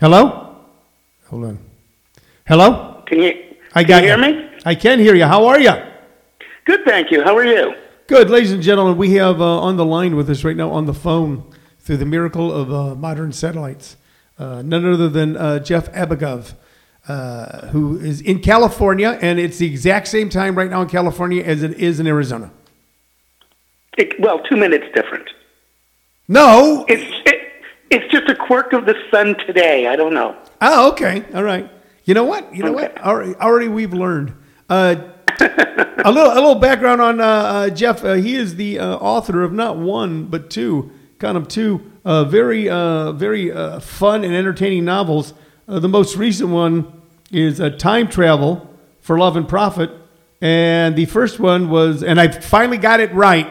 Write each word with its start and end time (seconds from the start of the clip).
Hello? 0.00 0.56
Hold 1.26 1.44
on. 1.44 1.58
Hello? 2.48 3.02
Can 3.06 3.18
you, 3.18 3.54
I 3.74 3.84
can 3.84 3.88
got 3.88 4.02
you 4.02 4.08
hear 4.08 4.18
you. 4.18 4.34
me? 4.34 4.50
I 4.64 4.74
can 4.74 4.98
hear 4.98 5.14
you. 5.14 5.26
How 5.26 5.44
are 5.44 5.60
you? 5.60 5.72
Good, 6.64 6.86
thank 6.86 7.10
you. 7.10 7.22
How 7.22 7.36
are 7.36 7.44
you? 7.44 7.74
Good, 8.06 8.30
ladies 8.30 8.50
and 8.52 8.62
gentlemen. 8.62 8.96
We 8.96 9.12
have 9.16 9.42
uh, 9.42 9.60
on 9.60 9.76
the 9.76 9.84
line 9.84 10.16
with 10.16 10.30
us 10.30 10.42
right 10.42 10.56
now 10.56 10.70
on 10.70 10.86
the 10.86 10.94
phone 10.94 11.44
through 11.80 11.98
the 11.98 12.06
miracle 12.06 12.50
of 12.50 12.72
uh, 12.72 12.94
modern 12.94 13.30
satellites, 13.32 13.98
uh, 14.38 14.62
none 14.62 14.90
other 14.90 15.10
than 15.10 15.36
uh, 15.36 15.58
Jeff 15.58 15.92
Abugov, 15.92 16.54
uh, 17.06 17.66
who 17.68 17.98
is 17.98 18.22
in 18.22 18.40
California, 18.40 19.18
and 19.20 19.38
it's 19.38 19.58
the 19.58 19.66
exact 19.66 20.08
same 20.08 20.30
time 20.30 20.56
right 20.56 20.70
now 20.70 20.80
in 20.80 20.88
California 20.88 21.42
as 21.42 21.62
it 21.62 21.78
is 21.78 22.00
in 22.00 22.06
Arizona. 22.06 22.50
It, 23.98 24.18
well, 24.18 24.38
two 24.38 24.56
minutes 24.56 24.86
different. 24.94 25.28
No. 26.26 26.86
It's 26.88 27.02
it, 27.26 27.39
it's 27.90 28.10
just 28.12 28.28
a 28.28 28.34
quirk 28.34 28.72
of 28.72 28.86
the 28.86 28.94
sun 29.10 29.36
today. 29.46 29.86
I 29.86 29.96
don't 29.96 30.14
know. 30.14 30.36
Oh, 30.60 30.90
okay. 30.92 31.24
All 31.34 31.42
right. 31.42 31.70
You 32.04 32.14
know 32.14 32.24
what? 32.24 32.54
You 32.54 32.62
know 32.64 32.74
Okay. 32.74 32.88
what? 32.94 33.02
Already, 33.02 33.34
already 33.36 33.68
we've 33.68 33.92
learned. 33.92 34.32
Uh, 34.68 34.96
a 35.40 36.10
little, 36.12 36.32
a 36.32 36.34
little 36.34 36.54
background 36.56 37.00
on 37.00 37.20
uh, 37.20 37.24
uh, 37.24 37.70
Jeff. 37.70 38.04
Uh, 38.04 38.14
he 38.14 38.34
is 38.36 38.56
the 38.56 38.78
uh, 38.78 38.96
author 38.96 39.42
of 39.42 39.52
not 39.52 39.76
one 39.76 40.24
but 40.26 40.50
two, 40.50 40.90
kind 41.18 41.36
of 41.36 41.48
two, 41.48 41.90
uh, 42.04 42.24
very, 42.24 42.68
uh, 42.68 43.12
very 43.12 43.50
uh, 43.52 43.80
fun 43.80 44.24
and 44.24 44.34
entertaining 44.34 44.84
novels. 44.84 45.34
Uh, 45.68 45.78
the 45.78 45.88
most 45.88 46.16
recent 46.16 46.50
one 46.50 46.90
is 47.32 47.60
uh, 47.60 47.70
Time 47.70 48.08
Travel 48.08 48.68
for 49.00 49.18
Love 49.18 49.36
and 49.36 49.48
Profit, 49.48 49.90
and 50.40 50.96
the 50.96 51.04
first 51.06 51.38
one 51.40 51.70
was, 51.70 52.02
and 52.02 52.20
I 52.20 52.28
finally 52.28 52.78
got 52.78 53.00
it 53.00 53.12
right. 53.14 53.48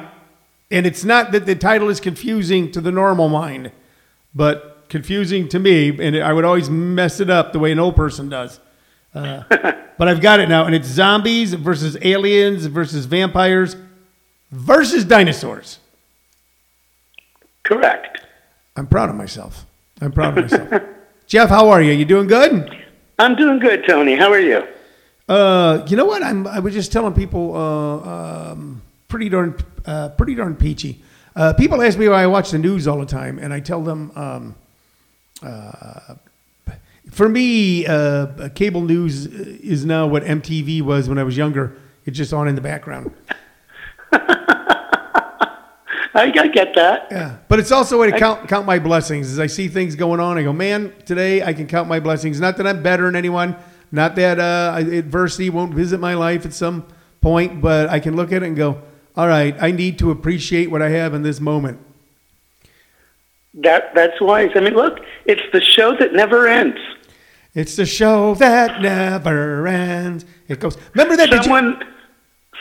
And 0.71 0.85
it's 0.85 1.03
not 1.03 1.31
that 1.31 1.45
the 1.47 1.55
title 1.55 1.89
is 1.89 1.99
confusing 1.99 2.71
to 2.73 2.81
the 2.81 2.91
normal 2.91 3.29
mind, 3.29 3.71
but 4.33 4.85
confusing 4.89 5.47
to 5.49 5.59
me, 5.59 5.89
and 6.05 6.17
I 6.17 6.33
would 6.33 6.45
always 6.45 6.69
mess 6.69 7.19
it 7.19 7.29
up 7.29 7.53
the 7.53 7.59
way 7.59 7.71
an 7.71 7.79
old 7.79 7.95
person 7.95 8.29
does. 8.29 8.59
Uh, 9.13 9.43
but 9.97 10.07
I've 10.07 10.21
got 10.21 10.39
it 10.39 10.49
now, 10.49 10.65
and 10.65 10.75
it's 10.75 10.87
zombies 10.87 11.53
versus 11.53 11.97
aliens 12.01 12.65
versus 12.65 13.05
vampires 13.05 13.75
versus 14.51 15.05
dinosaurs. 15.05 15.79
Correct. 17.63 18.21
I'm 18.75 18.87
proud 18.87 19.09
of 19.09 19.15
myself. 19.15 19.65
I'm 20.01 20.11
proud 20.11 20.37
of 20.37 20.51
myself. 20.51 20.83
Jeff, 21.27 21.49
how 21.49 21.69
are 21.69 21.81
you? 21.81 21.91
You 21.91 22.05
doing 22.05 22.27
good? 22.27 22.75
I'm 23.19 23.35
doing 23.35 23.59
good, 23.59 23.85
Tony. 23.85 24.15
How 24.15 24.31
are 24.31 24.39
you? 24.39 24.67
Uh, 25.27 25.85
you 25.87 25.95
know 25.95 26.05
what? 26.05 26.23
I'm. 26.23 26.47
I 26.47 26.59
was 26.59 26.73
just 26.73 26.91
telling 26.91 27.13
people, 27.13 27.55
uh, 27.55 28.51
um, 28.51 28.81
pretty 29.07 29.29
darn, 29.29 29.55
uh, 29.85 30.09
pretty 30.09 30.33
darn 30.33 30.55
peachy. 30.55 31.03
Uh, 31.39 31.53
people 31.53 31.81
ask 31.81 31.97
me 31.97 32.09
why 32.09 32.21
I 32.21 32.27
watch 32.27 32.51
the 32.51 32.57
news 32.57 32.85
all 32.85 32.99
the 32.99 33.05
time, 33.05 33.39
and 33.39 33.53
I 33.53 33.61
tell 33.61 33.81
them, 33.81 34.11
um, 34.13 34.55
uh, 35.41 36.15
for 37.11 37.29
me, 37.29 37.85
uh, 37.85 38.49
cable 38.55 38.81
news 38.81 39.25
is 39.25 39.85
now 39.85 40.05
what 40.05 40.23
MTV 40.23 40.81
was 40.81 41.07
when 41.07 41.17
I 41.17 41.23
was 41.23 41.37
younger. 41.37 41.77
It's 42.03 42.17
just 42.17 42.33
on 42.33 42.49
in 42.49 42.55
the 42.55 42.61
background. 42.61 43.13
I, 44.11 44.59
I 46.13 46.47
get 46.49 46.75
that. 46.75 47.07
Yeah, 47.09 47.37
but 47.47 47.57
it's 47.57 47.71
also 47.71 47.95
a 47.95 47.99
way 48.01 48.11
to 48.11 48.19
count 48.19 48.49
count 48.49 48.65
my 48.65 48.77
blessings. 48.77 49.31
As 49.31 49.39
I 49.39 49.47
see 49.47 49.69
things 49.69 49.95
going 49.95 50.19
on, 50.19 50.37
I 50.37 50.43
go, 50.43 50.51
man, 50.51 50.93
today 51.05 51.41
I 51.41 51.53
can 51.53 51.67
count 51.67 51.87
my 51.87 52.01
blessings. 52.01 52.41
Not 52.41 52.57
that 52.57 52.67
I'm 52.67 52.83
better 52.83 53.05
than 53.05 53.15
anyone, 53.15 53.55
not 53.93 54.15
that 54.17 54.41
uh, 54.41 54.75
adversity 54.77 55.49
won't 55.49 55.73
visit 55.73 56.01
my 56.01 56.15
life 56.15 56.45
at 56.45 56.51
some 56.51 56.85
point, 57.21 57.61
but 57.61 57.87
I 57.89 58.01
can 58.01 58.17
look 58.17 58.33
at 58.33 58.43
it 58.43 58.47
and 58.47 58.57
go, 58.57 58.81
all 59.19 59.27
right, 59.27 59.53
I 59.59 59.71
need 59.71 59.99
to 59.99 60.11
appreciate 60.11 60.71
what 60.71 60.81
I 60.81 60.87
have 60.91 61.13
in 61.13 61.23
this 61.23 61.41
moment. 61.41 61.77
That 63.53 63.93
that's 63.93 64.21
wise. 64.21 64.51
I 64.55 64.61
mean, 64.61 64.75
look, 64.75 65.01
it's 65.25 65.41
the 65.51 65.59
show 65.59 65.93
that 65.97 66.13
never 66.13 66.47
ends. 66.47 66.77
It's 67.53 67.75
the 67.75 67.85
show 67.85 68.33
that 68.35 68.81
never 68.81 69.67
ends. 69.67 70.23
It 70.47 70.61
goes. 70.61 70.77
Remember 70.93 71.17
that? 71.17 71.43
Someone 71.43 71.83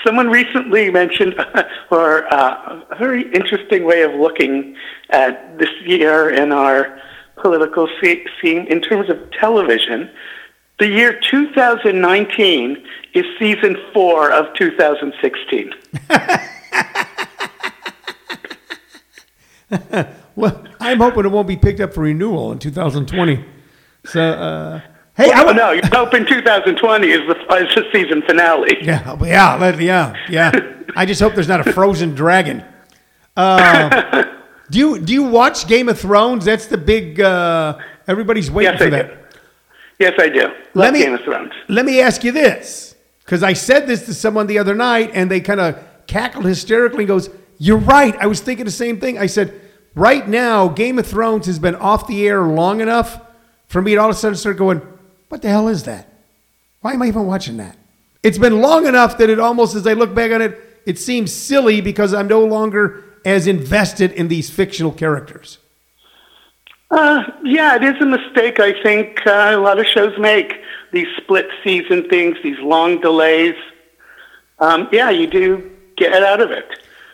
someone 0.04 0.30
recently 0.30 0.90
mentioned, 0.90 1.36
or 1.92 2.26
uh, 2.34 2.82
a 2.90 2.96
very 2.98 3.32
interesting 3.32 3.84
way 3.84 4.02
of 4.02 4.14
looking 4.14 4.74
at 5.10 5.60
this 5.60 5.70
year 5.84 6.28
in 6.28 6.50
our 6.50 7.00
political 7.36 7.88
scene 8.00 8.66
in 8.66 8.80
terms 8.80 9.08
of 9.08 9.30
television. 9.30 10.10
The 10.78 10.86
year 10.86 11.18
2019 11.30 12.84
is 13.14 13.24
season 13.38 13.76
four 13.92 14.30
of 14.30 14.54
2016. 14.54 15.72
well, 20.36 20.64
I'm 20.80 20.98
hoping 20.98 21.24
it 21.24 21.28
won't 21.32 21.48
be 21.48 21.56
picked 21.56 21.80
up 21.80 21.92
for 21.94 22.02
renewal 22.02 22.52
in 22.52 22.58
2020. 22.58 23.44
So, 24.06 24.20
uh, 24.22 24.80
hey, 25.16 25.30
I 25.32 25.42
Oh 25.42 25.46
would, 25.46 25.56
no, 25.56 25.72
you're 25.72 25.86
hoping 25.86 26.24
2020 26.26 27.08
is 27.08 27.20
the, 27.26 27.34
is 27.56 27.74
the 27.74 27.84
season 27.92 28.22
finale. 28.22 28.76
Yeah, 28.82 29.16
yeah, 29.24 29.76
yeah, 29.80 30.14
yeah. 30.30 30.52
I 30.96 31.04
just 31.04 31.20
hope 31.20 31.34
there's 31.34 31.48
not 31.48 31.66
a 31.66 31.72
frozen 31.72 32.14
dragon. 32.14 32.64
Uh, 33.36 34.24
do 34.70 34.78
you 34.78 34.98
do 35.00 35.12
you 35.12 35.24
watch 35.24 35.66
Game 35.68 35.88
of 35.88 35.98
Thrones? 35.98 36.44
That's 36.44 36.66
the 36.66 36.78
big. 36.78 37.20
Uh, 37.20 37.78
everybody's 38.06 38.50
waiting 38.50 38.72
Yes, 38.72 38.80
for 38.80 38.86
I 38.86 38.90
that. 38.90 39.08
do. 39.08 39.14
Yes, 39.98 40.14
I 40.18 40.28
do. 40.28 40.48
Let 40.74 40.92
me- 40.92 41.00
Game 41.00 41.14
of 41.14 41.20
Thrones. 41.22 41.52
Let 41.68 41.84
me 41.84 42.00
ask 42.00 42.22
you 42.24 42.32
this, 42.32 42.94
because 43.24 43.42
I 43.42 43.52
said 43.52 43.86
this 43.86 44.06
to 44.06 44.14
someone 44.14 44.46
the 44.46 44.58
other 44.58 44.74
night, 44.74 45.10
and 45.14 45.30
they 45.30 45.40
kind 45.40 45.60
of 45.60 45.78
cackled 46.06 46.44
hysterically. 46.44 47.00
and 47.04 47.08
Goes, 47.08 47.30
you're 47.58 47.78
right. 47.78 48.14
I 48.20 48.26
was 48.26 48.40
thinking 48.40 48.64
the 48.64 48.70
same 48.70 49.00
thing. 49.00 49.18
I 49.18 49.26
said, 49.26 49.60
right 49.94 50.26
now, 50.28 50.68
Game 50.68 50.98
of 50.98 51.06
Thrones 51.06 51.46
has 51.46 51.58
been 51.58 51.74
off 51.74 52.06
the 52.06 52.26
air 52.28 52.42
long 52.42 52.80
enough 52.80 53.20
for 53.66 53.82
me 53.82 53.94
to 53.94 54.00
all 54.00 54.08
of 54.08 54.14
a 54.14 54.18
sudden 54.18 54.36
start 54.36 54.56
going, 54.56 54.80
what 55.28 55.42
the 55.42 55.48
hell 55.48 55.68
is 55.68 55.82
that? 55.84 56.08
Why 56.80 56.92
am 56.92 57.02
I 57.02 57.06
even 57.08 57.26
watching 57.26 57.56
that? 57.56 57.76
It's 58.22 58.38
been 58.38 58.60
long 58.60 58.86
enough 58.86 59.18
that 59.18 59.28
it 59.28 59.40
almost, 59.40 59.74
as 59.74 59.86
I 59.86 59.92
look 59.94 60.14
back 60.14 60.30
on 60.32 60.40
it, 60.40 60.58
it 60.86 60.98
seems 60.98 61.32
silly 61.32 61.80
because 61.80 62.14
I'm 62.14 62.28
no 62.28 62.44
longer 62.44 63.04
as 63.24 63.46
invested 63.46 64.12
in 64.12 64.28
these 64.28 64.48
fictional 64.48 64.92
characters. 64.92 65.58
Uh, 66.90 67.22
yeah, 67.44 67.76
it 67.76 67.84
is 67.84 68.00
a 68.00 68.06
mistake 68.06 68.60
I 68.60 68.82
think 68.82 69.26
uh, 69.26 69.50
a 69.52 69.58
lot 69.58 69.78
of 69.78 69.86
shows 69.86 70.18
make. 70.18 70.54
These 70.90 71.08
split 71.18 71.46
season 71.62 72.08
things, 72.08 72.38
these 72.42 72.58
long 72.60 73.00
delays. 73.00 73.54
Um, 74.58 74.88
yeah, 74.90 75.10
you 75.10 75.26
do 75.26 75.70
get 75.96 76.12
out 76.14 76.40
of 76.40 76.50
it. 76.50 76.64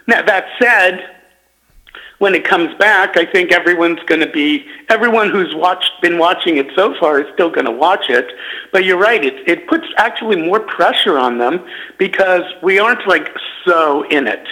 Now, 0.06 0.22
that 0.22 0.46
said, 0.60 1.16
when 2.18 2.34
it 2.34 2.44
comes 2.44 2.72
back, 2.78 3.16
I 3.16 3.24
think 3.26 3.50
everyone's 3.52 3.98
going 4.06 4.20
to 4.20 4.30
be, 4.30 4.64
everyone 4.88 5.30
who's 5.30 5.54
watched, 5.54 5.90
been 6.00 6.18
watching 6.18 6.56
it 6.56 6.68
so 6.76 6.94
far 7.00 7.20
is 7.20 7.26
still 7.34 7.50
going 7.50 7.66
to 7.66 7.72
watch 7.72 8.08
it. 8.08 8.30
But 8.72 8.84
you're 8.84 8.98
right, 8.98 9.24
it, 9.24 9.48
it 9.48 9.66
puts 9.66 9.86
actually 9.96 10.36
more 10.36 10.60
pressure 10.60 11.18
on 11.18 11.38
them 11.38 11.66
because 11.98 12.42
we 12.62 12.78
aren't 12.78 13.06
like 13.08 13.28
so 13.64 14.02
in 14.08 14.28
it. 14.28 14.46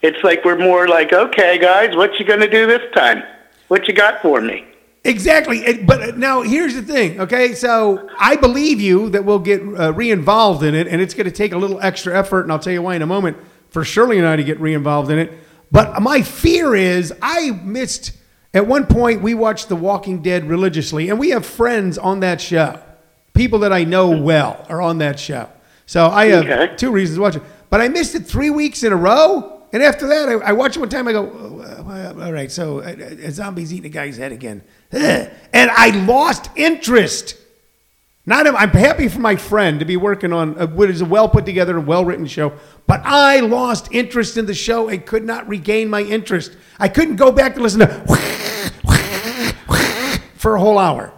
It's 0.00 0.24
like 0.24 0.44
we're 0.44 0.58
more 0.58 0.88
like, 0.88 1.12
okay, 1.12 1.58
guys, 1.58 1.94
what 1.94 2.18
you 2.18 2.24
going 2.24 2.40
to 2.40 2.50
do 2.50 2.66
this 2.66 2.82
time? 2.94 3.22
What 3.72 3.88
you 3.88 3.94
got 3.94 4.20
for 4.20 4.42
me? 4.42 4.66
Exactly. 5.02 5.82
But 5.82 6.18
now 6.18 6.42
here's 6.42 6.74
the 6.74 6.82
thing, 6.82 7.18
okay? 7.22 7.54
So 7.54 8.06
I 8.18 8.36
believe 8.36 8.82
you 8.82 9.08
that 9.08 9.24
we'll 9.24 9.38
get 9.38 9.62
uh, 9.62 9.94
re 9.94 10.10
involved 10.10 10.62
in 10.62 10.74
it, 10.74 10.88
and 10.88 11.00
it's 11.00 11.14
going 11.14 11.24
to 11.24 11.32
take 11.32 11.54
a 11.54 11.56
little 11.56 11.80
extra 11.80 12.14
effort, 12.14 12.42
and 12.42 12.52
I'll 12.52 12.58
tell 12.58 12.74
you 12.74 12.82
why 12.82 12.96
in 12.96 13.00
a 13.00 13.06
moment 13.06 13.38
for 13.70 13.82
Shirley 13.82 14.18
and 14.18 14.26
I 14.26 14.36
to 14.36 14.44
get 14.44 14.60
re 14.60 14.74
involved 14.74 15.10
in 15.10 15.18
it. 15.18 15.32
But 15.70 16.02
my 16.02 16.20
fear 16.20 16.74
is 16.74 17.14
I 17.22 17.52
missed, 17.64 18.12
at 18.52 18.66
one 18.66 18.84
point, 18.84 19.22
we 19.22 19.32
watched 19.32 19.70
The 19.70 19.76
Walking 19.76 20.20
Dead 20.20 20.50
religiously, 20.50 21.08
and 21.08 21.18
we 21.18 21.30
have 21.30 21.46
friends 21.46 21.96
on 21.96 22.20
that 22.20 22.42
show. 22.42 22.78
People 23.32 23.60
that 23.60 23.72
I 23.72 23.84
know 23.84 24.10
well 24.10 24.66
are 24.68 24.82
on 24.82 24.98
that 24.98 25.18
show. 25.18 25.48
So 25.86 26.08
I 26.08 26.26
have 26.26 26.44
Okay. 26.44 26.76
two 26.76 26.90
reasons 26.90 27.16
to 27.16 27.22
watch 27.22 27.36
it. 27.36 27.42
But 27.70 27.80
I 27.80 27.88
missed 27.88 28.14
it 28.14 28.26
three 28.26 28.50
weeks 28.50 28.82
in 28.82 28.92
a 28.92 28.96
row. 28.96 29.48
And 29.72 29.82
after 29.82 30.06
that, 30.08 30.28
I, 30.28 30.32
I 30.50 30.52
watch 30.52 30.76
it 30.76 30.80
one 30.80 30.90
time. 30.90 31.08
I 31.08 31.12
go, 31.12 31.22
"Oh, 31.32 31.61
uh, 32.02 32.24
all 32.24 32.32
right, 32.32 32.50
so 32.50 32.80
uh, 32.80 32.94
uh, 33.26 33.30
zombie's 33.30 33.72
eating 33.72 33.86
a 33.86 33.88
guy's 33.88 34.16
head 34.16 34.32
again. 34.32 34.62
Ugh. 34.92 35.30
And 35.54 35.70
I 35.70 35.90
lost 36.06 36.48
interest. 36.56 37.36
Not, 38.24 38.46
I'm 38.46 38.70
happy 38.70 39.08
for 39.08 39.20
my 39.20 39.36
friend 39.36 39.80
to 39.80 39.84
be 39.84 39.96
working 39.96 40.32
on 40.32 40.56
a, 40.58 40.66
what 40.66 40.88
is 40.88 41.02
a 41.02 41.04
well 41.04 41.28
put 41.28 41.44
together 41.44 41.76
and 41.76 41.86
well 41.86 42.04
written 42.04 42.26
show, 42.26 42.54
but 42.86 43.02
I 43.04 43.40
lost 43.40 43.92
interest 43.92 44.36
in 44.36 44.46
the 44.46 44.54
show 44.54 44.88
and 44.88 45.04
could 45.04 45.24
not 45.24 45.46
regain 45.46 45.90
my 45.90 46.00
interest. 46.02 46.56
I 46.78 46.88
couldn't 46.88 47.16
go 47.16 47.32
back 47.32 47.54
to 47.56 47.60
listen 47.60 47.80
to 47.80 47.88
for 50.36 50.54
a 50.56 50.60
whole 50.60 50.78
hour. 50.78 51.12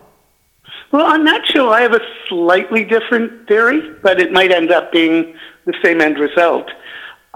Well, 0.92 1.06
on 1.06 1.24
that 1.24 1.46
show, 1.46 1.72
I 1.72 1.82
have 1.82 1.92
a 1.92 2.00
slightly 2.28 2.84
different 2.84 3.46
theory, 3.48 3.96
but 4.02 4.20
it 4.20 4.32
might 4.32 4.50
end 4.50 4.70
up 4.70 4.90
being 4.90 5.36
the 5.66 5.74
same 5.82 6.00
end 6.00 6.18
result. 6.18 6.70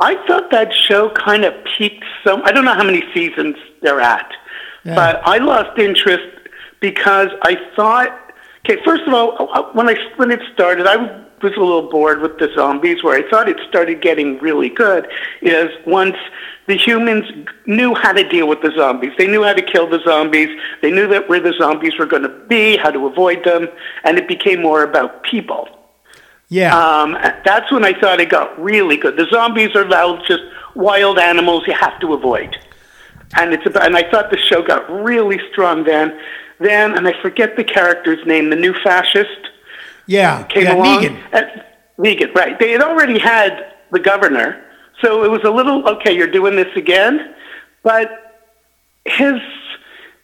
I 0.00 0.14
thought 0.26 0.50
that 0.50 0.72
show 0.72 1.10
kind 1.10 1.44
of 1.44 1.54
peaked 1.76 2.04
so. 2.24 2.42
I 2.42 2.52
don't 2.52 2.64
know 2.64 2.74
how 2.74 2.84
many 2.84 3.02
seasons 3.12 3.56
they're 3.82 4.00
at, 4.00 4.30
Yeah. 4.84 4.94
but 4.94 5.20
I 5.24 5.38
lost 5.38 5.78
interest 5.78 6.26
because 6.80 7.28
I 7.42 7.56
thought. 7.76 8.12
Okay, 8.68 8.82
first 8.84 9.04
of 9.06 9.14
all, 9.14 9.48
uh, 9.52 9.62
when 9.72 9.88
I 9.88 9.96
when 10.16 10.30
it 10.30 10.40
started, 10.52 10.86
I 10.86 10.96
was 10.96 11.52
a 11.56 11.60
little 11.60 11.88
bored 11.88 12.20
with 12.20 12.38
the 12.38 12.50
zombies, 12.54 13.02
where 13.02 13.16
I 13.16 13.28
thought 13.30 13.48
it 13.48 13.58
started 13.68 14.00
getting 14.02 14.38
really 14.40 14.68
good, 14.68 15.08
is 15.40 15.70
once 15.86 16.16
the 16.66 16.76
humans 16.76 17.24
knew 17.66 17.94
how 17.94 18.12
to 18.12 18.28
deal 18.28 18.46
with 18.46 18.60
the 18.60 18.72
zombies. 18.76 19.12
They 19.16 19.26
knew 19.26 19.42
how 19.42 19.54
to 19.54 19.62
kill 19.62 19.88
the 19.88 20.00
zombies. 20.04 20.50
They 20.82 20.90
knew 20.90 21.06
that 21.08 21.28
where 21.28 21.40
the 21.40 21.54
zombies 21.58 21.96
were 21.98 22.04
going 22.06 22.24
to 22.24 22.28
be, 22.48 22.76
how 22.76 22.90
to 22.90 23.06
avoid 23.06 23.44
them, 23.44 23.68
and 24.04 24.18
it 24.18 24.28
became 24.28 24.60
more 24.60 24.82
about 24.82 25.22
people. 25.22 25.68
Yeah. 26.48 26.76
Um, 26.76 27.12
that's 27.44 27.70
when 27.70 27.84
I 27.84 27.98
thought 27.98 28.20
it 28.20 28.30
got 28.30 28.58
really 28.60 28.96
good. 28.96 29.16
The 29.16 29.26
zombies 29.30 29.74
are 29.76 29.86
now 29.86 30.22
just 30.24 30.42
wild 30.74 31.18
animals 31.18 31.64
you 31.66 31.74
have 31.74 32.00
to 32.00 32.14
avoid, 32.14 32.56
and 33.36 33.52
it's 33.52 33.66
about. 33.66 33.86
And 33.86 33.96
I 33.96 34.10
thought 34.10 34.30
the 34.30 34.38
show 34.38 34.62
got 34.62 34.90
really 34.90 35.38
strong 35.52 35.84
then. 35.84 36.18
Then, 36.58 36.96
and 36.96 37.06
I 37.06 37.20
forget 37.20 37.56
the 37.56 37.64
character's 37.64 38.24
name. 38.26 38.50
The 38.50 38.56
new 38.56 38.74
fascist 38.82 39.50
yeah. 40.06 40.44
came 40.44 40.64
yeah, 40.64 40.74
along. 40.74 41.02
Negan. 41.02 41.34
Uh, 41.34 41.62
Negan, 41.98 42.34
right? 42.34 42.58
They 42.58 42.72
had 42.72 42.82
already 42.82 43.18
had 43.18 43.74
the 43.90 43.98
governor, 43.98 44.64
so 45.02 45.24
it 45.24 45.30
was 45.30 45.42
a 45.44 45.50
little 45.50 45.86
okay. 45.88 46.16
You're 46.16 46.30
doing 46.30 46.56
this 46.56 46.74
again, 46.76 47.34
but 47.82 48.40
his 49.04 49.40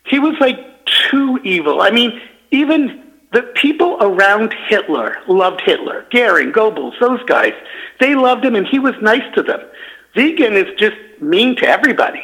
he 0.06 0.18
was 0.18 0.34
like 0.40 0.86
too 0.86 1.38
evil. 1.44 1.82
I 1.82 1.90
mean, 1.90 2.20
even 2.50 3.03
the 3.34 3.42
people 3.56 3.98
around 4.00 4.54
Hitler 4.68 5.16
loved 5.26 5.60
Hitler. 5.60 6.06
Goering, 6.12 6.52
Goebbels, 6.52 6.98
those 7.00 7.22
guys, 7.24 7.52
they 7.98 8.14
loved 8.14 8.44
him, 8.44 8.54
and 8.54 8.64
he 8.66 8.78
was 8.78 8.94
nice 9.02 9.24
to 9.34 9.42
them. 9.42 9.60
Negan 10.14 10.52
is 10.52 10.72
just 10.78 10.96
mean 11.20 11.56
to 11.56 11.66
everybody. 11.66 12.22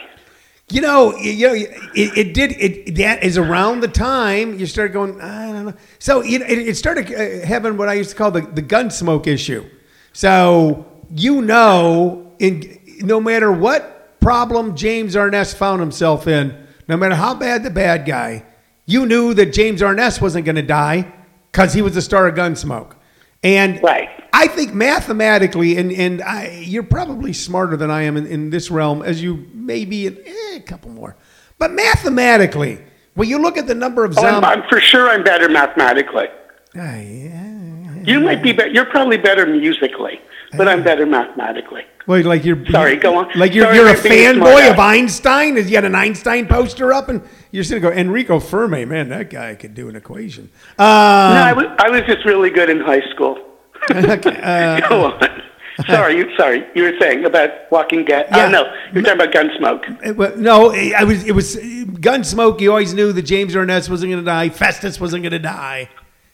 You 0.70 0.80
know, 0.80 1.16
you 1.16 1.48
know, 1.48 1.54
it, 1.54 1.68
it 1.94 2.32
did. 2.32 2.52
It 2.52 2.94
that 2.94 3.24
is 3.24 3.36
around 3.36 3.80
the 3.80 3.88
time 3.88 4.56
you 4.56 4.66
started 4.66 4.92
going. 4.92 5.20
I 5.20 5.50
don't 5.50 5.66
know. 5.66 5.74
So 5.98 6.22
it, 6.22 6.42
it 6.42 6.76
started 6.76 7.12
uh, 7.12 7.44
having 7.44 7.76
what 7.76 7.88
I 7.88 7.94
used 7.94 8.10
to 8.10 8.16
call 8.16 8.30
the 8.30 8.42
the 8.42 8.62
Gunsmoke 8.62 9.26
issue. 9.26 9.68
So 10.12 10.86
you 11.12 11.42
know, 11.42 12.32
in 12.38 12.78
no 13.00 13.20
matter 13.20 13.50
what 13.50 14.20
problem 14.20 14.76
James 14.76 15.16
Arness 15.16 15.52
found 15.52 15.80
himself 15.80 16.28
in, 16.28 16.56
no 16.86 16.96
matter 16.96 17.16
how 17.16 17.34
bad 17.34 17.64
the 17.64 17.70
bad 17.70 18.06
guy, 18.06 18.44
you 18.90 19.06
knew 19.06 19.34
that 19.34 19.52
James 19.52 19.82
Arness 19.82 20.20
wasn't 20.20 20.44
going 20.44 20.56
to 20.56 20.62
die 20.62 21.12
because 21.52 21.72
he 21.72 21.82
was 21.82 21.94
the 21.94 22.02
star 22.02 22.26
of 22.28 22.34
Gunsmoke. 22.34 22.94
And 23.42 23.82
Right. 23.82 24.08
I 24.32 24.46
think 24.48 24.74
mathematically, 24.74 25.76
and, 25.76 25.90
and 25.92 26.22
I, 26.22 26.62
you're 26.64 26.82
probably 26.82 27.32
smarter 27.32 27.76
than 27.76 27.90
I 27.90 28.02
am 28.02 28.16
in, 28.16 28.26
in 28.26 28.50
this 28.50 28.70
realm, 28.70 29.02
as 29.02 29.22
you 29.22 29.46
may 29.54 29.84
be 29.84 30.06
in 30.06 30.18
eh, 30.24 30.56
a 30.56 30.60
couple 30.60 30.90
more. 30.90 31.16
But 31.58 31.72
mathematically, 31.72 32.80
when 33.14 33.28
you 33.28 33.38
look 33.38 33.58
at 33.58 33.66
the 33.66 33.74
number 33.74 34.04
of 34.04 34.16
Oh, 34.18 34.22
I'm, 34.24 34.42
zombies. 34.42 34.50
I'm 34.62 34.68
for 34.68 34.80
sure 34.80 35.08
I'm 35.10 35.24
better 35.24 35.48
mathematically. 35.48 36.28
Ah, 36.76 36.96
yeah. 36.96 37.94
You 38.04 38.20
might 38.20 38.42
be 38.42 38.52
better. 38.52 38.70
You're 38.70 38.86
probably 38.86 39.18
better 39.18 39.44
musically, 39.46 40.20
but 40.56 40.68
I'm 40.68 40.82
better 40.82 41.04
mathematically. 41.04 41.84
Well, 42.06 42.22
like 42.24 42.44
you're 42.44 42.64
Sorry, 42.66 42.96
go 42.96 43.16
on. 43.16 43.30
Like 43.34 43.54
you're 43.54 43.66
Sorry 43.66 43.76
you're 43.76 43.88
a 43.88 43.94
for 43.96 44.08
being 44.08 44.26
a 44.26 44.34
smart 44.34 44.54
fanboy 44.56 44.70
of 44.72 44.78
Einstein. 44.78 45.56
Is 45.56 45.68
you 45.68 45.76
had 45.76 45.84
an 45.84 45.94
Einstein 45.94 46.46
poster 46.46 46.92
up, 46.94 47.08
and 47.08 47.22
you're 47.50 47.62
just 47.62 47.70
going 47.70 47.82
to 47.82 47.88
go 47.90 47.94
Enrico 47.94 48.38
Fermi. 48.40 48.84
Man, 48.84 49.08
that 49.10 49.30
guy 49.30 49.54
could 49.54 49.74
do 49.74 49.88
an 49.88 49.96
equation. 49.96 50.50
No, 50.78 50.84
Uh, 50.84 51.42
I 51.46 51.52
was, 51.52 51.66
I 51.78 51.88
was 51.90 52.02
just 52.02 52.24
really 52.24 52.50
good 52.50 52.70
in 52.70 52.80
high 52.80 53.02
school. 53.10 53.38
uh, 53.90 54.16
Go 54.88 55.06
on. 55.06 55.42
Sorry, 55.86 56.16
you 56.18 56.36
sorry. 56.36 56.66
You 56.74 56.82
were 56.82 56.92
saying 57.00 57.24
about 57.24 57.50
Walking 57.70 58.04
Dead. 58.04 58.26
Yeah. 58.30 58.46
Oh, 58.46 58.50
no, 58.50 58.74
you're 58.92 59.02
talking 59.02 59.20
about 59.22 59.32
Gunsmoke. 59.32 60.04
It 60.06 60.16
wa- 60.16 60.32
no, 60.36 60.72
I 60.74 61.04
was. 61.04 61.24
It 61.24 61.32
was 61.32 61.56
Gunsmoke. 61.56 62.60
You 62.60 62.70
always 62.70 62.92
knew 62.92 63.12
that 63.14 63.22
James 63.22 63.56
Arness 63.56 63.88
wasn't 63.88 64.12
going 64.12 64.22
to 64.22 64.30
die. 64.30 64.50
Festus 64.50 65.00
wasn't 65.00 65.22
going 65.22 65.32
to 65.32 65.38
die. 65.38 65.88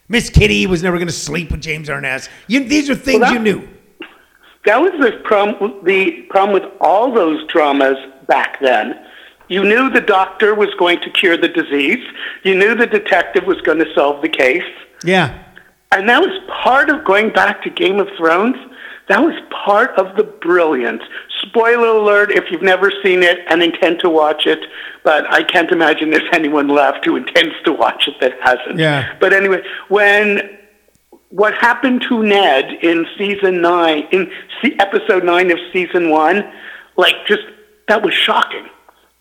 Miss 0.09 0.31
Kitty 0.31 0.67
was 0.67 0.83
never 0.83 0.97
going 0.97 1.07
to 1.07 1.13
sleep 1.13 1.53
with 1.53 1.61
James 1.63 1.89
Arness. 1.89 2.29
You, 2.49 2.65
these 2.65 2.91
are 2.91 2.97
things 2.97 3.21
Well, 3.21 3.33
you 3.35 3.39
knew. 3.39 3.69
That 4.65 4.79
was 4.81 4.91
the 5.01 5.21
problem. 5.23 5.85
The 5.85 6.23
problem 6.29 6.61
with 6.61 6.73
all 6.81 7.13
those 7.13 7.47
dramas 7.47 7.97
back 8.27 8.59
then. 8.61 9.06
You 9.49 9.63
knew 9.65 9.91
the 9.91 10.01
doctor 10.01 10.55
was 10.55 10.69
going 10.79 11.01
to 11.01 11.11
cure 11.11 11.37
the 11.37 11.49
disease. 11.49 12.05
You 12.43 12.57
knew 12.57 12.75
the 12.75 12.87
detective 12.87 13.45
was 13.45 13.61
going 13.63 13.79
to 13.79 13.93
solve 13.95 14.23
the 14.23 14.29
case. 14.29 14.63
Yeah, 15.05 15.43
And 15.93 16.09
that 16.09 16.21
was 16.21 16.33
part 16.63 16.91
of 16.91 17.05
going 17.05 17.31
back 17.31 17.63
to 17.63 17.71
Game 17.71 18.01
of 18.01 18.09
Thrones. 18.17 18.57
That 19.09 19.23
was 19.23 19.35
part 19.65 19.91
of 19.99 20.17
the 20.17 20.25
brilliance. 20.25 21.03
Spoiler 21.43 21.87
alert 21.87 22.33
if 22.33 22.51
you've 22.51 22.63
never 22.63 22.91
seen 23.05 23.23
it 23.23 23.39
and 23.49 23.63
intend 23.63 24.01
to 24.01 24.11
watch 24.11 24.47
it, 24.47 24.59
but 25.05 25.31
I 25.33 25.45
can't 25.45 25.71
imagine 25.71 26.11
there's 26.11 26.29
anyone 26.33 26.69
left 26.69 27.05
who 27.05 27.15
intends 27.15 27.55
to 27.65 27.73
watch 27.73 28.09
it 28.09 28.15
that 28.21 28.33
hasn't. 28.43 28.81
Yeah. 28.81 29.17
But 29.21 29.33
anyway, 29.33 29.63
when 29.89 30.59
what 31.31 31.55
happened 31.55 32.03
to 32.09 32.23
Ned 32.23 32.65
in 32.83 33.07
season 33.17 33.61
nine, 33.61 34.09
in 34.11 34.31
episode 34.81 35.25
nine 35.25 35.51
of 35.53 35.59
season 35.73 36.11
one, 36.11 36.51
like 36.97 37.15
just 37.27 37.43
that 37.89 38.03
was 38.03 38.15
shocking. 38.15 38.67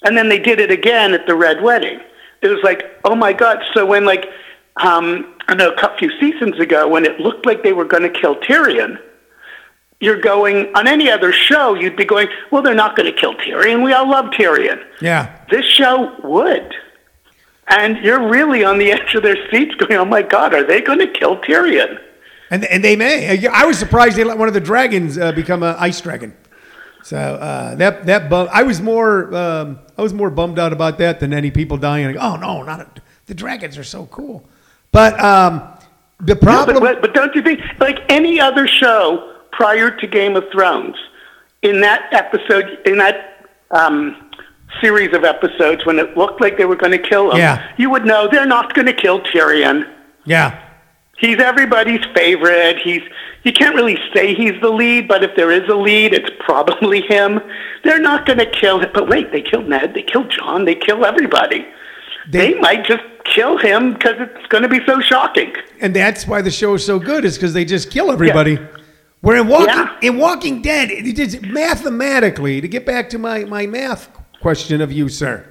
And 0.05 0.15
then 0.15 0.29
they 0.29 0.39
did 0.39 0.59
it 0.59 0.71
again 0.71 1.13
at 1.13 1.25
the 1.27 1.35
Red 1.35 1.61
Wedding. 1.61 1.99
It 2.41 2.47
was 2.47 2.63
like, 2.63 2.83
oh 3.03 3.15
my 3.15 3.33
God. 3.33 3.63
So 3.73 3.85
when 3.85 4.05
like, 4.05 4.27
um, 4.77 5.33
I 5.47 5.55
know 5.55 5.71
a 5.71 5.97
few 5.97 6.11
seasons 6.19 6.59
ago, 6.59 6.87
when 6.87 7.05
it 7.05 7.19
looked 7.19 7.45
like 7.45 7.63
they 7.63 7.73
were 7.73 7.85
going 7.85 8.03
to 8.03 8.09
kill 8.09 8.35
Tyrion, 8.35 8.99
you're 9.99 10.19
going 10.19 10.75
on 10.75 10.87
any 10.87 11.09
other 11.09 11.31
show, 11.31 11.73
you'd 11.73 11.95
be 11.95 12.05
going, 12.05 12.27
well, 12.51 12.61
they're 12.61 12.75
not 12.75 12.95
going 12.95 13.11
to 13.11 13.19
kill 13.19 13.33
Tyrion. 13.35 13.83
We 13.83 13.93
all 13.93 14.09
love 14.09 14.25
Tyrion. 14.25 14.83
yeah. 15.01 15.39
This 15.49 15.65
show 15.65 16.15
would. 16.23 16.73
And 17.67 17.97
you're 18.03 18.29
really 18.29 18.63
on 18.63 18.77
the 18.77 18.91
edge 18.91 19.15
of 19.15 19.23
their 19.23 19.37
seats 19.49 19.73
going, 19.75 19.93
oh 19.93 20.05
my 20.05 20.21
God, 20.21 20.53
are 20.53 20.65
they 20.65 20.81
going 20.81 20.99
to 20.99 21.07
kill 21.07 21.37
Tyrion? 21.41 21.99
And 22.51 22.63
and 22.65 22.83
they 22.83 22.95
may. 22.95 23.47
I 23.47 23.65
was 23.65 23.79
surprised 23.79 24.17
they 24.17 24.23
let 24.23 24.37
one 24.37 24.47
of 24.47 24.53
the 24.53 24.61
dragons 24.61 25.17
uh, 25.17 25.31
become 25.31 25.63
an 25.63 25.75
ice 25.79 25.99
dragon. 25.99 26.37
So 27.05 27.17
uh, 27.17 27.75
that 27.75 28.07
that 28.07 28.31
bum, 28.31 28.47
I 28.51 28.63
was 28.63 28.81
more 28.81 29.31
um, 29.35 29.77
I 29.95 30.01
was 30.01 30.11
more 30.11 30.31
bummed 30.31 30.57
out 30.57 30.73
about 30.73 30.97
that 30.97 31.19
than 31.19 31.33
any 31.33 31.51
people 31.51 31.77
dying. 31.77 32.07
Like, 32.07 32.15
oh 32.19 32.35
no, 32.35 32.63
not 32.63 32.79
a, 32.81 32.87
the 33.27 33.35
dragons 33.35 33.77
are 33.77 33.83
so 33.83 34.07
cool. 34.07 34.43
But 34.91 35.19
um, 35.23 35.61
the 36.19 36.35
problem. 36.35 36.79
but, 36.79 37.01
but 37.01 37.13
don't 37.13 37.35
you 37.35 37.43
think, 37.43 37.59
like 37.79 37.99
any 38.09 38.39
other 38.39 38.65
show 38.67 39.35
prior 39.51 39.91
to 39.91 40.07
Game 40.07 40.35
of 40.35 40.45
Thrones, 40.51 40.95
in 41.61 41.79
that 41.81 42.11
episode, 42.11 42.79
in 42.87 42.97
that 42.97 43.45
um, 43.69 44.31
series 44.81 45.13
of 45.13 45.23
episodes, 45.23 45.85
when 45.85 45.99
it 45.99 46.17
looked 46.17 46.41
like 46.41 46.57
they 46.57 46.65
were 46.65 46.75
going 46.75 46.91
to 46.91 46.97
kill 46.97 47.31
him, 47.31 47.37
Yeah. 47.37 47.71
you 47.77 47.91
would 47.91 48.05
know 48.05 48.27
they're 48.31 48.47
not 48.47 48.73
going 48.73 48.87
to 48.87 48.93
kill 48.93 49.19
Tyrion. 49.21 49.87
yeah, 50.25 50.59
He's 51.17 51.39
everybody's 51.39 52.03
favorite. 52.13 52.77
He's 52.83 53.01
you 53.43 53.53
can't 53.53 53.75
really 53.75 53.97
say 54.13 54.33
he's 54.33 54.59
the 54.61 54.69
lead, 54.69 55.07
but 55.07 55.23
if 55.23 55.35
there 55.35 55.51
is 55.51 55.67
a 55.69 55.75
lead, 55.75 56.13
it's 56.13 56.29
probably 56.39 57.01
him. 57.01 57.39
They're 57.83 57.99
not 58.01 58.25
going 58.25 58.39
to 58.39 58.49
kill 58.49 58.79
him. 58.79 58.89
But 58.93 59.07
wait, 59.07 59.31
they 59.31 59.41
killed 59.41 59.69
Ned. 59.69 59.93
They 59.93 60.01
killed 60.01 60.31
John. 60.31 60.65
They 60.65 60.75
kill 60.75 61.05
everybody. 61.05 61.65
They- 62.29 62.53
They, 62.53 62.59
might 62.59 62.85
just 62.85 63.03
kill 63.23 63.57
him 63.59 63.93
because 63.93 64.15
it's 64.19 64.47
going 64.47 64.63
to 64.63 64.69
be 64.69 64.79
so 64.85 64.99
shocking. 64.99 65.53
and 65.79 65.95
that's 65.95 66.27
why 66.27 66.41
the 66.41 66.49
show 66.51 66.73
is 66.73 66.83
so 66.85 66.97
good 66.99 67.23
is 67.23 67.35
because 67.37 67.53
they 67.53 67.65
just 67.65 67.91
kill 67.91 68.11
everybody. 68.11 68.57
Where 69.21 69.37
in 69.37 69.47
Walking 69.47 69.67
Yeah. 69.69 69.97
in 70.01 70.17
Walking 70.17 70.61
Dead, 70.61 70.89
it 70.91 71.17
is 71.19 71.39
mathematically 71.41 72.61
to 72.61 72.67
get 72.67 72.85
back 72.85 73.09
to 73.11 73.17
my 73.19 73.45
my 73.45 73.65
math 73.67 74.09
question 74.41 74.81
of 74.81 74.91
you, 74.91 75.07
sir. 75.09 75.45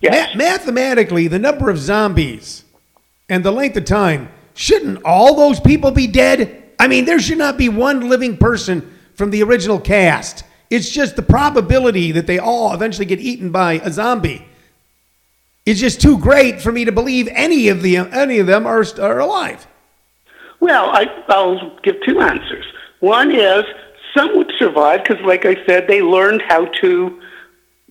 Yes. 0.00 0.34
Ma- 0.34 0.44
mathematically, 0.44 1.28
the 1.28 1.38
number 1.38 1.70
of 1.70 1.78
zombies 1.78 2.64
and 3.28 3.44
the 3.44 3.50
length 3.52 3.76
of 3.76 3.84
time, 3.84 4.28
shouldn't 4.56 5.04
all 5.04 5.36
those 5.36 5.60
people 5.60 5.92
be 5.92 6.08
dead? 6.08 6.64
I 6.80 6.88
mean, 6.88 7.04
there 7.04 7.20
should 7.20 7.38
not 7.38 7.56
be 7.56 7.68
one 7.68 8.08
living 8.08 8.36
person 8.36 8.92
from 9.14 9.30
the 9.30 9.42
original 9.42 9.78
cast. 9.78 10.42
It's 10.68 10.90
just 10.90 11.14
the 11.14 11.22
probability 11.22 12.12
that 12.12 12.26
they 12.26 12.38
all 12.38 12.74
eventually 12.74 13.06
get 13.06 13.20
eaten 13.20 13.50
by 13.50 13.74
a 13.74 13.92
zombie. 13.92 14.44
It's 15.64 15.80
just 15.80 16.00
too 16.00 16.18
great 16.18 16.60
for 16.60 16.72
me 16.72 16.84
to 16.84 16.92
believe 16.92 17.28
any 17.32 17.68
of 17.68 17.82
the 17.82 17.96
any 17.96 18.38
of 18.38 18.46
them 18.46 18.66
are, 18.66 18.84
are 19.00 19.18
alive. 19.18 19.66
Well, 20.60 20.90
I, 20.90 21.06
I'll 21.28 21.78
give 21.80 21.96
two 22.04 22.20
answers. 22.20 22.64
One 23.00 23.34
is 23.34 23.64
some 24.16 24.36
would 24.36 24.52
survive 24.58 25.02
because, 25.02 25.22
like 25.24 25.44
I 25.44 25.64
said, 25.66 25.86
they 25.86 26.02
learned 26.02 26.42
how 26.42 26.66
to 26.80 27.20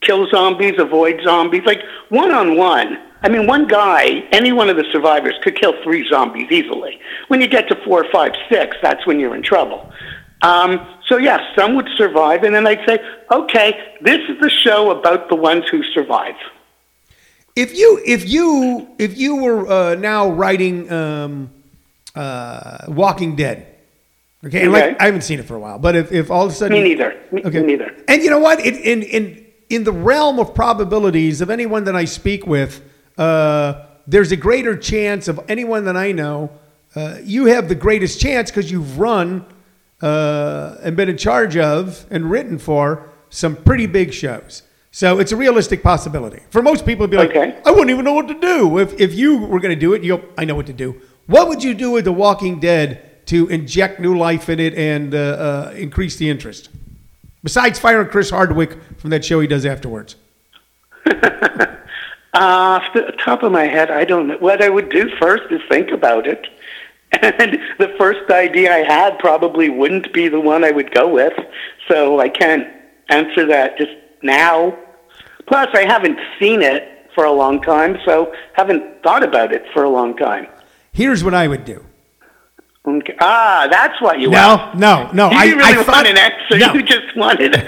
kill 0.05 0.27
zombies, 0.29 0.75
avoid 0.79 1.21
zombies. 1.23 1.63
Like 1.65 1.81
one 2.09 2.31
on 2.31 2.55
one. 2.57 2.97
I 3.21 3.29
mean, 3.29 3.47
one 3.47 3.67
guy, 3.67 4.03
any 4.31 4.51
one 4.51 4.69
of 4.69 4.77
the 4.77 4.85
survivors, 4.91 5.33
could 5.41 5.59
kill 5.59 5.73
three 5.83 6.07
zombies 6.07 6.51
easily. 6.51 6.99
When 7.27 7.41
you 7.41 7.47
get 7.47 7.67
to 7.69 7.75
four, 7.83 8.05
five, 8.11 8.33
six, 8.49 8.77
that's 8.83 9.05
when 9.07 9.19
you're 9.19 9.35
in 9.35 9.41
trouble. 9.41 9.91
Um, 10.43 10.79
so, 11.07 11.17
yes, 11.17 11.39
some 11.57 11.75
would 11.75 11.87
survive, 11.97 12.43
and 12.43 12.53
then 12.53 12.67
I'd 12.67 12.85
say, 12.87 12.99
okay, 13.31 13.95
this 14.01 14.19
is 14.29 14.39
the 14.39 14.49
show 14.49 14.91
about 14.91 15.29
the 15.29 15.35
ones 15.35 15.63
who 15.71 15.81
survive. 15.83 16.35
If 17.55 17.75
you 17.75 18.01
if 18.05 18.27
you 18.29 18.89
if 18.99 19.17
you 19.17 19.37
were 19.37 19.65
uh, 19.67 19.95
now 19.95 20.29
writing 20.29 20.91
um, 20.91 21.49
uh, 22.13 22.79
Walking 22.89 23.35
Dead, 23.37 23.65
okay, 24.45 24.67
Okay. 24.67 24.67
like 24.67 25.01
I 25.01 25.05
haven't 25.05 25.21
seen 25.21 25.39
it 25.39 25.45
for 25.45 25.55
a 25.55 25.59
while, 25.59 25.79
but 25.79 25.95
if, 25.95 26.11
if 26.11 26.29
all 26.29 26.45
of 26.45 26.51
a 26.51 26.53
sudden 26.53 26.77
Me 26.77 26.83
neither. 26.83 27.15
Me, 27.31 27.41
Okay. 27.45 27.61
me 27.61 27.65
neither. 27.67 27.95
And 28.09 28.21
you 28.21 28.29
know 28.29 28.39
what? 28.39 28.59
In 28.59 28.75
in 28.75 29.03
in, 29.03 29.44
in 29.69 29.83
the 29.83 29.91
realm 29.91 30.39
of 30.39 30.53
probabilities 30.53 31.41
of 31.41 31.49
anyone 31.49 31.85
that 31.85 31.95
I 31.95 32.05
speak 32.05 32.45
with, 32.45 32.81
uh, 33.17 33.85
there's 34.07 34.31
a 34.31 34.37
greater 34.37 34.77
chance 34.77 35.27
of 35.27 35.39
anyone 35.47 35.85
that 35.85 35.97
I 35.97 36.11
know 36.11 36.51
uh, 36.95 37.17
you 37.23 37.45
have 37.45 37.67
the 37.67 37.75
greatest 37.75 38.21
chance 38.21 38.49
because 38.49 38.71
you've 38.71 38.97
run 38.97 39.45
uh, 40.01 40.77
and 40.81 40.95
been 40.95 41.09
in 41.09 41.17
charge 41.17 41.57
of 41.57 42.05
and 42.09 42.29
written 42.29 42.57
for 42.57 43.09
some 43.29 43.55
pretty 43.55 43.85
big 43.85 44.13
shows. 44.13 44.63
So 44.91 45.19
it's 45.19 45.33
a 45.33 45.35
realistic 45.35 45.83
possibility. 45.83 46.41
For 46.51 46.61
most 46.61 46.85
people, 46.85 47.03
it'd 47.03 47.11
be 47.11 47.17
like, 47.17 47.31
Okay. 47.31 47.59
I 47.65 47.71
wouldn't 47.71 47.89
even 47.89 48.05
know 48.05 48.13
what 48.13 48.29
to 48.29 48.39
do. 48.39 48.77
If, 48.79 48.97
if 48.99 49.13
you 49.13 49.39
were 49.39 49.59
going 49.59 49.73
to 49.73 49.79
do 49.79 49.93
it, 49.93 50.03
you 50.03 50.23
I 50.37 50.45
know 50.45 50.55
what 50.55 50.67
to 50.67 50.73
do. 50.73 51.01
What 51.27 51.49
would 51.49 51.63
you 51.63 51.73
do 51.73 51.91
with 51.91 52.05
The 52.05 52.13
Walking 52.13 52.59
Dead 52.61 53.25
to 53.27 53.47
inject 53.47 53.99
new 53.99 54.17
life 54.17 54.47
in 54.47 54.59
it 54.59 54.73
and 54.75 55.13
uh, 55.13 55.17
uh, 55.17 55.73
increase 55.75 56.15
the 56.15 56.29
interest? 56.29 56.69
Besides 57.45 57.77
firing 57.77 58.07
Chris 58.07 58.31
Hardwick 58.31 58.75
from 58.97 59.11
that 59.11 59.23
show 59.23 59.39
he 59.39 59.47
does 59.47 59.65
afterwards. 59.65 60.17
Uh, 62.37 62.81
off 62.81 62.93
the 62.93 63.13
top 63.23 63.43
of 63.43 63.51
my 63.53 63.63
head, 63.63 63.89
I 63.89 64.03
don't 64.03 64.27
know. 64.27 64.37
What 64.39 64.61
I 64.61 64.67
would 64.67 64.89
do 64.89 65.09
first 65.21 65.43
is 65.51 65.61
think 65.69 65.91
about 65.91 66.27
it. 66.27 66.45
And 67.21 67.57
the 67.79 67.95
first 67.97 68.29
idea 68.29 68.73
I 68.73 68.79
had 68.79 69.17
probably 69.19 69.69
wouldn't 69.69 70.11
be 70.11 70.27
the 70.27 70.41
one 70.41 70.65
I 70.65 70.71
would 70.71 70.93
go 70.93 71.07
with. 71.07 71.31
So 71.87 72.19
I 72.19 72.27
can't 72.27 72.67
answer 73.07 73.45
that 73.45 73.77
just 73.77 73.93
now. 74.21 74.77
Plus, 75.47 75.69
I 75.73 75.85
haven't 75.85 76.19
seen 76.37 76.61
it 76.61 77.09
for 77.15 77.23
a 77.23 77.31
long 77.31 77.61
time, 77.61 77.99
so 78.03 78.33
haven't 78.51 79.01
thought 79.01 79.23
about 79.23 79.53
it 79.53 79.63
for 79.73 79.85
a 79.85 79.89
long 79.89 80.17
time. 80.17 80.47
Here's 80.91 81.23
what 81.23 81.33
I 81.33 81.47
would 81.47 81.63
do. 81.63 81.85
Okay. 82.87 83.15
Ah, 83.19 83.67
that's 83.71 83.99
what 84.01 84.19
you 84.19 84.29
No, 84.29 84.57
want. 84.57 84.77
no, 84.77 85.09
no. 85.11 85.31
You 85.31 85.37
I, 85.37 85.45
didn't 85.45 85.57
really 85.59 85.73
I 85.73 85.75
want 85.77 85.87
thought, 85.87 86.07
an 86.07 86.17
answer. 86.17 86.57
No, 86.59 86.73
You 86.73 86.83
just 86.83 87.15
wanted 87.17 87.55
a 87.55 87.67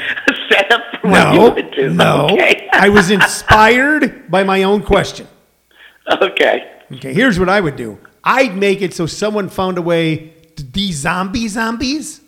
setup 0.50 0.81
for 1.01 1.09
what 1.09 1.33
you 1.33 1.41
would 1.41 1.71
do. 1.71 1.89
no. 1.93 2.27
Okay. 2.31 2.69
I 2.71 2.89
was 2.89 3.09
inspired 3.09 4.29
by 4.29 4.43
my 4.43 4.63
own 4.63 4.83
question. 4.83 5.27
okay. 6.21 6.71
Okay, 6.93 7.13
here's 7.13 7.39
what 7.39 7.50
I 7.50 7.59
would 7.62 7.75
do. 7.75 7.97
I'd 8.24 8.55
make 8.55 8.81
it 8.81 8.93
so 8.93 9.05
someone 9.07 9.50
found 9.50 9.77
a 9.77 9.81
way 9.81 10.33
to 10.55 10.63
de-zombie 10.63 11.47
zombies, 11.47 12.21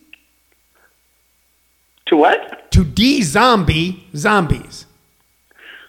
To 2.08 2.18
what? 2.18 2.72
to 2.72 2.84
de-zombie 2.84 4.08
zombies. 4.16 4.86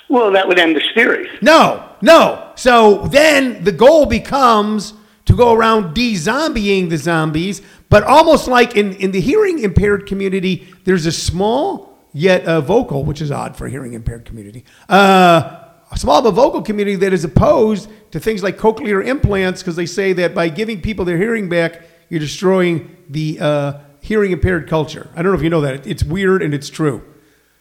Well, 0.09 0.33
that 0.33 0.47
would 0.49 0.59
end 0.59 0.75
the 0.76 0.83
series. 0.95 1.30
No, 1.40 1.85
no. 2.02 2.50
So 2.57 3.07
then 3.09 3.62
the 3.64 3.73
goal 3.73 4.07
becomes 4.07 4.92
to 5.27 5.37
go 5.37 5.53
around 5.55 5.95
de-zombieing 5.95 6.91
the 6.91 6.97
zombies, 6.97 7.62
but 7.89 8.03
almost 8.05 8.49
like 8.49 8.77
in, 8.77 8.95
in 8.95 9.11
the 9.11 9.21
hearing 9.21 9.59
impaired 9.61 10.07
community, 10.07 10.67
there's 10.85 11.07
a 11.07 11.12
small 11.12 11.99
yet 12.12 12.45
uh, 12.45 12.61
vocal, 12.61 13.05
which 13.05 13.21
is 13.21 13.31
odd 13.31 13.57
for 13.57 13.67
a 13.67 13.71
hearing 13.71 13.93
impaired 13.93 14.25
community, 14.25 14.65
uh, 14.89 15.65
a 15.93 15.99
small 15.99 16.23
but 16.23 16.33
vocal 16.33 16.62
community 16.62 16.97
that 16.97 17.12
is 17.12 17.25
opposed 17.25 17.91
to 18.12 18.21
things 18.21 18.43
like 18.43 18.57
cochlear 18.57 19.05
implants 19.05 19.62
because 19.62 19.77
they 19.77 19.87
say 19.87 20.12
that 20.12 20.35
by 20.35 20.49
giving 20.49 20.81
people 20.81 21.05
their 21.05 21.19
hearing 21.19 21.49
back, 21.49 21.83
you're 22.09 22.21
destroying 22.21 22.97
the 23.09 23.39
uh, 23.41 23.73
hearing 24.00 24.33
impaired 24.33 24.69
culture. 24.69 25.09
I 25.15 25.23
don't 25.23 25.33
know 25.33 25.39
if 25.39 25.45
you 25.45 25.50
know 25.50 25.61
that. 25.61 25.87
It's 25.87 26.03
weird 26.05 26.43
and 26.43 26.55
it's 26.55 26.69
true. 26.69 27.05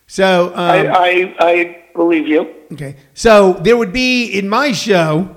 So 0.07 0.47
um, 0.49 0.53
I, 0.59 0.87
I, 0.87 1.35
I 1.39 1.85
believe 1.93 2.27
you. 2.27 2.53
Okay. 2.71 2.95
So 3.13 3.53
there 3.53 3.77
would 3.77 3.93
be 3.93 4.25
in 4.25 4.49
my 4.49 4.71
show, 4.71 5.35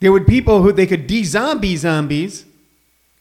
there 0.00 0.12
would 0.12 0.26
people 0.26 0.62
who 0.62 0.72
they 0.72 0.86
could 0.86 1.06
de-zombie 1.06 1.76
zombies, 1.76 2.44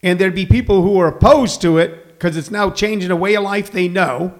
and 0.03 0.19
there'd 0.19 0.36
be 0.36 0.46
people 0.46 0.81
who 0.84 1.00
are 1.00 1.07
opposed 1.07 1.62
to 1.62 1.77
it 1.77 2.07
because 2.10 2.38
it's 2.38 2.51
now 2.51 2.69
changing 2.69 3.12
a 3.12 3.15
way 3.15 3.36
of 3.36 3.43
life 3.43 3.72
they 3.72 3.88
know. 3.88 4.34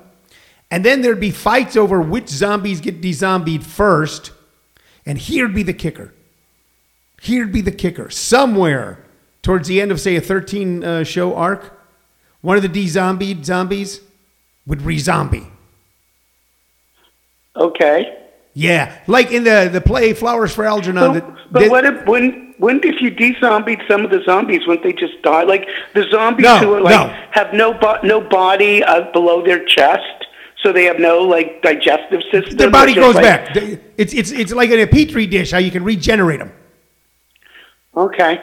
And 0.70 0.84
then 0.84 1.02
there'd 1.02 1.20
be 1.20 1.32
fights 1.32 1.78
over 1.78 2.02
which 2.02 2.28
zombies 2.28 2.82
get 2.82 3.02
de-zombied 3.02 3.66
first. 3.66 4.32
And 5.06 5.18
here'd 5.18 5.56
be 5.56 5.64
the 5.64 5.74
kicker. 5.74 6.14
Here'd 7.22 7.54
be 7.54 7.62
the 7.62 7.72
kicker. 7.72 8.10
Somewhere 8.10 9.04
towards 9.42 9.68
the 9.68 9.82
end 9.82 9.92
of, 9.92 10.02
say, 10.02 10.16
a 10.16 10.22
13 10.22 10.84
uh, 10.84 11.04
show 11.04 11.36
arc, 11.36 11.80
one 12.42 12.58
of 12.58 12.64
the 12.64 12.70
de-zombied 12.70 13.46
zombies 13.46 14.02
would 14.66 14.82
re-zombie. 14.82 15.48
Okay. 17.56 18.27
Yeah, 18.60 18.98
like 19.06 19.32
in 19.32 19.44
the 19.44 19.70
the 19.72 19.82
play 19.82 20.14
Flowers 20.14 20.52
for 20.56 20.66
Algernon. 20.66 21.04
So, 21.04 21.14
that- 21.14 21.52
but 21.52 21.60
that- 21.62 21.70
what 21.70 21.86
if 21.86 22.06
when 22.08 22.56
when 22.58 22.80
if 22.84 23.00
you 23.00 23.12
de-zombied 23.12 23.82
some 23.88 24.04
of 24.04 24.10
the 24.10 24.24
zombies, 24.24 24.66
wouldn't 24.66 24.84
they 24.84 24.94
just 24.94 25.22
die? 25.22 25.44
Like 25.44 25.70
the 25.94 26.04
zombies 26.10 26.46
No, 26.46 26.58
who 26.58 26.74
are 26.74 26.82
like 26.82 26.96
no. 27.00 27.14
have 27.32 27.54
no 27.54 27.74
bo- 27.76 28.00
no 28.02 28.20
body 28.20 28.84
uh, 28.84 29.12
below 29.12 29.44
their 29.46 29.64
chest, 29.66 30.26
so 30.64 30.74
they 30.74 30.86
have 30.86 30.98
no 30.98 31.20
like 31.20 31.62
digestive 31.62 32.22
system. 32.32 32.58
their 32.58 32.72
body 32.72 32.96
grows 32.96 33.14
like- 33.14 33.24
back. 33.24 33.56
It's 34.02 34.14
it's 34.16 34.32
it's 34.32 34.52
like 34.52 34.72
in 34.72 34.80
a 34.80 34.88
petri 34.88 35.28
dish 35.28 35.52
how 35.52 35.60
you 35.60 35.70
can 35.70 35.84
regenerate 35.84 36.40
them. 36.40 36.52
Okay. 37.96 38.42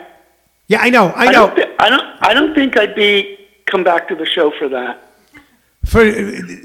Yeah, 0.68 0.78
I 0.80 0.90
know, 0.90 1.08
I 1.08 1.26
I 1.26 1.32
know. 1.32 1.46
don't, 1.48 1.56
thi- 1.56 1.74
I 1.80 1.88
don't. 1.90 2.06
I 2.20 2.34
don't 2.34 2.54
think 2.54 2.78
I'd 2.78 2.94
be 2.94 3.36
come 3.66 3.82
back 3.82 4.06
to 4.08 4.14
the 4.14 4.26
show 4.26 4.52
for 4.58 4.68
that. 4.68 5.03
For 5.84 6.00
uh, 6.00 6.12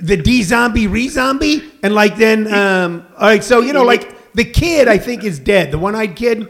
the 0.01 0.17
D 0.23 0.43
zombie 0.43 0.88
re 0.88 1.07
zombie, 1.09 1.63
and 1.83 1.93
like 1.93 2.15
then, 2.17 2.51
um, 2.53 3.05
all 3.17 3.27
right. 3.27 3.43
So 3.43 3.59
you 3.61 3.73
know, 3.73 3.83
like 3.83 4.33
the 4.33 4.45
kid, 4.45 4.88
I 4.88 4.97
think 4.97 5.23
is 5.23 5.39
dead. 5.39 5.71
The 5.71 5.77
one 5.79 5.95
eyed 5.95 6.15
kid. 6.15 6.47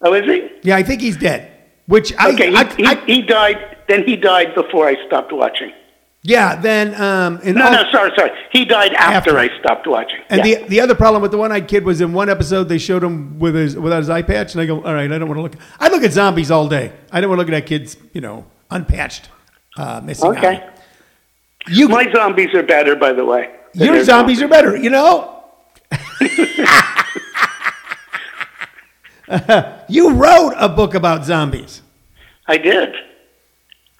Oh, 0.00 0.12
is 0.14 0.24
he? 0.26 0.48
Yeah, 0.62 0.76
I 0.76 0.82
think 0.82 1.00
he's 1.00 1.16
dead. 1.16 1.52
Which 1.86 2.12
I, 2.16 2.32
Okay. 2.32 2.54
I, 2.54 2.64
he, 2.74 2.84
I- 2.84 2.94
he, 3.06 3.14
he 3.14 3.22
died. 3.22 3.76
Then 3.88 4.04
he 4.04 4.16
died 4.16 4.54
before 4.54 4.86
I 4.86 4.94
stopped 5.06 5.32
watching. 5.32 5.72
yeah. 6.22 6.56
Then 6.56 6.94
um, 7.00 7.40
No, 7.44 7.64
all- 7.64 7.72
no, 7.72 7.90
sorry, 7.90 8.12
sorry. 8.16 8.30
He 8.52 8.64
died 8.66 8.92
after, 8.94 9.30
After. 9.30 9.38
I 9.38 9.48
stopped 9.60 9.86
watching. 9.86 10.20
And 10.28 10.44
Yeah. 10.44 10.58
the 10.62 10.68
the 10.68 10.80
other 10.80 10.94
problem 10.94 11.22
with 11.22 11.30
the 11.30 11.38
one 11.38 11.52
eyed 11.52 11.68
kid 11.68 11.84
was 11.84 12.00
in 12.00 12.12
one 12.12 12.28
episode 12.28 12.64
they 12.68 12.78
showed 12.78 13.02
him 13.02 13.38
with 13.38 13.54
his 13.54 13.76
without 13.76 13.98
his 13.98 14.10
eye 14.10 14.22
patch, 14.22 14.52
and 14.54 14.60
I 14.60 14.66
go, 14.66 14.82
all 14.82 14.92
right, 14.94 15.10
I 15.10 15.18
don't 15.18 15.28
want 15.28 15.38
to 15.38 15.42
look. 15.42 15.56
I 15.80 15.88
look 15.88 16.02
at 16.02 16.12
zombies 16.12 16.50
all 16.50 16.68
day. 16.68 16.92
I 17.12 17.20
don't 17.20 17.30
want 17.30 17.38
to 17.38 17.42
look 17.46 17.54
at 17.54 17.58
that 17.62 17.66
kid's 17.66 17.96
you 18.12 18.20
know 18.20 18.44
unpatched, 18.70 19.30
uh, 19.76 20.00
missing 20.04 20.30
Okay. 20.32 20.56
eye. 20.56 20.70
You 21.66 21.88
My 21.88 22.10
zombies 22.12 22.54
are 22.54 22.62
better, 22.62 22.96
by 22.96 23.12
the 23.12 23.24
way. 23.24 23.50
your 23.74 23.94
their 23.94 24.04
zombies 24.04 24.40
are 24.42 24.48
better. 24.48 24.76
You 24.76 24.90
know. 24.90 25.42
you 29.88 30.14
wrote 30.14 30.54
a 30.56 30.68
book 30.68 30.94
about 30.94 31.24
zombies. 31.24 31.82
I 32.46 32.58
did. 32.58 32.94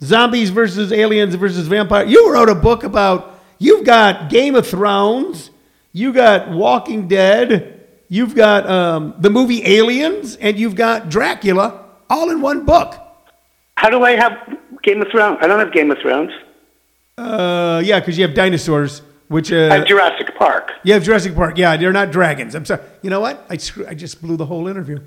Zombies 0.02 0.50
versus 0.50 0.92
aliens 0.92 1.34
versus 1.34 1.66
vampire. 1.66 2.06
You 2.06 2.32
wrote 2.32 2.48
a 2.48 2.54
book 2.54 2.84
about. 2.84 3.34
You've 3.58 3.84
got 3.84 4.30
Game 4.30 4.54
of 4.54 4.66
Thrones. 4.66 5.50
You 5.92 6.12
got 6.12 6.50
Walking 6.50 7.08
Dead. 7.08 7.74
You've 8.08 8.34
got 8.34 8.68
um, 8.68 9.14
the 9.18 9.30
movie 9.30 9.66
Aliens, 9.66 10.36
and 10.36 10.58
you've 10.58 10.76
got 10.76 11.10
Dracula, 11.10 11.84
all 12.08 12.30
in 12.30 12.40
one 12.40 12.64
book. 12.64 12.94
How 13.76 13.90
do 13.90 14.02
I 14.02 14.12
have 14.12 14.32
Game 14.82 15.02
of 15.02 15.08
Thrones? 15.08 15.38
I 15.42 15.46
don't 15.46 15.58
have 15.58 15.72
Game 15.72 15.90
of 15.90 15.98
Thrones. 15.98 16.32
Uh, 17.18 17.82
yeah, 17.84 17.98
because 17.98 18.16
you 18.16 18.24
have 18.26 18.34
dinosaurs, 18.34 19.02
which 19.26 19.52
uh, 19.52 19.70
have 19.70 19.86
Jurassic 19.86 20.36
Park. 20.36 20.72
you 20.84 20.92
have 20.94 21.02
Jurassic 21.02 21.34
Park. 21.34 21.58
Yeah, 21.58 21.76
they're 21.76 21.92
not 21.92 22.12
dragons. 22.12 22.54
I'm 22.54 22.64
sorry. 22.64 22.80
You 23.02 23.10
know 23.10 23.20
what? 23.20 23.44
I 23.50 23.56
screw, 23.56 23.86
I 23.88 23.94
just 23.94 24.22
blew 24.22 24.36
the 24.36 24.46
whole 24.46 24.68
interview. 24.68 25.00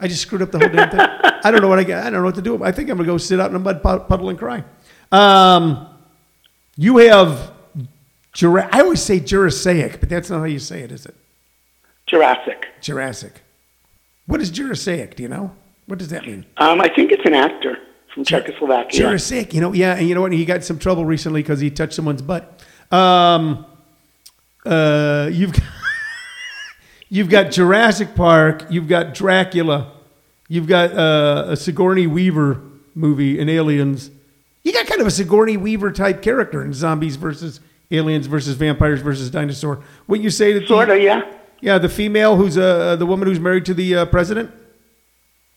I 0.00 0.08
just 0.08 0.22
screwed 0.22 0.42
up 0.42 0.50
the 0.50 0.58
whole 0.58 0.68
damn 0.68 0.90
thing. 0.90 1.00
I 1.44 1.50
don't 1.50 1.60
know 1.60 1.68
what 1.68 1.78
I 1.78 1.84
got. 1.84 2.06
I 2.06 2.10
don't 2.10 2.20
know 2.20 2.24
what 2.26 2.34
to 2.36 2.42
do. 2.42 2.64
I 2.64 2.72
think 2.72 2.88
I'm 2.88 2.96
gonna 2.96 3.06
go 3.06 3.18
sit 3.18 3.38
out 3.38 3.50
in 3.50 3.56
a 3.56 3.58
mud 3.58 3.82
puddle 3.82 4.30
and 4.30 4.38
cry. 4.38 4.64
Um, 5.12 5.88
you 6.76 6.96
have 6.96 7.52
Jura- 8.32 8.68
I 8.72 8.80
always 8.80 9.02
say 9.02 9.20
Jurassic, 9.20 10.00
but 10.00 10.08
that's 10.08 10.30
not 10.30 10.38
how 10.38 10.44
you 10.44 10.58
say 10.58 10.80
it, 10.80 10.90
is 10.90 11.04
it? 11.04 11.14
Jurassic. 12.06 12.68
Jurassic. 12.80 13.42
What 14.26 14.40
is 14.40 14.50
Jurassic? 14.50 15.16
Do 15.16 15.22
you 15.22 15.28
know? 15.28 15.52
What 15.86 15.98
does 15.98 16.08
that 16.08 16.26
mean? 16.26 16.46
Um, 16.56 16.80
I 16.80 16.88
think 16.88 17.12
it's 17.12 17.26
an 17.26 17.34
actor 17.34 17.76
from 18.12 18.24
Czechoslovakia. 18.24 19.00
Jurassic. 19.00 19.54
You 19.54 19.60
know, 19.60 19.72
yeah, 19.72 19.96
and 19.96 20.08
you 20.08 20.14
know 20.14 20.20
what? 20.20 20.32
He 20.32 20.44
got 20.44 20.64
some 20.64 20.78
trouble 20.78 21.04
recently 21.04 21.42
because 21.42 21.60
he 21.60 21.70
touched 21.70 21.94
someone's 21.94 22.22
butt. 22.22 22.62
Um, 22.90 23.64
uh, 24.64 25.28
you've 25.32 25.52
got, 25.52 25.64
you've 27.08 27.30
got 27.30 27.50
Jurassic 27.50 28.14
Park. 28.14 28.66
You've 28.70 28.88
got 28.88 29.14
Dracula. 29.14 29.92
You've 30.48 30.66
got 30.66 30.92
uh, 30.92 31.46
a 31.48 31.56
Sigourney 31.56 32.06
Weaver 32.06 32.60
movie 32.94 33.38
in 33.38 33.48
Aliens. 33.48 34.10
You 34.62 34.72
got 34.72 34.86
kind 34.86 35.00
of 35.00 35.06
a 35.06 35.10
Sigourney 35.10 35.56
Weaver 35.56 35.92
type 35.92 36.22
character 36.22 36.64
in 36.64 36.72
Zombies 36.72 37.16
versus 37.16 37.60
Aliens 37.90 38.26
versus 38.26 38.54
Vampires 38.56 39.00
versus 39.00 39.30
Dinosaur. 39.30 39.82
What 40.06 40.20
you 40.20 40.30
say 40.30 40.52
to 40.52 40.60
the, 40.60 40.66
Sort 40.66 40.90
of, 40.90 41.00
yeah. 41.00 41.22
Yeah, 41.60 41.78
the 41.78 41.88
female 41.88 42.36
who's 42.36 42.58
uh, 42.58 42.96
the 42.96 43.06
woman 43.06 43.28
who's 43.28 43.40
married 43.40 43.64
to 43.66 43.74
the 43.74 43.96
uh, 43.96 44.06
president. 44.06 44.50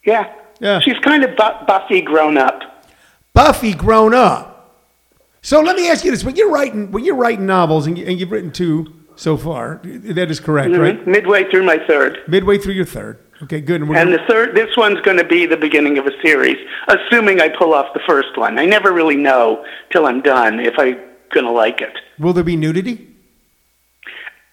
Yeah. 0.05 0.33
Yeah. 0.59 0.79
She's 0.79 0.97
kind 1.00 1.24
of 1.24 1.35
bu- 1.35 1.65
Buffy 1.67 2.01
grown 2.01 2.38
up. 2.38 2.62
Buffy 3.33 3.74
grown 3.74 4.13
up. 4.13 4.51
So 5.41 5.62
let 5.62 5.75
me 5.75 5.89
ask 5.89 6.03
you 6.05 6.12
this: 6.12 6.24
when 6.24 6.35
you're 6.35 6.50
writing, 6.51 6.91
when 6.91 7.03
you're 7.03 7.15
writing 7.15 7.45
novels, 7.45 7.88
and, 7.88 7.97
you, 7.97 8.05
and 8.05 8.19
you've 8.19 8.31
written 8.31 8.51
two 8.51 8.88
so 9.15 9.38
far, 9.38 9.81
that 9.83 10.31
is 10.31 10.39
correct, 10.39 10.75
right? 10.75 11.00
Mhm. 11.00 11.07
Midway 11.07 11.50
through 11.51 11.63
my 11.63 11.77
third. 11.88 12.19
Midway 12.27 12.57
through 12.57 12.74
your 12.74 12.85
third. 12.85 13.19
Okay, 13.43 13.59
good. 13.59 13.81
And 13.81 13.89
we're 13.89 13.97
And 13.97 14.12
gonna- 14.12 14.21
the 14.25 14.33
third, 14.33 14.55
this 14.55 14.75
one's 14.77 15.01
going 15.01 15.17
to 15.17 15.24
be 15.25 15.45
the 15.45 15.57
beginning 15.57 15.97
of 15.97 16.07
a 16.07 16.12
series, 16.21 16.57
assuming 16.88 17.41
I 17.41 17.50
pull 17.50 17.74
off 17.74 17.93
the 17.93 18.00
first 18.07 18.38
one. 18.38 18.57
I 18.57 18.65
never 18.65 18.93
really 18.93 19.17
know 19.17 19.65
till 19.91 20.05
I'm 20.05 20.21
done 20.21 20.59
if 20.62 20.74
I'm 20.79 20.97
going 21.33 21.45
to 21.45 21.51
like 21.51 21.81
it. 21.81 21.93
will 22.17 22.31
there 22.31 22.45
be 22.45 22.55
nudity? 22.55 23.09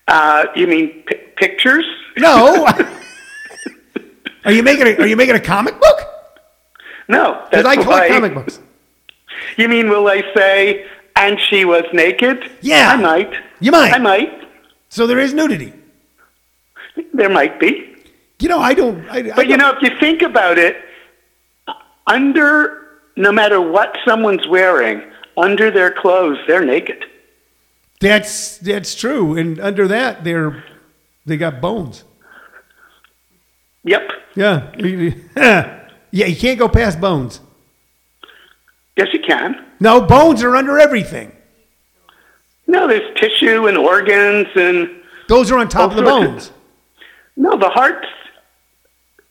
Uh, 0.08 0.46
you 0.56 0.66
mean 0.66 1.04
pi 1.08 1.16
pictures? 1.36 1.84
No. 2.18 2.66
are 4.44 4.52
you 4.52 4.62
making 4.62 4.86
a, 4.86 4.96
Are 5.02 5.06
you 5.06 5.16
making 5.16 5.34
a 5.36 5.40
comic 5.40 5.78
book? 5.80 5.98
No, 7.08 7.46
Because 7.50 7.66
I 7.66 7.76
collect 7.76 8.08
comic 8.12 8.34
books. 8.34 8.60
You 9.56 9.68
mean 9.68 9.88
will 9.90 10.06
I 10.08 10.22
say, 10.34 10.86
and 11.16 11.38
she 11.38 11.64
was 11.64 11.84
naked? 11.92 12.50
Yeah. 12.60 12.90
I 12.92 12.96
might. 12.96 13.32
You 13.60 13.70
might. 13.72 13.92
I 13.92 13.98
might. 13.98 14.48
So 14.88 15.06
there 15.06 15.18
is 15.18 15.34
nudity. 15.34 15.72
There 17.12 17.28
might 17.28 17.58
be. 17.58 17.94
You 18.38 18.48
know, 18.48 18.58
I 18.58 18.74
don't. 18.74 19.08
I, 19.10 19.18
I 19.18 19.22
But 19.34 19.48
you 19.48 19.56
don't- 19.56 19.58
know, 19.58 19.70
if 19.76 19.82
you 19.82 19.98
think 20.00 20.22
about 20.22 20.58
it, 20.58 20.76
under 22.06 22.78
no 23.16 23.30
matter 23.32 23.60
what 23.60 23.96
someone's 24.06 24.46
wearing, 24.48 25.02
under 25.36 25.70
their 25.70 25.90
clothes, 25.90 26.38
they're 26.46 26.64
naked. 26.64 27.04
that's 28.00 28.58
that's 28.58 28.94
true. 28.94 29.36
And 29.36 29.60
under 29.60 29.86
that, 29.88 30.24
they're 30.24 30.64
they 31.26 31.36
got 31.36 31.60
bones. 31.60 32.04
Yep. 33.84 34.10
Yeah, 34.34 34.72
yeah. 35.36 36.26
You 36.26 36.36
can't 36.36 36.58
go 36.58 36.68
past 36.68 37.00
bones. 37.00 37.40
Yes, 38.96 39.08
you 39.12 39.20
can. 39.20 39.64
No, 39.80 40.00
bones 40.00 40.42
are 40.42 40.54
under 40.56 40.78
everything. 40.78 41.32
No, 42.66 42.86
there's 42.86 43.14
tissue 43.18 43.66
and 43.66 43.76
organs 43.76 44.46
and 44.54 44.88
Those 45.28 45.50
are 45.50 45.58
on 45.58 45.68
top 45.68 45.90
of 45.90 45.96
the 45.96 46.02
of- 46.02 46.08
bones. 46.08 46.52
no, 47.36 47.56
the 47.58 47.68
heart's 47.68 48.06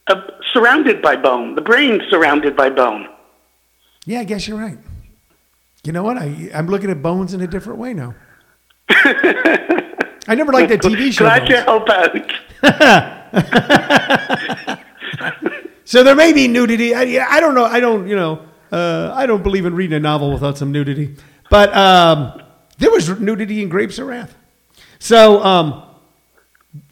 uh, 0.08 0.22
surrounded 0.54 1.02
by 1.02 1.16
bone. 1.16 1.56
The 1.56 1.62
brain's 1.62 2.04
surrounded 2.10 2.56
by 2.56 2.70
bone. 2.70 3.08
Yeah, 4.06 4.20
I 4.20 4.24
guess 4.26 4.48
you're 4.48 4.58
right. 4.60 4.78
You 5.84 5.92
know 5.94 6.04
what? 6.04 6.18
I 6.18 6.50
I'm 6.54 6.68
looking 6.68 6.90
at 6.92 7.02
bones 7.02 7.34
in 7.34 7.42
a 7.42 7.48
different 7.48 7.80
way 7.80 7.94
now. 7.94 8.14
I 8.90 10.36
never 10.36 10.52
liked 10.52 10.70
that 10.70 10.82
TV 10.82 11.12
show. 11.12 11.24
Glad 11.26 11.40
Bones. 11.48 11.50
to 11.50 11.62
help 11.62 11.90
out. 11.90 13.18
So 15.92 16.04
there 16.04 16.16
may 16.16 16.32
be 16.32 16.48
nudity. 16.48 16.96
I, 16.96 17.02
I 17.36 17.42
don't 17.42 17.54
know. 17.54 17.66
I 17.66 17.82
don't, 17.82 18.08
you 18.08 18.16
know, 18.16 18.46
uh, 18.72 19.12
I 19.14 19.26
don't 19.26 19.44
believe 19.44 19.66
in 19.66 19.76
reading 19.76 19.98
a 19.98 20.00
novel 20.00 20.32
without 20.32 20.58
some 20.58 20.72
nudity. 20.72 21.18
But 21.50 21.76
um, 21.76 22.42
there 22.78 22.90
was 22.90 23.20
nudity 23.20 23.62
in 23.62 23.68
Grapes 23.68 24.00
of 24.00 24.08
Wrath. 24.08 24.34
So 25.00 25.44
um, 25.44 25.84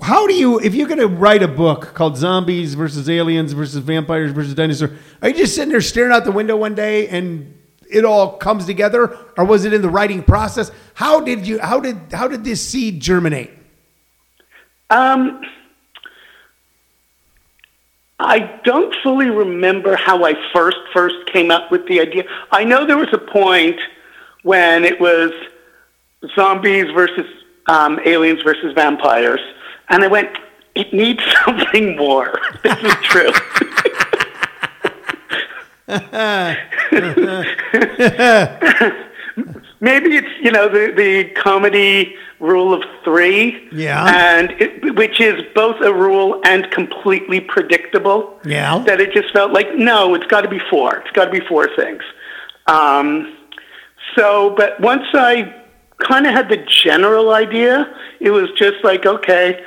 how 0.02 0.28
do 0.28 0.34
you, 0.34 0.60
if 0.60 0.76
you're 0.76 0.90
going 0.90 1.00
to 1.00 1.08
write 1.08 1.42
a 1.44 1.48
book 1.48 1.94
called 1.94 2.18
Zombies 2.18 2.74
versus 2.74 3.10
Aliens 3.10 3.54
versus 3.54 3.78
Vampires 3.78 4.34
versus 4.34 4.54
Dinosaurs, 4.54 4.92
are 5.22 5.30
you 5.30 5.36
just 5.36 5.56
sitting 5.56 5.70
there 5.70 5.80
staring 5.80 6.12
out 6.12 6.26
the 6.26 6.34
window 6.34 6.58
one 6.58 6.76
day 6.76 7.08
and 7.08 7.58
it 7.90 8.04
all 8.04 8.38
comes 8.38 8.66
together, 8.66 9.18
or 9.38 9.46
was 9.46 9.64
it 9.64 9.72
in 9.72 9.82
the 9.82 9.90
writing 9.90 10.24
process? 10.24 10.72
How 10.94 11.22
did 11.22 11.48
you? 11.48 11.60
How 11.60 11.80
did 11.80 11.98
how 12.12 12.28
did 12.28 12.44
this 12.44 12.62
seed 12.62 13.02
germinate? 13.02 13.50
Um, 14.90 15.42
I 18.20 18.60
don't 18.66 18.94
fully 19.02 19.30
remember 19.30 19.96
how 19.96 20.26
I 20.26 20.34
first 20.54 20.78
first 20.94 21.16
came 21.32 21.52
up 21.52 21.72
with 21.72 21.88
the 21.88 22.02
idea. 22.02 22.26
I 22.52 22.66
know 22.66 22.86
there 22.86 22.98
was 22.98 23.14
a 23.14 23.18
point 23.18 23.80
when 24.44 24.84
it 24.84 25.00
was 25.00 25.32
zombies 26.36 26.92
versus 26.94 27.26
um, 27.68 28.00
aliens 28.06 28.42
versus 28.44 28.74
vampires, 28.74 29.40
and 29.88 30.04
I 30.04 30.08
went, 30.08 30.38
"It 30.76 30.94
needs 30.94 31.24
something 31.46 31.96
more." 31.96 32.40
This 32.64 32.78
is 32.84 32.96
true. 33.04 33.32
Maybe 39.82 40.18
it's 40.18 40.28
you 40.42 40.52
know 40.52 40.68
the 40.68 40.92
the 40.96 41.26
comedy 41.42 42.16
rule 42.40 42.74
of 42.74 42.84
three, 43.04 43.68
Yeah. 43.72 44.06
and 44.08 44.52
it, 44.62 44.96
which 44.96 45.20
is 45.22 45.42
both 45.56 45.80
a 45.82 45.94
rule 45.94 46.42
and 46.46 46.70
completely 46.72 47.40
predictable. 47.42 48.40
Yeah. 48.46 48.80
that 48.88 49.00
it 49.02 49.14
just 49.14 49.32
felt 49.34 49.52
like 49.54 49.76
no, 49.76 50.16
it's 50.16 50.26
got 50.28 50.42
to 50.42 50.50
be 50.50 50.60
four. 50.70 50.98
It's 50.98 51.12
got 51.12 51.26
to 51.26 51.32
be 51.32 51.40
four 51.42 51.74
things. 51.76 52.04
Um, 52.68 53.38
so, 54.16 54.54
but 54.58 54.80
once 54.82 55.06
I 55.14 55.54
kind 56.00 56.26
of 56.28 56.34
had 56.34 56.50
the 56.50 56.58
general 56.58 57.32
idea, 57.34 57.94
it 58.20 58.32
was 58.32 58.50
just 58.58 58.84
like 58.84 59.06
okay, 59.06 59.64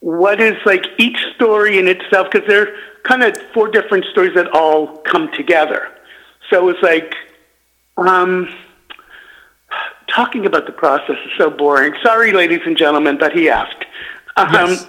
what 0.00 0.40
is 0.42 0.56
like 0.66 0.84
each 0.98 1.18
story 1.36 1.78
in 1.78 1.88
itself 1.88 2.28
because 2.30 2.46
they're 2.46 2.74
kind 3.04 3.22
of 3.22 3.34
four 3.54 3.68
different 3.68 4.04
stories 4.12 4.34
that 4.34 4.48
all 4.52 4.98
come 4.98 5.32
together. 5.32 5.88
So 6.50 6.68
it's 6.68 6.82
like. 6.82 7.14
Um, 7.96 8.54
talking 10.08 10.46
about 10.46 10.66
the 10.66 10.72
process 10.72 11.16
is 11.24 11.32
so 11.36 11.50
boring. 11.50 11.94
Sorry, 12.02 12.32
ladies 12.32 12.60
and 12.66 12.76
gentlemen, 12.76 13.18
but 13.18 13.32
he 13.32 13.48
asked. 13.48 13.84
Um, 14.36 14.48
Yes. 14.52 14.86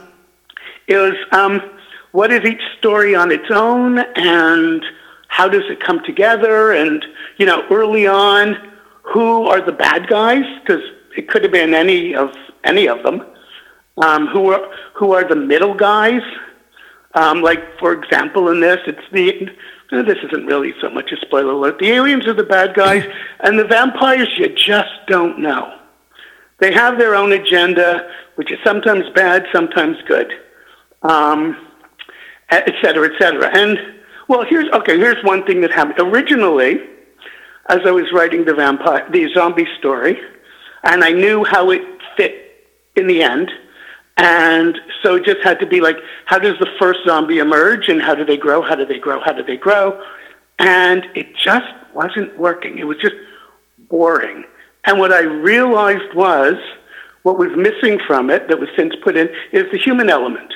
It 0.88 0.98
was 0.98 1.14
um, 1.32 1.62
what 2.14 2.32
is 2.32 2.44
each 2.44 2.62
story 2.80 3.16
on 3.16 3.32
its 3.32 3.52
own, 3.52 4.00
and 4.00 4.84
how 5.28 5.48
does 5.48 5.70
it 5.70 5.80
come 5.80 6.04
together? 6.04 6.72
And 6.72 7.06
you 7.38 7.46
know, 7.46 7.64
early 7.70 8.08
on, 8.08 8.58
who 9.04 9.46
are 9.46 9.62
the 9.62 9.72
bad 9.72 10.08
guys? 10.08 10.46
Because 10.62 10.82
it 11.16 11.30
could 11.30 11.44
have 11.44 11.52
been 11.52 11.76
any 11.76 12.16
of 12.16 12.34
any 12.64 12.88
of 12.88 13.04
them. 13.04 13.24
Um, 13.98 14.28
who 14.28 14.52
are 14.52 14.68
who 14.96 15.12
are 15.12 15.28
the 15.28 15.36
middle 15.36 15.76
guys? 15.76 16.24
Um, 17.14 17.42
like 17.44 17.78
for 17.78 17.94
example, 17.94 18.50
in 18.50 18.60
this, 18.60 18.80
it's 18.88 19.08
the 19.12 19.48
uh, 19.92 20.04
this 20.04 20.18
isn't 20.24 20.46
really 20.46 20.74
so 20.82 20.90
much 20.90 21.12
a 21.12 21.18
spoiler 21.26 21.52
alert. 21.52 21.80
The 21.80 21.90
aliens 21.90 22.28
are 22.28 22.34
the 22.34 22.44
bad 22.44 22.76
guys, 22.76 23.04
and 23.40 23.58
the 23.58 23.66
vampires 23.66 24.30
you 24.38 24.50
just 24.50 24.92
don't 25.08 25.40
know. 25.40 25.76
They 26.60 26.74
have 26.74 26.98
their 26.98 27.16
own 27.16 27.32
agenda, 27.32 28.10
which 28.36 28.52
is 28.52 28.60
sometimes 28.64 29.06
bad, 29.16 29.46
sometimes 29.54 29.98
good, 30.08 30.32
um, 31.04 31.56
et 32.50 32.74
cetera, 32.84 33.08
et 33.08 33.18
cetera. 33.20 33.50
And 33.58 33.78
well, 34.28 34.46
here's 34.48 34.70
okay. 34.74 34.98
Here's 34.98 35.24
one 35.24 35.46
thing 35.46 35.62
that 35.62 35.72
happened 35.72 36.00
originally, 36.00 36.82
as 37.70 37.80
I 37.86 37.92
was 37.92 38.06
writing 38.14 38.46
the 38.46 38.54
vampire, 38.54 39.08
the 39.10 39.28
zombie 39.34 39.68
story, 39.80 40.20
and 40.84 41.04
I 41.04 41.12
knew 41.12 41.44
how 41.46 41.72
it 41.72 41.82
fit 42.16 42.68
in 42.96 43.08
the 43.08 43.24
end. 43.24 43.50
And 44.20 44.78
so 45.02 45.16
it 45.16 45.24
just 45.24 45.40
had 45.46 45.62
to 45.62 45.66
be 45.66 45.80
like, 45.80 45.96
how 46.26 46.40
does 46.40 46.60
the 46.60 46.68
first 46.78 47.00
zombie 47.08 47.40
emerge 47.40 47.88
and 47.88 48.02
how 48.02 48.16
do 48.16 48.26
they 48.26 48.36
grow? 48.36 48.62
How 48.62 48.76
do 48.76 48.86
they 48.86 49.00
grow? 49.00 49.22
How 49.22 49.32
do 49.32 49.44
they 49.44 49.56
grow? 49.56 50.04
And 50.60 51.06
it 51.16 51.34
just 51.38 51.72
wasn't 51.94 52.38
working. 52.38 52.80
It 52.80 52.84
was 52.84 52.98
just 52.98 53.16
boring. 53.90 54.44
And 54.86 55.00
what 55.00 55.14
I 55.14 55.22
realized 55.22 56.14
was 56.14 56.56
what 57.24 57.38
was 57.38 57.52
missing 57.56 57.98
from 58.06 58.30
it 58.30 58.50
that 58.50 58.60
was 58.60 58.68
since 58.76 58.94
put 59.02 59.16
in 59.16 59.30
is 59.54 59.72
the 59.72 59.78
human 59.78 60.10
element. 60.10 60.54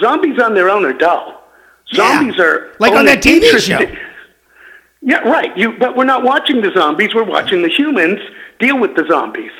Zombies 0.00 0.40
on 0.40 0.54
their 0.54 0.68
own 0.68 0.84
are 0.84 0.92
dull. 0.92 1.44
Yeah. 1.92 2.18
Zombies 2.18 2.40
are 2.40 2.74
Like 2.80 2.92
on 2.94 3.04
that 3.06 3.22
TV 3.22 3.56
show. 3.58 3.80
Yeah, 5.00 5.18
right. 5.18 5.56
You, 5.56 5.78
but 5.78 5.96
we're 5.96 6.04
not 6.04 6.24
watching 6.24 6.60
the 6.60 6.72
zombies. 6.74 7.14
We're 7.14 7.22
watching 7.22 7.62
the 7.62 7.68
humans 7.68 8.18
deal 8.58 8.80
with 8.80 8.96
the 8.96 9.06
zombies. 9.08 9.52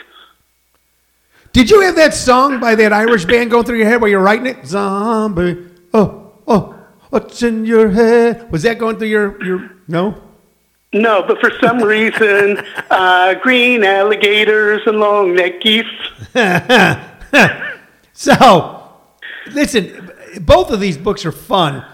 Did 1.57 1.71
you 1.71 1.81
have 1.81 1.97
that 1.97 2.13
song 2.13 2.61
by 2.61 2.75
that 2.75 2.93
Irish 2.93 3.25
band 3.25 3.51
going 3.51 3.65
through 3.65 3.79
your 3.79 3.87
head 3.87 4.03
while 4.03 4.11
you're 4.11 4.21
writing 4.21 4.45
it? 4.45 4.67
Zombie. 4.67 5.65
Oh, 5.95 6.35
oh, 6.47 6.79
what's 7.09 7.43
in 7.43 7.65
your 7.65 7.89
head? 7.89 8.53
Was 8.53 8.63
that 8.65 8.77
going 8.77 8.99
through 8.99 9.09
your 9.09 9.43
your 9.43 9.71
no? 9.89 10.23
No, 10.93 11.25
but 11.27 11.41
for 11.41 11.51
some 11.63 11.79
reason, 11.79 12.59
uh, 12.91 13.37
green 13.41 13.85
alligators 13.85 14.83
and 14.87 15.01
long 15.01 15.35
neck 15.35 15.63
geese. 15.63 15.87
So, 18.13 18.93
listen, 19.53 20.11
both 20.41 20.71
of 20.71 20.81
these 20.81 20.99
books 20.99 21.25
are 21.25 21.33
fun, 21.33 21.85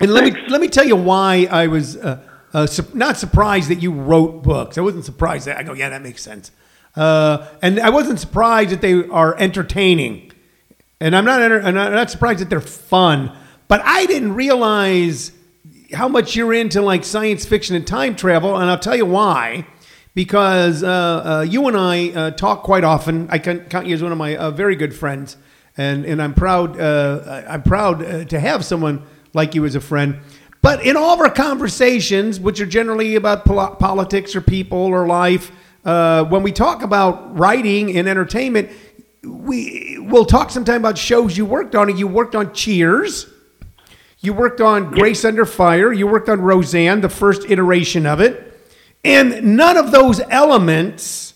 and 0.00 0.10
let 0.10 0.24
me 0.24 0.40
let 0.48 0.60
me 0.60 0.68
tell 0.68 0.86
you 0.86 0.96
why 0.96 1.46
I 1.50 1.66
was 1.66 1.98
uh, 1.98 2.26
uh, 2.54 2.66
su- 2.66 2.86
not 2.94 3.18
surprised 3.18 3.68
that 3.68 3.82
you 3.82 3.92
wrote 3.92 4.42
books. 4.42 4.78
I 4.78 4.80
wasn't 4.80 5.04
surprised. 5.04 5.46
That 5.46 5.58
I 5.58 5.64
go, 5.64 5.74
yeah, 5.74 5.90
that 5.90 6.02
makes 6.02 6.22
sense, 6.22 6.50
uh, 6.96 7.46
and 7.60 7.78
I 7.78 7.90
wasn't 7.90 8.18
surprised 8.18 8.70
that 8.70 8.80
they 8.80 9.06
are 9.08 9.36
entertaining, 9.38 10.32
and 11.00 11.14
I'm 11.14 11.24
not 11.24 11.42
enter- 11.42 11.60
I'm 11.60 11.74
not, 11.74 12.10
surprised 12.10 12.40
that 12.40 12.50
they're 12.50 12.60
fun. 12.60 13.36
But 13.68 13.82
I 13.84 14.06
didn't 14.06 14.34
realize 14.34 15.32
how 15.92 16.08
much 16.08 16.34
you're 16.36 16.54
into 16.54 16.80
like 16.80 17.04
science 17.04 17.44
fiction 17.44 17.76
and 17.76 17.86
time 17.86 18.16
travel, 18.16 18.56
and 18.56 18.70
I'll 18.70 18.78
tell 18.78 18.96
you 18.96 19.06
why. 19.06 19.66
Because 20.14 20.82
uh, 20.82 20.88
uh, 21.40 21.46
you 21.46 21.68
and 21.68 21.76
I 21.76 22.08
uh, 22.08 22.30
talk 22.30 22.62
quite 22.62 22.84
often. 22.84 23.28
I 23.30 23.38
can 23.38 23.60
count 23.66 23.86
you 23.86 23.94
as 23.94 24.02
one 24.02 24.12
of 24.12 24.18
my 24.18 24.34
uh, 24.34 24.50
very 24.50 24.74
good 24.74 24.94
friends, 24.94 25.36
and 25.76 26.06
and 26.06 26.22
I'm 26.22 26.32
proud. 26.32 26.80
I'm 26.80 27.62
proud 27.62 28.30
to 28.30 28.40
have 28.40 28.64
someone 28.64 29.04
like 29.34 29.54
you 29.54 29.66
as 29.66 29.74
a 29.74 29.80
friend. 29.80 30.20
But 30.62 30.84
in 30.84 30.96
all 30.96 31.10
of 31.10 31.20
our 31.20 31.30
conversations, 31.30 32.40
which 32.40 32.60
are 32.60 32.66
generally 32.66 33.14
about 33.14 33.44
pol- 33.44 33.76
politics 33.76 34.34
or 34.34 34.40
people 34.40 34.78
or 34.78 35.06
life, 35.06 35.52
uh, 35.86 36.24
when 36.24 36.42
we 36.42 36.50
talk 36.50 36.82
about 36.82 37.38
writing 37.38 37.96
and 37.96 38.08
entertainment, 38.08 38.70
we 39.22 39.98
will 40.00 40.24
talk 40.24 40.50
sometime 40.50 40.80
about 40.80 40.98
shows 40.98 41.38
you 41.38 41.46
worked 41.46 41.76
on. 41.76 41.96
You 41.96 42.08
worked 42.08 42.34
on 42.34 42.52
Cheers. 42.52 43.26
You 44.18 44.32
worked 44.32 44.60
on 44.60 44.90
Grace 44.90 45.24
Under 45.24 45.46
Fire. 45.46 45.92
You 45.92 46.08
worked 46.08 46.28
on 46.28 46.40
Roseanne, 46.40 47.00
the 47.00 47.08
first 47.08 47.48
iteration 47.48 48.04
of 48.04 48.20
it. 48.20 48.42
And 49.04 49.56
none 49.56 49.76
of 49.76 49.92
those 49.92 50.20
elements 50.28 51.34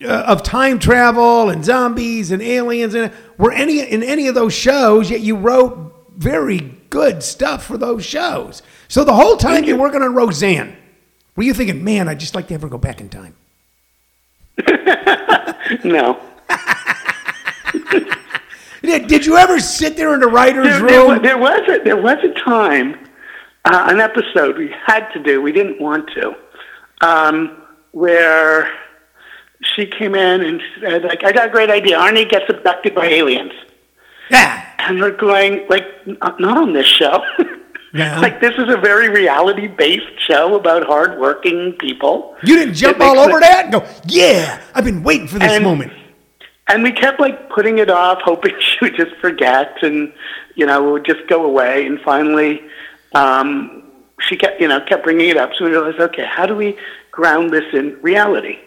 uh, 0.00 0.06
of 0.06 0.44
time 0.44 0.78
travel 0.78 1.50
and 1.50 1.64
zombies 1.64 2.30
and 2.30 2.40
aliens 2.40 2.94
and 2.94 3.12
were 3.36 3.50
any 3.50 3.80
in 3.80 4.04
any 4.04 4.28
of 4.28 4.36
those 4.36 4.54
shows. 4.54 5.10
Yet 5.10 5.22
you 5.22 5.34
wrote 5.34 6.06
very 6.16 6.58
good 6.88 7.24
stuff 7.24 7.64
for 7.64 7.76
those 7.76 8.04
shows. 8.06 8.62
So 8.86 9.02
the 9.02 9.14
whole 9.14 9.36
time 9.36 9.64
you're 9.64 9.76
working 9.76 10.02
on 10.02 10.14
Roseanne, 10.14 10.76
were 11.38 11.44
you 11.44 11.54
thinking, 11.54 11.84
man, 11.84 12.08
I'd 12.08 12.18
just 12.18 12.34
like 12.34 12.48
to 12.48 12.54
ever 12.54 12.68
go 12.68 12.78
back 12.78 13.00
in 13.00 13.08
time? 13.08 13.34
No. 15.84 16.18
Did, 18.82 19.24
you 19.26 19.36
ever 19.36 19.60
sit 19.60 19.96
there 19.96 20.14
in 20.14 20.20
the 20.20 20.26
writer's 20.26 20.66
There, 20.80 20.88
there, 20.88 21.08
room? 21.08 21.22
there 21.22 21.38
was 21.38 21.60
a 21.68 21.78
there 21.84 21.96
was 21.96 22.16
a 22.24 22.32
time, 22.40 22.94
uh, 23.66 23.86
an 23.90 24.00
episode 24.00 24.56
we 24.56 24.74
had 24.86 25.08
to 25.10 25.22
do. 25.22 25.42
We 25.42 25.52
didn't 25.52 25.80
want 25.80 26.08
to, 26.14 26.34
um, 27.02 27.62
where 27.92 28.72
she 29.60 29.86
came 29.86 30.14
in 30.14 30.40
and 30.42 30.62
said, 30.80 31.04
"Like 31.04 31.22
I 31.22 31.32
got 31.32 31.48
a 31.48 31.50
great 31.50 31.70
idea. 31.70 31.98
Arnie 31.98 32.28
gets 32.28 32.46
abducted 32.48 32.94
by 32.94 33.06
aliens." 33.06 33.52
Yeah. 34.30 34.64
And 34.78 35.00
we're 35.00 35.10
going 35.16 35.66
like, 35.68 35.84
"N- 36.06 36.16
not 36.38 36.56
on 36.56 36.72
this 36.72 36.86
show. 36.86 37.22
Yeah. 37.94 38.20
like 38.20 38.40
this 38.40 38.52
is 38.58 38.68
a 38.68 38.76
very 38.76 39.08
reality-based 39.08 40.20
show 40.26 40.54
about 40.56 40.86
hardworking 40.86 41.72
people. 41.80 42.36
You 42.42 42.56
didn't 42.56 42.74
jump 42.74 43.00
all 43.00 43.18
over 43.18 43.38
it- 43.38 43.40
that 43.40 43.64
and 43.64 43.72
go, 43.72 43.86
yeah, 44.06 44.60
I've 44.74 44.84
been 44.84 45.02
waiting 45.02 45.26
for 45.26 45.38
this 45.38 45.52
And- 45.52 45.64
moment. 45.64 45.92
And 46.70 46.82
we 46.82 46.92
kept 46.92 47.18
like 47.18 47.48
putting 47.48 47.78
it 47.78 47.88
off, 47.88 48.18
hoping 48.24 48.54
she 48.60 48.76
would 48.82 48.94
just 48.94 49.16
forget, 49.16 49.78
and 49.82 50.12
you 50.54 50.66
know, 50.66 50.86
it 50.88 50.92
would 50.92 51.04
just 51.06 51.26
go 51.28 51.44
away. 51.46 51.86
And 51.86 51.98
finally, 52.02 52.62
um, 53.14 53.84
she 54.20 54.36
kept, 54.36 54.60
you 54.60 54.68
know, 54.68 54.80
kept 54.80 55.02
bringing 55.04 55.28
it 55.30 55.36
up. 55.38 55.52
So 55.56 55.64
we 55.64 55.70
realized, 55.70 55.98
okay, 55.98 56.26
how 56.26 56.44
do 56.44 56.54
we 56.54 56.76
ground 57.10 57.50
this 57.50 57.64
in 57.72 57.96
reality? 58.02 58.58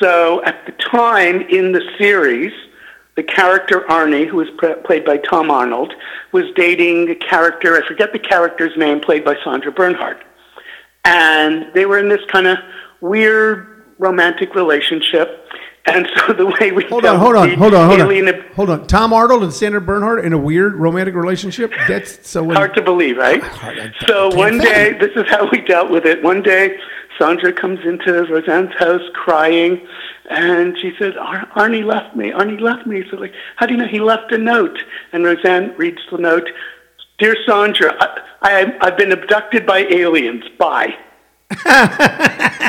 So 0.00 0.42
at 0.44 0.64
the 0.64 0.72
time 0.72 1.42
in 1.42 1.72
the 1.72 1.82
series, 1.98 2.52
the 3.18 3.24
character 3.24 3.80
Arnie, 3.88 4.28
who 4.28 4.36
was 4.36 4.46
pre- 4.58 4.76
played 4.84 5.04
by 5.04 5.16
Tom 5.16 5.50
Arnold, 5.50 5.92
was 6.30 6.44
dating 6.54 7.10
a 7.10 7.16
character, 7.16 7.74
I 7.74 7.84
forget 7.84 8.12
the 8.12 8.20
character's 8.20 8.76
name, 8.76 9.00
played 9.00 9.24
by 9.24 9.34
Sandra 9.42 9.72
Bernhard. 9.72 10.24
And 11.04 11.66
they 11.74 11.84
were 11.84 11.98
in 11.98 12.08
this 12.08 12.20
kind 12.30 12.46
of 12.46 12.58
weird 13.00 13.82
romantic 13.98 14.54
relationship. 14.54 15.50
And 15.84 16.08
so 16.16 16.32
the 16.32 16.46
way 16.46 16.70
we 16.70 16.84
Hold 16.84 17.06
on, 17.06 17.18
hold 17.18 17.34
on, 17.34 17.54
hold 17.54 17.74
on, 17.74 17.88
hold 17.88 18.00
on. 18.00 18.40
Hold 18.54 18.70
on. 18.70 18.86
Tom 18.86 19.12
Arnold 19.12 19.42
and 19.42 19.52
Sandra 19.52 19.80
Bernhard 19.80 20.24
in 20.24 20.32
a 20.32 20.38
weird 20.38 20.76
romantic 20.76 21.16
relationship? 21.16 21.72
That's 21.88 22.24
so. 22.28 22.48
Hard 22.52 22.74
to 22.76 22.82
believe, 22.82 23.16
right? 23.16 23.42
So 24.06 24.28
one 24.36 24.58
day, 24.58 24.96
this 25.00 25.10
is 25.16 25.28
how 25.28 25.50
we 25.50 25.60
dealt 25.62 25.90
with 25.90 26.04
it. 26.06 26.22
One 26.22 26.40
day, 26.40 26.78
Sandra 27.18 27.52
comes 27.52 27.80
into 27.84 28.12
Roseanne's 28.24 28.74
house 28.78 29.02
crying, 29.14 29.86
and 30.30 30.76
she 30.78 30.92
said, 30.98 31.16
Ar- 31.16 31.48
"Arnie 31.56 31.84
left 31.84 32.14
me. 32.16 32.30
Arnie 32.30 32.60
left 32.60 32.86
me." 32.86 33.02
So 33.10 33.16
like, 33.16 33.32
how 33.56 33.66
do 33.66 33.74
you 33.74 33.78
know 33.78 33.86
he 33.88 34.00
left 34.00 34.32
a 34.32 34.38
note? 34.38 34.78
And 35.12 35.24
Roseanne 35.24 35.74
reads 35.76 36.00
the 36.10 36.18
note. 36.18 36.48
Dear 37.18 37.36
Sandra, 37.46 37.96
I, 38.00 38.20
I, 38.42 38.76
I've 38.86 38.96
been 38.96 39.10
abducted 39.12 39.66
by 39.66 39.80
aliens. 39.80 40.44
Bye. 40.58 40.94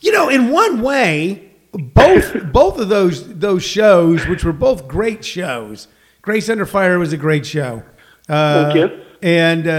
You 0.00 0.12
know, 0.12 0.28
in 0.28 0.50
one 0.50 0.82
way, 0.82 1.50
both 1.72 2.32
both 2.52 2.78
of 2.78 2.88
those 2.88 3.38
those 3.38 3.64
shows, 3.64 4.24
which 4.28 4.44
were 4.44 4.52
both 4.52 4.86
great 4.86 5.24
shows, 5.24 5.88
Grace 6.22 6.48
Under 6.48 6.64
Fire 6.64 6.98
was 7.00 7.12
a 7.12 7.16
great 7.16 7.44
show. 7.44 7.82
Uh, 8.28 8.72
Thank 8.72 8.76
you. 8.76 9.04
And 9.26 9.66
uh, 9.66 9.70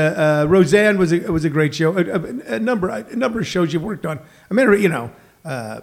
uh, 0.43 0.45
Roseanne 0.49 0.97
was 0.97 1.13
a 1.13 1.19
was 1.31 1.45
a 1.45 1.49
great 1.49 1.73
show. 1.73 1.97
A, 1.97 2.01
a, 2.01 2.55
a 2.55 2.59
number 2.59 2.89
a 2.89 3.15
number 3.15 3.39
of 3.39 3.47
shows 3.47 3.71
you've 3.71 3.81
worked 3.81 4.05
on. 4.05 4.19
I 4.51 4.53
mean, 4.53 4.81
you 4.81 4.89
know, 4.89 5.09
uh, 5.45 5.79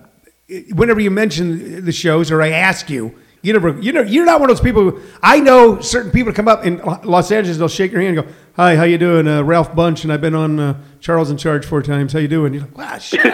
whenever 0.74 1.00
you 1.00 1.10
mention 1.10 1.82
the 1.82 1.90
shows 1.90 2.30
or 2.30 2.42
I 2.42 2.50
ask 2.50 2.90
you, 2.90 3.14
you 3.40 3.54
never 3.54 3.80
you 3.80 3.90
know 3.90 4.02
you're 4.02 4.26
not 4.26 4.38
one 4.38 4.50
of 4.50 4.56
those 4.58 4.62
people. 4.62 4.90
Who, 4.90 5.00
I 5.22 5.40
know 5.40 5.80
certain 5.80 6.10
people 6.10 6.34
come 6.34 6.46
up 6.46 6.66
in 6.66 6.76
Los 7.04 7.32
Angeles, 7.32 7.56
they'll 7.56 7.68
shake 7.68 7.90
your 7.90 8.02
hand 8.02 8.18
and 8.18 8.26
go, 8.26 8.34
"Hi, 8.56 8.76
how 8.76 8.82
you 8.82 8.98
doing?" 8.98 9.26
Uh, 9.26 9.42
Ralph 9.42 9.74
Bunch, 9.74 10.04
and 10.04 10.12
I've 10.12 10.20
been 10.20 10.34
on 10.34 10.60
uh, 10.60 10.78
Charles 11.00 11.30
in 11.30 11.38
Charge 11.38 11.64
four 11.64 11.80
times. 11.80 12.12
How 12.12 12.18
you 12.18 12.28
doing? 12.28 12.52
You're 12.52 12.64
like, 12.64 12.76
"Wow, 12.76 12.98
shit." 12.98 13.24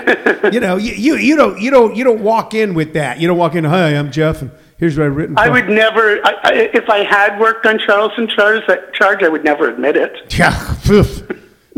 you 0.55 0.61
know, 0.61 0.77
you, 0.77 0.93
you 0.93 1.17
you 1.17 1.35
don't 1.35 1.61
you 1.61 1.73
don't 1.73 1.97
you 1.97 2.05
don't 2.05 2.23
walk 2.23 2.55
in 2.55 2.75
with 2.75 2.93
that. 2.93 3.19
You 3.19 3.27
don't 3.27 3.37
walk 3.37 3.57
in. 3.57 3.65
Hi, 3.65 3.97
I'm 3.97 4.13
Jeff, 4.13 4.43
and 4.43 4.53
here's 4.81 4.99
what 4.99 5.07
I've 5.07 5.15
written. 5.15 5.39
I 5.39 5.49
would 5.49 5.69
never. 5.69 6.27
I, 6.27 6.33
I, 6.43 6.53
if 6.75 6.89
I 6.89 7.05
had 7.05 7.39
worked 7.39 7.67
on 7.67 7.79
Charles 7.79 8.13
Charge, 8.35 8.63
charge, 8.95 9.23
I 9.23 9.29
would 9.29 9.45
never 9.45 9.69
admit 9.69 9.97
it. 9.97 10.35
Yeah. 10.37 10.77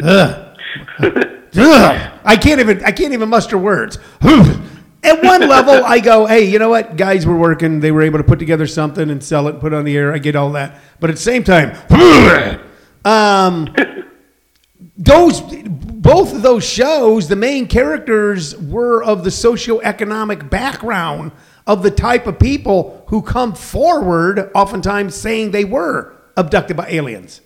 Ugh. 0.02 0.56
Ugh. 1.54 2.20
I 2.24 2.36
can't 2.36 2.60
even 2.60 2.82
I 2.84 2.92
can't 2.92 3.12
even 3.12 3.28
muster 3.28 3.58
words. 3.58 3.98
At 5.04 5.20
one 5.22 5.40
level, 5.48 5.84
I 5.84 5.98
go, 5.98 6.26
hey, 6.26 6.44
you 6.48 6.60
know 6.60 6.68
what? 6.68 6.96
Guys 6.96 7.26
were 7.26 7.36
working. 7.36 7.80
They 7.80 7.90
were 7.90 8.02
able 8.02 8.18
to 8.18 8.24
put 8.24 8.38
together 8.38 8.68
something 8.68 9.10
and 9.10 9.22
sell 9.22 9.48
it 9.48 9.54
and 9.54 9.60
put 9.60 9.72
it 9.72 9.76
on 9.76 9.84
the 9.84 9.96
air. 9.96 10.12
I 10.12 10.18
get 10.18 10.36
all 10.36 10.52
that. 10.52 10.80
But 11.00 11.10
at 11.10 11.16
the 11.16 11.22
same 11.22 11.42
time, 11.42 11.76
um, 13.04 13.74
those 14.96 15.40
both 15.40 16.32
of 16.32 16.42
those 16.42 16.64
shows, 16.64 17.28
the 17.28 17.36
main 17.36 17.66
characters 17.66 18.56
were 18.56 19.02
of 19.02 19.24
the 19.24 19.30
socioeconomic 19.30 20.48
background 20.48 21.32
of 21.66 21.82
the 21.82 21.90
type 21.90 22.26
of 22.26 22.38
people 22.38 23.04
who 23.08 23.22
come 23.22 23.54
forward, 23.54 24.50
oftentimes 24.54 25.14
saying 25.14 25.50
they 25.50 25.64
were 25.64 26.16
abducted 26.36 26.76
by 26.76 26.88
aliens. 26.88 27.40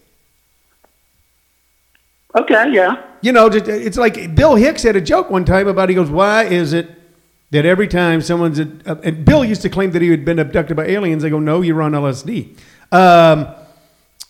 Okay, 2.35 2.73
yeah. 2.73 3.03
You 3.23 3.33
know, 3.33 3.47
it's 3.47 3.97
like 3.97 4.35
Bill 4.35 4.57
Hicks 4.57 4.83
had 4.83 4.97
a 4.97 5.01
joke 5.01 5.31
one 5.31 5.45
time 5.45 5.69
about. 5.69 5.89
He 5.89 5.95
goes, 5.95 6.11
"Why 6.11 6.45
is 6.45 6.73
it 6.73 6.91
that 7.51 7.65
every 7.65 7.87
time 7.87 8.21
someone's 8.21 8.59
and 8.59 9.25
Bill 9.25 9.45
used 9.45 9.63
to 9.63 9.71
claim 9.71 9.93
that 9.93 10.03
he 10.03 10.11
had 10.11 10.25
been 10.25 10.39
abducted 10.39 10.77
by 10.77 10.87
aliens. 10.87 11.25
I 11.25 11.29
go, 11.29 11.39
no, 11.39 11.63
you're 11.63 11.83
on 11.83 11.93
LSD. 11.93 12.57
Um, 12.91 13.49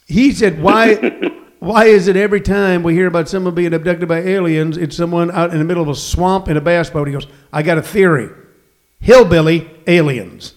he 0.06 0.32
said, 0.32 0.62
why, 0.62 0.94
why 1.58 1.86
is 1.86 2.08
it 2.08 2.16
every 2.16 2.40
time 2.40 2.82
we 2.82 2.94
hear 2.94 3.06
about 3.06 3.28
someone 3.28 3.54
being 3.54 3.72
abducted 3.72 4.08
by 4.08 4.18
aliens, 4.18 4.76
it's 4.76 4.96
someone 4.96 5.30
out 5.30 5.52
in 5.52 5.58
the 5.58 5.64
middle 5.64 5.82
of 5.82 5.88
a 5.88 5.94
swamp 5.94 6.48
in 6.48 6.56
a 6.56 6.60
bass 6.60 6.90
boat? 6.90 7.06
He 7.06 7.12
goes, 7.12 7.26
I 7.52 7.62
got 7.62 7.78
a 7.78 7.82
theory. 7.82 8.30
Hillbilly 9.00 9.70
aliens. 9.86 10.54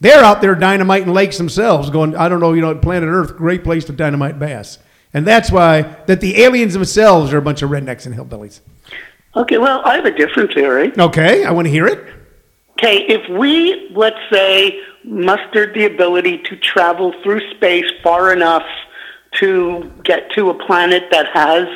They're 0.00 0.22
out 0.22 0.40
there 0.40 0.54
dynamiting 0.54 1.12
lakes 1.12 1.38
themselves, 1.38 1.90
going, 1.90 2.14
I 2.16 2.28
don't 2.28 2.40
know, 2.40 2.52
you 2.52 2.60
know, 2.60 2.74
planet 2.76 3.08
Earth, 3.08 3.36
great 3.36 3.64
place 3.64 3.84
to 3.86 3.92
dynamite 3.92 4.38
bass. 4.38 4.78
And 5.12 5.26
that's 5.26 5.50
why 5.50 5.82
that 6.06 6.20
the 6.20 6.42
aliens 6.42 6.74
themselves 6.74 7.32
are 7.32 7.38
a 7.38 7.42
bunch 7.42 7.62
of 7.62 7.70
rednecks 7.70 8.06
and 8.06 8.14
hillbillies. 8.14 8.60
Okay, 9.34 9.58
well, 9.58 9.82
I 9.84 9.96
have 9.96 10.04
a 10.04 10.10
different 10.16 10.52
theory. 10.54 10.92
Okay, 10.96 11.44
I 11.44 11.50
want 11.50 11.66
to 11.66 11.70
hear 11.70 11.86
it. 11.86 11.98
Okay, 12.72 12.98
if 13.08 13.28
we, 13.28 13.90
let's 13.94 14.18
say, 14.30 14.80
mustered 15.04 15.74
the 15.74 15.84
ability 15.86 16.38
to 16.44 16.56
travel 16.56 17.12
through 17.22 17.40
space 17.56 17.86
far 18.02 18.32
enough 18.32 18.64
to 19.34 19.90
get 20.04 20.30
to 20.32 20.50
a 20.50 20.54
planet 20.66 21.04
that 21.10 21.26
has 21.32 21.66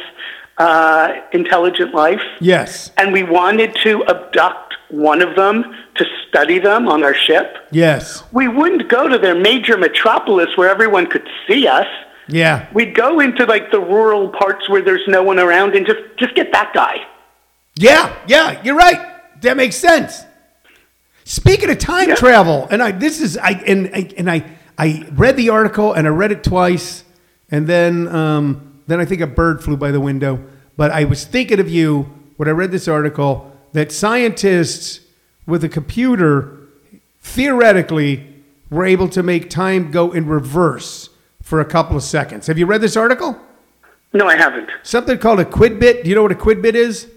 uh, 0.58 1.12
intelligent 1.32 1.94
life, 1.94 2.22
Yes. 2.40 2.90
and 2.96 3.12
we 3.12 3.22
wanted 3.24 3.74
to 3.82 4.04
abduct 4.06 4.71
one 4.92 5.20
of 5.22 5.34
them 5.34 5.64
to 5.96 6.04
study 6.28 6.58
them 6.58 6.86
on 6.86 7.02
our 7.02 7.14
ship, 7.14 7.56
Yes. 7.72 8.22
we 8.32 8.46
wouldn't 8.46 8.88
go 8.88 9.08
to 9.08 9.18
their 9.18 9.34
major 9.34 9.76
metropolis 9.76 10.56
where 10.56 10.68
everyone 10.70 11.06
could 11.06 11.26
see 11.48 11.66
us. 11.66 11.86
Yeah. 12.28 12.66
We'd 12.72 12.94
go 12.94 13.18
into 13.20 13.44
like 13.46 13.72
the 13.72 13.80
rural 13.80 14.28
parts 14.28 14.68
where 14.68 14.82
there's 14.82 15.06
no 15.08 15.22
one 15.22 15.38
around 15.40 15.74
and 15.74 15.84
just 15.84 15.98
just 16.18 16.34
get 16.36 16.52
that 16.52 16.72
guy. 16.72 16.98
Yeah. 17.74 18.14
Yeah. 18.28 18.60
You're 18.62 18.76
right. 18.76 19.00
That 19.40 19.56
makes 19.56 19.76
sense. 19.76 20.24
Speaking 21.24 21.70
of 21.70 21.78
time 21.78 22.10
Yeah. 22.10 22.14
travel, 22.14 22.68
and 22.70 22.82
I 22.82 22.92
this 22.92 23.20
is 23.20 23.36
I 23.38 23.50
and 23.66 23.90
I 23.94 24.08
and 24.16 24.30
I 24.30 24.44
I 24.78 25.06
read 25.12 25.36
the 25.36 25.50
article 25.50 25.92
and 25.92 26.06
I 26.06 26.10
read 26.10 26.32
it 26.32 26.42
twice, 26.44 27.04
and 27.50 27.66
then 27.66 28.08
um, 28.08 28.80
then 28.86 29.00
I 29.00 29.04
think 29.04 29.20
a 29.20 29.26
bird 29.26 29.62
flew 29.62 29.76
by 29.76 29.90
the 29.90 30.00
window. 30.00 30.40
But 30.76 30.90
I 30.90 31.04
was 31.04 31.24
thinking 31.24 31.60
of 31.60 31.68
you 31.68 32.08
when 32.36 32.48
I 32.48 32.52
read 32.52 32.70
this 32.72 32.88
article 32.88 33.51
that 33.72 33.90
scientists 33.92 35.00
with 35.46 35.64
a 35.64 35.68
computer 35.68 36.58
theoretically 37.20 38.26
were 38.70 38.84
able 38.84 39.08
to 39.08 39.22
make 39.22 39.50
time 39.50 39.90
go 39.90 40.12
in 40.12 40.26
reverse 40.26 41.10
for 41.42 41.60
a 41.60 41.64
couple 41.64 41.96
of 41.96 42.02
seconds. 42.02 42.46
Have 42.46 42.58
you 42.58 42.66
read 42.66 42.80
this 42.80 42.96
article? 42.96 43.38
No, 44.12 44.26
I 44.28 44.36
haven't. 44.36 44.70
Something 44.82 45.18
called 45.18 45.40
a 45.40 45.44
quidbit. 45.44 46.02
Do 46.04 46.10
you 46.10 46.14
know 46.14 46.22
what 46.22 46.32
a 46.32 46.36
quidbit 46.36 46.74
is? 46.74 47.08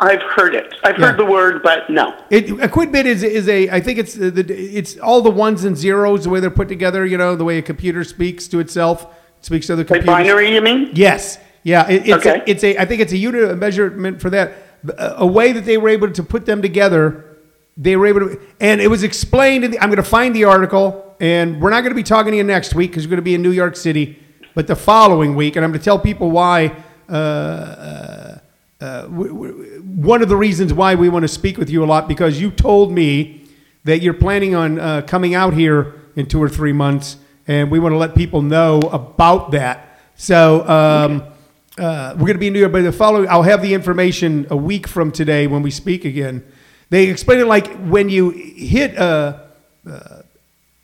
I've 0.00 0.22
heard 0.22 0.54
it. 0.54 0.74
I've 0.82 0.98
Yeah. 0.98 1.06
heard 1.10 1.18
the 1.18 1.24
word, 1.24 1.62
but 1.62 1.88
no. 1.88 2.14
It, 2.30 2.50
a 2.50 2.68
quidbit 2.68 3.04
is 3.04 3.22
is 3.22 3.48
a 3.48 3.70
I 3.70 3.80
think 3.80 3.98
it's 3.98 4.14
the 4.14 4.44
it's 4.48 4.96
all 4.98 5.22
the 5.22 5.30
ones 5.30 5.64
and 5.64 5.76
zeros 5.76 6.24
the 6.24 6.30
way 6.30 6.40
they're 6.40 6.50
put 6.50 6.68
together. 6.68 7.06
You 7.06 7.16
know 7.16 7.36
the 7.36 7.44
way 7.44 7.58
a 7.58 7.62
computer 7.62 8.04
speaks 8.04 8.46
to 8.48 8.58
itself, 8.58 9.04
it 9.38 9.44
speaks 9.44 9.68
to 9.68 9.74
other 9.74 9.82
Like 9.82 9.88
computers. 9.88 10.06
binary, 10.14 10.54
you 10.54 10.60
mean? 10.60 10.90
Yes, 10.92 11.38
yeah. 11.62 11.88
It, 11.88 12.02
it's 12.08 12.26
Okay. 12.26 12.40
a, 12.40 12.42
it's 12.46 12.64
a 12.64 12.76
I 12.76 12.84
think 12.84 13.00
it's 13.02 13.12
a 13.12 13.16
unit 13.16 13.44
of 13.44 13.58
measurement 13.58 14.20
for 14.20 14.30
that. 14.30 14.52
A, 14.98 15.26
way 15.26 15.52
that 15.52 15.64
they 15.64 15.78
were 15.78 15.88
able 15.88 16.10
to 16.10 16.22
put 16.22 16.46
them 16.46 16.62
together. 16.62 17.38
They 17.76 17.96
were 17.96 18.06
able 18.06 18.20
to, 18.20 18.40
and 18.60 18.80
it 18.80 18.88
was 18.88 19.02
explained. 19.02 19.64
In 19.64 19.70
the, 19.72 19.80
I'm 19.80 19.88
going 19.88 19.96
to 19.96 20.02
find 20.02 20.34
the 20.34 20.44
article, 20.44 21.16
and 21.20 21.60
we're 21.60 21.70
not 21.70 21.80
going 21.80 21.90
to 21.90 21.96
be 21.96 22.02
talking 22.02 22.32
to 22.32 22.36
you 22.36 22.44
next 22.44 22.74
week 22.74 22.90
because 22.90 23.04
you're 23.04 23.10
going 23.10 23.16
to 23.16 23.22
be 23.22 23.34
in 23.34 23.42
New 23.42 23.50
York 23.52 23.76
City, 23.76 24.18
but 24.54 24.66
the 24.66 24.76
following 24.76 25.34
week, 25.34 25.56
and 25.56 25.64
I'm 25.64 25.70
going 25.70 25.80
to 25.80 25.84
tell 25.84 25.98
people 25.98 26.30
why. 26.30 26.76
Uh, 27.08 27.12
uh, 27.12 28.38
uh, 28.80 29.04
one 29.06 30.20
of 30.20 30.28
the 30.28 30.36
reasons 30.36 30.72
why 30.74 30.94
we 30.94 31.08
want 31.08 31.22
to 31.22 31.28
speak 31.28 31.56
with 31.56 31.70
you 31.70 31.82
a 31.82 31.86
lot 31.86 32.06
because 32.06 32.38
you 32.38 32.50
told 32.50 32.92
me 32.92 33.46
that 33.84 34.00
you're 34.02 34.12
planning 34.12 34.54
on 34.54 34.78
uh, 34.78 35.02
coming 35.02 35.34
out 35.34 35.54
here 35.54 35.94
in 36.16 36.26
two 36.26 36.42
or 36.42 36.48
three 36.48 36.72
months, 36.72 37.16
and 37.46 37.70
we 37.70 37.78
want 37.78 37.92
to 37.92 37.96
let 37.96 38.14
people 38.14 38.42
know 38.42 38.80
about 38.80 39.52
that. 39.52 40.00
So 40.16 40.68
um, 40.68 41.33
uh, 41.78 42.12
we're 42.14 42.26
going 42.26 42.34
to 42.34 42.38
be 42.38 42.46
in 42.46 42.52
New 42.52 42.60
York, 42.60 42.72
but 42.72 42.82
the 42.82 42.92
following, 42.92 43.28
I'll 43.28 43.42
have 43.42 43.60
the 43.60 43.74
information 43.74 44.46
a 44.50 44.56
week 44.56 44.86
from 44.86 45.10
today 45.10 45.46
when 45.46 45.62
we 45.62 45.70
speak 45.70 46.04
again. 46.04 46.44
They 46.90 47.08
explain 47.08 47.40
it 47.40 47.46
like 47.46 47.74
when 47.78 48.08
you 48.08 48.30
hit 48.30 48.94
a, 48.94 49.48
uh, 49.88 50.22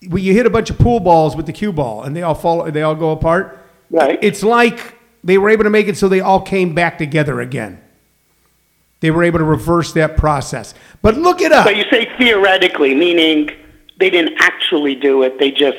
when 0.09 0.23
you 0.23 0.33
hit 0.33 0.47
a 0.47 0.51
bunch 0.51 0.71
of 0.71 0.79
pool 0.79 0.99
balls 0.99 1.37
with 1.37 1.47
the 1.47 1.53
cue 1.53 1.73
ball, 1.73 2.03
and 2.03 2.17
they 2.17 2.23
all 2.23 2.35
fall, 2.35 2.71
they 2.71 2.83
all 2.83 2.97
go 2.97 3.11
apart. 3.11 3.59
Right. 3.91 4.19
It's 4.23 4.43
like 4.43 4.99
they 5.23 5.39
were 5.39 5.51
able 5.51 5.65
to 5.65 5.71
make 5.71 5.87
it 5.87 5.97
so 5.97 6.09
they 6.09 6.21
all 6.21 6.41
came 6.41 6.75
back 6.75 6.99
together 6.99 7.41
again. 7.41 7.81
They 9.01 9.11
were 9.11 9.23
able 9.23 9.39
to 9.39 9.45
reverse 9.45 9.93
that 9.95 10.17
process. 10.17 10.75
But 11.03 11.17
look 11.17 11.41
it 11.41 11.53
up. 11.53 11.67
So 11.67 11.73
you 11.73 11.85
say 11.91 12.11
theoretically, 12.19 12.95
meaning 12.95 13.51
they 13.99 14.11
didn't 14.11 14.37
actually 14.41 14.95
do 14.95 15.23
it. 15.23 15.39
They 15.39 15.51
just 15.51 15.79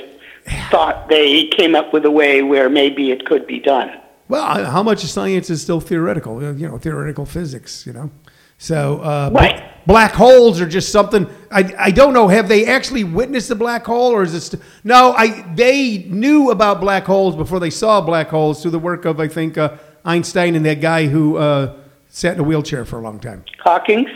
thought 0.70 1.08
they 1.08 1.48
came 1.48 1.76
up 1.76 1.94
with 1.94 2.06
a 2.06 2.12
way 2.12 2.42
where 2.42 2.70
maybe 2.70 3.12
it 3.12 3.26
could 3.26 3.46
be 3.46 3.60
done. 3.60 4.01
Well, 4.32 4.64
how 4.66 4.82
much 4.82 5.04
of 5.04 5.10
science 5.10 5.50
is 5.50 5.62
still 5.62 5.82
theoretical? 5.82 6.42
You 6.42 6.70
know, 6.70 6.78
theoretical 6.78 7.26
physics. 7.26 7.86
You 7.86 7.92
know, 7.92 8.12
so 8.58 9.02
uh, 9.02 9.30
Right. 9.34 9.62
black 9.86 10.14
holes 10.14 10.62
are 10.62 10.66
just 10.70 10.90
something. 10.90 11.28
I, 11.52 11.74
I 11.78 11.92
don't 11.92 12.14
know. 12.14 12.30
Have 12.30 12.48
they 12.48 12.66
actually 12.66 13.04
witnessed 13.04 13.52
a 13.52 13.56
black 13.56 13.86
hole, 13.86 14.12
or 14.14 14.24
is 14.24 14.34
it? 14.34 14.40
St- 14.40 14.64
no, 14.86 15.12
I 15.18 15.42
they 15.54 16.06
knew 16.08 16.50
about 16.50 16.80
black 16.80 17.04
holes 17.04 17.36
before 17.36 17.60
they 17.60 17.70
saw 17.70 18.00
black 18.00 18.30
holes 18.30 18.62
through 18.62 18.72
the 18.72 18.80
work 18.80 19.04
of 19.04 19.20
I 19.20 19.28
think 19.28 19.58
uh, 19.58 19.76
Einstein 20.06 20.56
and 20.56 20.66
that 20.66 20.80
guy 20.80 21.08
who 21.08 21.36
uh, 21.36 21.76
sat 22.08 22.36
in 22.36 22.40
a 22.40 22.44
wheelchair 22.44 22.86
for 22.86 23.00
a 23.00 23.02
long 23.02 23.20
time. 23.20 23.44
Hawking's? 23.60 24.10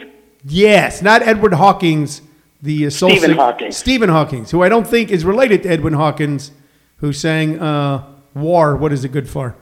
Yes, 0.46 1.02
not 1.02 1.24
Edward 1.24 1.56
Hawkins, 1.56 2.22
the 2.62 2.86
uh, 2.86 2.90
Stephen 2.90 3.32
Hawking. 3.36 3.74
Stephen 3.74 4.08
Hawkins, 4.10 4.50
who 4.52 4.64
I 4.64 4.70
don't 4.70 4.88
think 4.88 5.12
is 5.12 5.26
related 5.26 5.64
to 5.64 5.70
Edwin 5.70 5.92
Hawkins, 5.94 6.52
who 7.00 7.12
sang 7.12 7.60
uh, 7.60 8.06
"War." 8.34 8.78
What 8.78 8.94
is 8.94 9.04
it 9.04 9.10
good 9.12 9.28
for? 9.28 9.58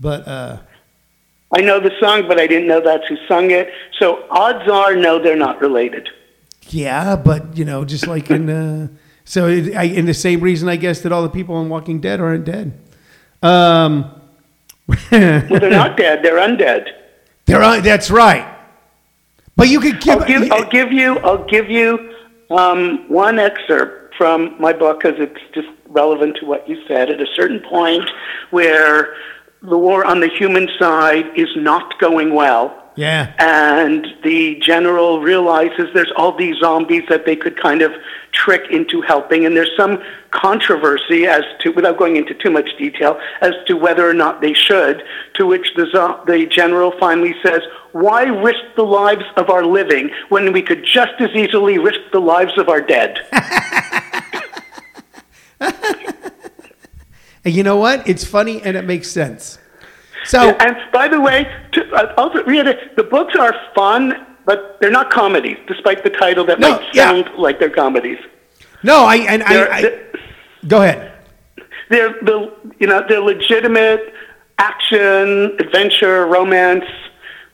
But 0.00 0.26
uh, 0.28 0.58
I 1.52 1.60
know 1.60 1.80
the 1.80 1.92
song, 2.00 2.26
but 2.28 2.38
I 2.38 2.46
didn't 2.46 2.68
know 2.68 2.80
that's 2.80 3.06
who 3.08 3.16
sung 3.26 3.50
it. 3.50 3.70
So 3.98 4.24
odds 4.30 4.68
are, 4.70 4.94
no, 4.94 5.18
they're 5.22 5.36
not 5.36 5.60
related. 5.60 6.08
yeah, 6.68 7.16
but 7.16 7.56
you 7.56 7.64
know, 7.64 7.84
just 7.84 8.06
like 8.06 8.30
in 8.30 8.48
uh, 8.50 8.88
so 9.24 9.46
it, 9.48 9.74
I, 9.74 9.84
in 9.84 10.06
the 10.06 10.14
same 10.14 10.40
reason, 10.40 10.68
I 10.68 10.76
guess 10.76 11.00
that 11.02 11.12
all 11.12 11.22
the 11.22 11.28
people 11.30 11.60
in 11.60 11.68
Walking 11.68 12.00
Dead 12.00 12.20
aren't 12.20 12.44
dead. 12.44 12.72
Um, 13.42 14.10
Well, 14.86 14.98
they're 15.10 15.70
not 15.70 15.96
dead; 16.04 16.22
they're 16.22 16.38
undead. 16.38 16.86
they're 17.46 17.62
on, 17.62 17.82
that's 17.82 18.10
right. 18.10 18.54
But 19.56 19.68
you 19.68 19.80
could 19.80 20.00
give, 20.00 20.20
I'll 20.20 20.26
give, 20.26 20.52
I'll 20.52 20.68
give 20.70 20.92
you, 20.92 21.18
I'll 21.18 21.44
give 21.44 21.68
you 21.68 22.14
um, 22.50 23.08
one 23.08 23.38
excerpt 23.38 24.14
from 24.16 24.54
my 24.60 24.72
book 24.72 25.00
because 25.02 25.18
it's 25.18 25.40
just 25.54 25.68
relevant 25.88 26.36
to 26.40 26.46
what 26.46 26.68
you 26.68 26.80
said. 26.86 27.10
At 27.10 27.20
a 27.20 27.26
certain 27.34 27.60
point, 27.60 28.08
where 28.50 29.14
the 29.62 29.78
war 29.78 30.04
on 30.04 30.20
the 30.20 30.28
human 30.28 30.68
side 30.78 31.26
is 31.36 31.48
not 31.56 31.98
going 31.98 32.34
well, 32.34 32.90
yeah. 32.96 33.32
and 33.38 34.06
the 34.22 34.58
general 34.60 35.20
realizes 35.20 35.88
there's 35.94 36.12
all 36.16 36.36
these 36.36 36.56
zombies 36.58 37.04
that 37.08 37.26
they 37.26 37.36
could 37.36 37.60
kind 37.60 37.82
of 37.82 37.92
trick 38.32 38.70
into 38.70 39.00
helping. 39.02 39.46
And 39.46 39.56
there's 39.56 39.70
some 39.76 40.02
controversy 40.30 41.26
as 41.26 41.42
to 41.60 41.70
without 41.70 41.96
going 41.96 42.16
into 42.16 42.34
too 42.34 42.50
much 42.50 42.68
detail 42.78 43.18
as 43.40 43.52
to 43.66 43.74
whether 43.74 44.08
or 44.08 44.14
not 44.14 44.40
they 44.40 44.52
should 44.52 45.02
to 45.34 45.46
which 45.46 45.68
the 45.76 45.86
zo- 45.92 46.22
the 46.26 46.46
general 46.46 46.92
finally 46.98 47.34
says 47.42 47.62
why 47.92 48.24
risk 48.24 48.60
the 48.76 48.82
lives 48.82 49.24
of 49.36 49.48
our 49.48 49.64
living 49.64 50.10
when 50.28 50.52
we 50.52 50.60
could 50.60 50.84
just 50.84 51.12
as 51.20 51.30
easily 51.30 51.78
risk 51.78 52.00
the 52.12 52.20
lives 52.20 52.56
of 52.58 52.68
our 52.68 52.80
dead 52.80 53.18
And 57.44 57.54
you 57.54 57.62
know 57.62 57.76
what? 57.76 58.06
It's 58.08 58.24
funny 58.24 58.60
and 58.62 58.76
it 58.76 58.84
makes 58.84 59.10
sense. 59.10 59.58
So 60.24 60.50
and 60.60 60.76
by 60.92 61.08
the 61.08 61.20
way 61.20 61.46
to, 61.72 61.92
uh, 61.94 62.14
also 62.18 62.42
reiterate, 62.44 62.96
the 62.96 63.04
books 63.04 63.34
are 63.36 63.54
fun 63.74 64.24
but 64.44 64.78
they're 64.80 64.90
not 64.90 65.10
comedies 65.10 65.58
despite 65.66 66.02
the 66.02 66.10
title 66.10 66.44
that 66.46 66.58
No, 66.58 66.70
might 66.78 66.94
yeah. 66.94 67.04
sound 67.10 67.30
like 67.38 67.58
they're 67.60 67.68
comedies 67.70 68.18
no, 68.82 69.04
I 69.04 69.16
and 69.16 69.42
I, 69.42 69.52
They're- 69.54 69.72
I 69.72 70.66
go 70.68 70.82
ahead. 70.82 71.12
they're 71.90 72.12
the 72.22 72.52
you 72.78 72.86
know 72.86 73.04
they're 73.08 73.20
legitimate 73.20 74.12
action, 74.58 75.56
adventure, 75.60 76.26
romance. 76.26 76.84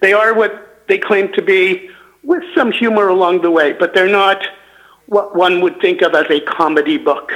They 0.00 0.12
are 0.12 0.34
what 0.34 0.84
they 0.88 0.98
claim 0.98 1.32
to 1.32 1.42
be, 1.42 1.90
with 2.22 2.42
some 2.54 2.72
humor 2.72 3.08
along 3.08 3.42
the 3.42 3.50
way, 3.50 3.72
but 3.72 3.94
they're 3.94 4.08
not 4.08 4.42
what 5.06 5.34
one 5.36 5.60
would 5.62 5.80
think 5.80 6.02
of 6.02 6.14
as 6.14 6.26
a 6.30 6.40
comedy 6.40 6.96
book. 6.98 7.32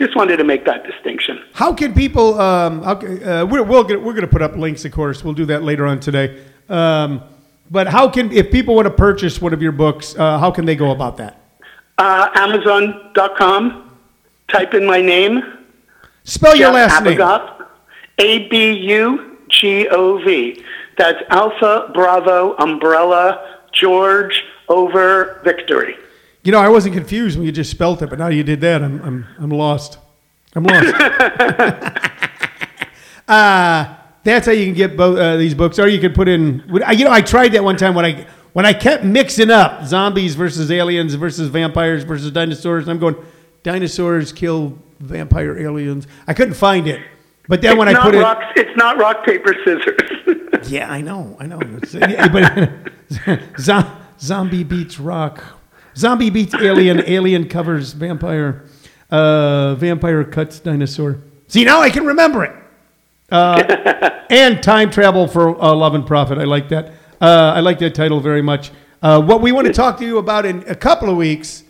Just 0.00 0.16
wanted 0.16 0.38
to 0.38 0.44
make 0.44 0.64
that 0.64 0.82
distinction. 0.82 1.44
How 1.52 1.74
can 1.74 1.92
people? 1.92 2.40
Um, 2.40 2.82
how, 2.82 2.92
uh, 2.92 3.44
we're 3.44 3.62
we'll 3.62 3.84
get, 3.84 4.00
we're 4.00 4.14
going 4.14 4.24
to 4.24 4.32
put 4.32 4.40
up 4.40 4.56
links, 4.56 4.86
of 4.86 4.92
course. 4.92 5.22
We'll 5.22 5.34
do 5.34 5.44
that 5.44 5.62
later 5.62 5.86
on 5.86 6.00
today. 6.00 6.42
Um, 6.70 7.22
but 7.70 7.86
how 7.86 8.08
can 8.08 8.32
if 8.32 8.50
people 8.50 8.74
want 8.74 8.86
to 8.86 8.94
purchase 8.94 9.42
one 9.42 9.52
of 9.52 9.60
your 9.60 9.72
books? 9.72 10.16
Uh, 10.16 10.38
how 10.38 10.50
can 10.50 10.64
they 10.64 10.74
go 10.74 10.90
about 10.90 11.18
that? 11.18 11.42
Uh, 11.98 12.30
Amazon.com. 12.34 13.90
Type 14.48 14.72
in 14.72 14.86
my 14.86 15.02
name. 15.02 15.42
Spell 16.24 16.56
your 16.56 16.72
last 16.72 17.04
name. 17.04 17.20
A 17.20 18.48
B 18.48 18.72
U 18.72 19.36
G 19.50 19.86
O 19.88 20.16
V. 20.24 20.64
That's 20.96 21.22
Alpha 21.28 21.90
Bravo 21.92 22.56
Umbrella 22.56 23.58
George 23.72 24.44
over 24.70 25.42
Victory. 25.44 25.96
You 26.42 26.52
know, 26.52 26.58
I 26.58 26.68
wasn't 26.68 26.94
confused 26.94 27.36
when 27.36 27.46
you 27.46 27.52
just 27.52 27.70
spelt 27.70 28.02
it, 28.02 28.08
but 28.08 28.18
now 28.18 28.28
you 28.28 28.42
did 28.42 28.60
that. 28.62 28.82
I'm 28.82 29.00
I'm 29.02 29.26
I'm 29.38 29.50
lost. 29.50 29.98
I'm 30.54 30.64
lost. 30.64 30.94
uh, 33.28 33.96
that's 34.24 34.46
how 34.46 34.52
you 34.52 34.66
can 34.66 34.74
get 34.74 34.96
both 34.96 35.18
uh, 35.18 35.36
these 35.36 35.54
books, 35.54 35.78
or 35.78 35.88
you 35.88 36.00
could 36.00 36.14
put 36.14 36.28
in. 36.28 36.64
You 36.68 37.04
know, 37.04 37.10
I 37.10 37.20
tried 37.20 37.52
that 37.52 37.62
one 37.62 37.76
time 37.76 37.94
when 37.94 38.04
I 38.04 38.26
when 38.52 38.66
I 38.66 38.72
kept 38.72 39.04
mixing 39.04 39.50
up 39.50 39.84
zombies 39.84 40.34
versus 40.34 40.70
aliens 40.70 41.14
versus 41.14 41.48
vampires 41.48 42.04
versus 42.04 42.30
dinosaurs. 42.30 42.88
I'm 42.88 42.98
going, 42.98 43.16
dinosaurs 43.62 44.32
kill 44.32 44.78
vampire 44.98 45.58
aliens. 45.58 46.06
I 46.26 46.34
couldn't 46.34 46.54
find 46.54 46.86
it, 46.86 47.00
but 47.48 47.62
then 47.62 47.76
when 47.76 47.88
it's 47.88 47.98
I 47.98 48.10
not 48.10 48.40
put 48.40 48.56
it, 48.56 48.66
it's 48.66 48.76
not 48.76 48.98
rock 48.98 49.24
paper 49.24 49.54
scissors. 49.64 50.68
yeah, 50.70 50.90
I 50.90 51.00
know, 51.00 51.36
I 51.38 51.46
know. 51.46 51.60
But 53.26 53.40
zombie 54.20 54.64
beats 54.64 55.00
rock. 55.00 55.42
Zombie 56.00 56.30
beats 56.30 56.54
alien. 56.54 57.00
Alien 57.06 57.46
covers 57.46 57.92
vampire. 57.92 58.64
Uh, 59.10 59.74
vampire 59.74 60.24
cuts 60.24 60.58
dinosaur. 60.60 61.20
See, 61.46 61.64
now 61.64 61.80
I 61.80 61.90
can 61.90 62.06
remember 62.06 62.44
it. 62.44 62.56
Uh, 63.30 64.20
and 64.30 64.62
time 64.62 64.90
travel 64.90 65.28
for 65.28 65.62
uh, 65.62 65.74
love 65.74 65.94
and 65.94 66.06
profit. 66.06 66.38
I 66.38 66.44
like 66.44 66.70
that. 66.70 66.94
Uh, 67.20 67.52
I 67.54 67.60
like 67.60 67.78
that 67.80 67.94
title 67.94 68.20
very 68.20 68.40
much. 68.40 68.70
Uh, 69.02 69.20
what 69.20 69.42
we 69.42 69.52
want 69.52 69.66
to 69.66 69.72
talk 69.72 69.98
to 69.98 70.06
you 70.06 70.18
about 70.18 70.46
in 70.46 70.64
a 70.66 70.74
couple 70.74 71.10
of 71.10 71.16
weeks 71.16 71.64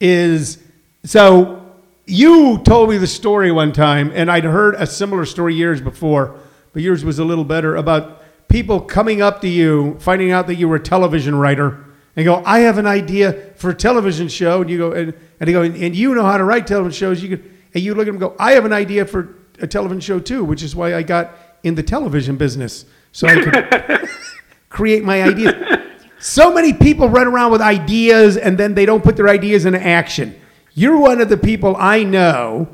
is 0.00 0.62
so 1.04 1.72
you 2.06 2.58
told 2.64 2.90
me 2.90 2.98
the 2.98 3.06
story 3.06 3.50
one 3.50 3.72
time, 3.72 4.12
and 4.14 4.30
I'd 4.30 4.44
heard 4.44 4.74
a 4.74 4.86
similar 4.86 5.24
story 5.24 5.54
years 5.54 5.80
before, 5.80 6.38
but 6.72 6.82
yours 6.82 7.04
was 7.04 7.18
a 7.18 7.24
little 7.24 7.44
better 7.44 7.76
about 7.76 8.22
people 8.48 8.80
coming 8.80 9.22
up 9.22 9.40
to 9.40 9.48
you, 9.48 9.96
finding 10.00 10.30
out 10.30 10.46
that 10.48 10.56
you 10.56 10.68
were 10.68 10.76
a 10.76 10.80
television 10.80 11.34
writer, 11.34 11.83
and 12.16 12.24
go, 12.24 12.42
"I 12.44 12.60
have 12.60 12.78
an 12.78 12.86
idea 12.86 13.32
for 13.56 13.70
a 13.70 13.74
television 13.74 14.28
show," 14.28 14.62
and 14.62 14.70
you 14.70 14.78
go, 14.78 14.92
and, 14.92 15.14
and 15.40 15.48
they 15.48 15.52
go, 15.52 15.62
and, 15.62 15.76
and 15.76 15.94
you 15.94 16.14
know 16.14 16.24
how 16.24 16.36
to 16.36 16.44
write 16.44 16.66
television 16.66 16.96
shows. 16.96 17.22
You 17.22 17.36
could, 17.36 17.50
and 17.74 17.82
you 17.82 17.94
look 17.94 18.02
at 18.02 18.14
them, 18.14 18.16
and 18.16 18.20
go, 18.20 18.36
"I 18.38 18.52
have 18.52 18.64
an 18.64 18.72
idea 18.72 19.04
for 19.04 19.34
a 19.60 19.66
television 19.66 20.00
show 20.00 20.18
too," 20.18 20.44
which 20.44 20.62
is 20.62 20.76
why 20.76 20.94
I 20.94 21.02
got 21.02 21.36
in 21.62 21.74
the 21.74 21.82
television 21.82 22.36
business, 22.36 22.84
so 23.12 23.26
I 23.26 23.40
could 23.40 24.08
create 24.68 25.04
my 25.04 25.22
ideas. 25.22 25.54
So 26.24 26.54
many 26.54 26.72
people 26.72 27.10
run 27.10 27.26
around 27.26 27.52
with 27.52 27.60
ideas 27.60 28.38
and 28.38 28.56
then 28.56 28.74
they 28.74 28.86
don't 28.86 29.04
put 29.04 29.14
their 29.14 29.28
ideas 29.28 29.66
into 29.66 29.78
action. 29.78 30.34
You're 30.72 30.98
one 30.98 31.20
of 31.20 31.28
the 31.28 31.36
people 31.36 31.76
I 31.78 32.02
know, 32.02 32.66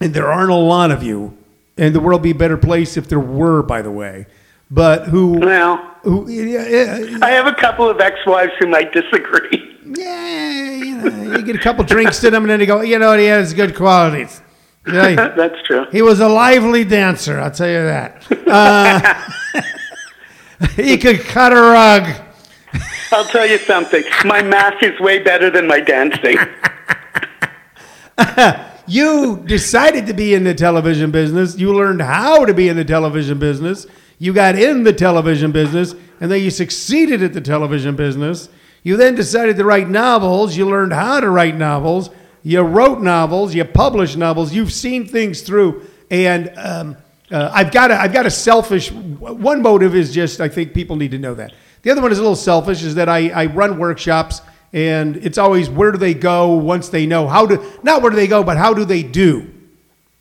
and 0.00 0.12
there 0.12 0.26
aren't 0.26 0.50
a 0.50 0.56
lot 0.56 0.90
of 0.90 1.02
you, 1.04 1.38
and 1.76 1.94
the 1.94 2.00
world 2.00 2.20
would 2.20 2.24
be 2.24 2.30
a 2.32 2.34
better 2.34 2.56
place 2.56 2.96
if 2.96 3.08
there 3.08 3.20
were, 3.20 3.62
by 3.62 3.80
the 3.80 3.92
way. 3.92 4.26
But 4.70 5.06
who, 5.06 5.38
well, 5.38 5.97
who, 6.02 6.28
yeah, 6.30 7.18
I 7.22 7.30
have 7.30 7.46
a 7.46 7.54
couple 7.54 7.88
of 7.88 8.00
ex-wives 8.00 8.52
who 8.58 8.66
might 8.66 8.92
disagree. 8.92 9.76
yeah, 9.84 10.74
you 10.76 10.96
know, 10.96 11.36
you 11.36 11.42
get 11.42 11.56
a 11.56 11.60
couple 11.60 11.84
drinks 11.84 12.20
to 12.20 12.30
them, 12.30 12.44
and 12.44 12.50
then 12.50 12.58
they 12.60 12.66
go, 12.66 12.80
you 12.82 12.98
know, 12.98 13.10
what, 13.10 13.18
he 13.20 13.26
has 13.26 13.54
good 13.54 13.74
qualities. 13.74 14.40
Yeah, 14.86 15.28
That's 15.36 15.60
true. 15.66 15.86
he 15.90 16.02
was 16.02 16.20
a 16.20 16.28
lively 16.28 16.84
dancer, 16.84 17.38
I'll 17.38 17.50
tell 17.50 17.68
you 17.68 17.82
that. 17.84 18.24
Uh, 18.46 19.62
he 20.76 20.96
could 20.96 21.20
cut 21.20 21.52
a 21.52 21.56
rug. 21.60 22.08
I'll 23.12 23.24
tell 23.26 23.46
you 23.46 23.58
something. 23.58 24.04
My 24.24 24.42
math 24.42 24.82
is 24.82 24.98
way 25.00 25.18
better 25.18 25.50
than 25.50 25.66
my 25.66 25.80
dancing. 25.80 26.36
You 28.88 29.42
decided 29.44 30.06
to 30.06 30.14
be 30.14 30.32
in 30.32 30.44
the 30.44 30.54
television 30.54 31.10
business. 31.10 31.58
You 31.58 31.74
learned 31.74 32.00
how 32.00 32.46
to 32.46 32.54
be 32.54 32.70
in 32.70 32.76
the 32.76 32.86
television 32.86 33.38
business. 33.38 33.86
You 34.18 34.32
got 34.32 34.56
in 34.56 34.82
the 34.82 34.92
television 34.92 35.52
business, 35.52 35.94
and 36.20 36.30
then 36.30 36.42
you 36.42 36.50
succeeded 36.50 37.22
at 37.22 37.32
the 37.32 37.40
television 37.40 37.96
business. 37.96 38.48
You 38.82 38.96
then 38.96 39.14
decided 39.14 39.56
to 39.56 39.64
write 39.64 39.88
novels. 39.88 40.56
You 40.56 40.66
learned 40.66 40.92
how 40.92 41.20
to 41.20 41.30
write 41.30 41.56
novels. 41.56 42.10
You 42.42 42.62
wrote 42.62 43.00
novels. 43.00 43.54
You 43.54 43.64
published 43.64 44.16
novels. 44.16 44.52
You've 44.52 44.72
seen 44.72 45.06
things 45.06 45.42
through. 45.42 45.86
And 46.10 46.52
um, 46.56 46.96
uh, 47.30 47.50
I've 47.52 47.70
got 47.70 47.90
a, 47.90 48.00
I've 48.00 48.12
got 48.12 48.26
a 48.26 48.30
selfish. 48.30 48.90
One 48.90 49.62
motive 49.62 49.94
is 49.94 50.12
just 50.12 50.40
I 50.40 50.48
think 50.48 50.74
people 50.74 50.96
need 50.96 51.10
to 51.10 51.18
know 51.18 51.34
that. 51.34 51.52
The 51.82 51.90
other 51.90 52.02
one 52.02 52.12
is 52.12 52.18
a 52.18 52.22
little 52.22 52.36
selfish. 52.36 52.82
Is 52.82 52.94
that 52.96 53.08
I, 53.08 53.28
I 53.30 53.46
run 53.46 53.78
workshops 53.78 54.40
and 54.72 55.16
it's 55.18 55.38
always 55.38 55.70
where 55.70 55.92
do 55.92 55.98
they 55.98 56.14
go 56.14 56.54
once 56.54 56.88
they 56.88 57.06
know 57.06 57.26
how 57.26 57.46
to 57.46 57.80
not 57.82 58.02
where 58.02 58.10
do 58.10 58.16
they 58.16 58.26
go 58.26 58.42
but 58.42 58.56
how 58.56 58.74
do 58.74 58.84
they 58.84 59.02
do, 59.02 59.52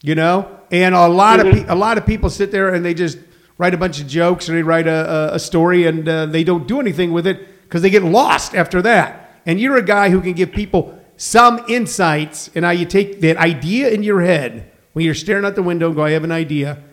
you 0.02 0.16
know. 0.16 0.52
And 0.72 0.94
a 0.94 1.08
lot 1.08 1.40
of 1.40 1.54
pe- 1.54 1.66
a 1.68 1.76
lot 1.76 1.98
of 1.98 2.06
people 2.06 2.30
sit 2.30 2.52
there 2.52 2.74
and 2.74 2.84
they 2.84 2.94
just 2.94 3.18
write 3.58 3.74
a 3.74 3.78
bunch 3.78 4.00
of 4.00 4.08
jokes 4.08 4.50
or 4.50 4.54
they 4.54 4.64
write 4.64 4.88
a, 4.88 5.34
a, 5.34 5.40
story 5.40 5.88
and 5.88 6.08
uh, 6.08 6.26
they 6.26 6.44
don't 6.44 6.68
do 6.68 6.80
anything 6.80 7.12
with 7.12 7.26
it 7.26 7.64
because 7.64 7.82
they 7.82 7.90
get 7.90 8.04
lost 8.04 8.56
after 8.56 8.82
that. 8.82 9.42
And 9.46 9.60
you're 9.60 9.78
a 9.78 9.84
guy 9.84 10.10
who 10.10 10.22
can 10.22 10.34
give 10.34 10.52
people 10.52 11.00
some 11.18 11.64
insights 11.68 12.50
and 12.54 12.64
how 12.64 12.72
you 12.72 12.86
take 12.86 13.22
that 13.22 13.38
idea 13.38 13.90
in 13.90 14.04
your 14.04 14.22
head 14.22 14.72
when 14.94 15.06
you're 15.06 15.16
staring 15.16 15.46
out 15.46 15.56
the 15.56 15.64
window 15.64 15.88
and 15.88 15.96
go, 15.96 16.04
I 16.04 16.12
have 16.12 16.24
an 16.24 16.32
idea, 16.32 16.84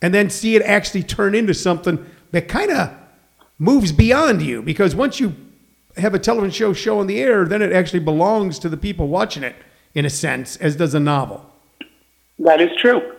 and 0.00 0.12
then 0.12 0.30
see 0.30 0.56
it 0.56 0.62
actually 0.62 1.02
turn 1.02 1.34
into 1.34 1.54
something 1.54 2.04
that 2.30 2.48
kind 2.48 2.70
of 2.70 2.90
moves 3.58 3.92
beyond 3.92 4.42
you. 4.42 4.62
Because 4.62 4.94
once 4.94 5.20
you 5.20 5.34
have 5.96 6.14
a 6.14 6.18
television 6.18 6.50
show 6.50 6.72
show 6.72 6.98
on 6.98 7.06
the 7.06 7.20
air, 7.20 7.44
then 7.44 7.62
it 7.62 7.72
actually 7.72 8.00
belongs 8.00 8.58
to 8.60 8.68
the 8.68 8.76
people 8.76 9.08
watching 9.08 9.42
it 9.42 9.56
in 9.94 10.04
a 10.04 10.10
sense, 10.10 10.56
as 10.56 10.76
does 10.76 10.94
a 10.94 11.00
novel. 11.00 11.50
That 12.38 12.60
is 12.60 12.70
true. 12.80 13.13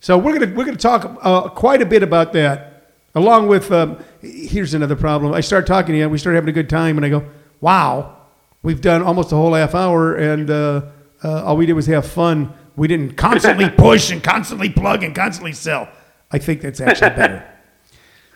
So 0.00 0.16
we're 0.16 0.38
gonna 0.38 0.54
we're 0.54 0.64
gonna 0.64 0.76
talk 0.76 1.18
uh, 1.22 1.48
quite 1.48 1.82
a 1.82 1.86
bit 1.86 2.02
about 2.02 2.32
that, 2.34 2.92
along 3.14 3.48
with. 3.48 3.70
Um, 3.72 3.98
here's 4.20 4.74
another 4.74 4.96
problem. 4.96 5.32
I 5.32 5.40
start 5.40 5.66
talking 5.66 5.92
to 5.92 5.98
you, 5.98 6.04
and 6.04 6.12
we 6.12 6.18
start 6.18 6.34
having 6.34 6.48
a 6.48 6.52
good 6.52 6.70
time, 6.70 6.96
and 6.96 7.04
I 7.04 7.08
go, 7.08 7.28
"Wow, 7.60 8.16
we've 8.62 8.80
done 8.80 9.02
almost 9.02 9.32
a 9.32 9.36
whole 9.36 9.54
half 9.54 9.74
hour, 9.74 10.14
and 10.14 10.50
uh, 10.50 10.82
uh, 11.24 11.44
all 11.44 11.56
we 11.56 11.66
did 11.66 11.72
was 11.72 11.86
have 11.86 12.06
fun. 12.06 12.52
We 12.76 12.86
didn't 12.86 13.16
constantly 13.16 13.68
push 13.76 14.12
and 14.12 14.22
constantly 14.22 14.70
plug 14.70 15.02
and 15.02 15.14
constantly 15.14 15.52
sell. 15.52 15.88
I 16.30 16.38
think 16.38 16.60
that's 16.60 16.80
actually 16.80 17.10
better." 17.10 17.44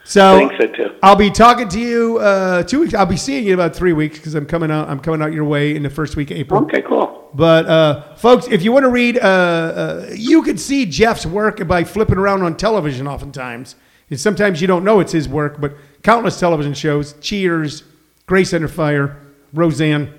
So, 0.05 0.35
I 0.35 0.49
think 0.49 0.61
so 0.61 0.67
too. 0.67 0.97
I'll 1.01 1.15
be 1.15 1.31
talking 1.31 1.69
to 1.69 1.79
you 1.79 2.19
uh, 2.19 2.65
two 2.65 2.81
weeks. 2.81 2.93
I'll 2.93 3.07
be 3.07 3.17
seeing 3.17 3.45
you 3.45 3.53
in 3.53 3.55
about 3.61 3.77
three 3.77 3.93
weeks 3.93 4.19
because 4.19 4.35
I'm 4.35 4.47
coming 4.47 4.69
out. 4.69 4.89
I'm 4.89 4.99
coming 4.99 5.23
out 5.23 5.33
your 5.33 5.45
way 5.45 5.77
in 5.77 5.85
the 5.85 5.91
first 5.91 6.17
week 6.17 6.33
of 6.33 6.39
April. 6.39 6.61
Okay, 6.63 6.83
cool. 6.83 7.12
But 7.35 7.67
uh, 7.67 8.15
folks, 8.17 8.47
if 8.49 8.63
you 8.63 8.73
want 8.73 8.85
to 8.85 8.91
read, 8.91 9.19
uh, 9.19 9.21
uh, 9.23 10.07
you 10.15 10.43
can 10.43 10.59
see 10.59 10.85
Jeff's 10.85 11.25
work 11.25 11.67
by 11.67 11.85
flipping 11.85 12.19
around 12.19 12.43
on 12.43 12.57
television. 12.57 13.07
Oftentimes, 13.07 13.75
and 14.11 14.21
sometimes 14.21 14.61
you 14.61 14.67
don't 14.67 14.85
know 14.85 15.01
it's 15.01 15.13
his 15.13 15.29
work, 15.29 15.61
but 15.61 15.75
countless 16.03 16.39
television 16.39 16.75
shows: 16.75 17.15
Cheers, 17.21 17.85
Grace 18.27 18.53
Under 18.53 18.69
Fire, 18.69 19.19
Roseanne, 19.55 20.13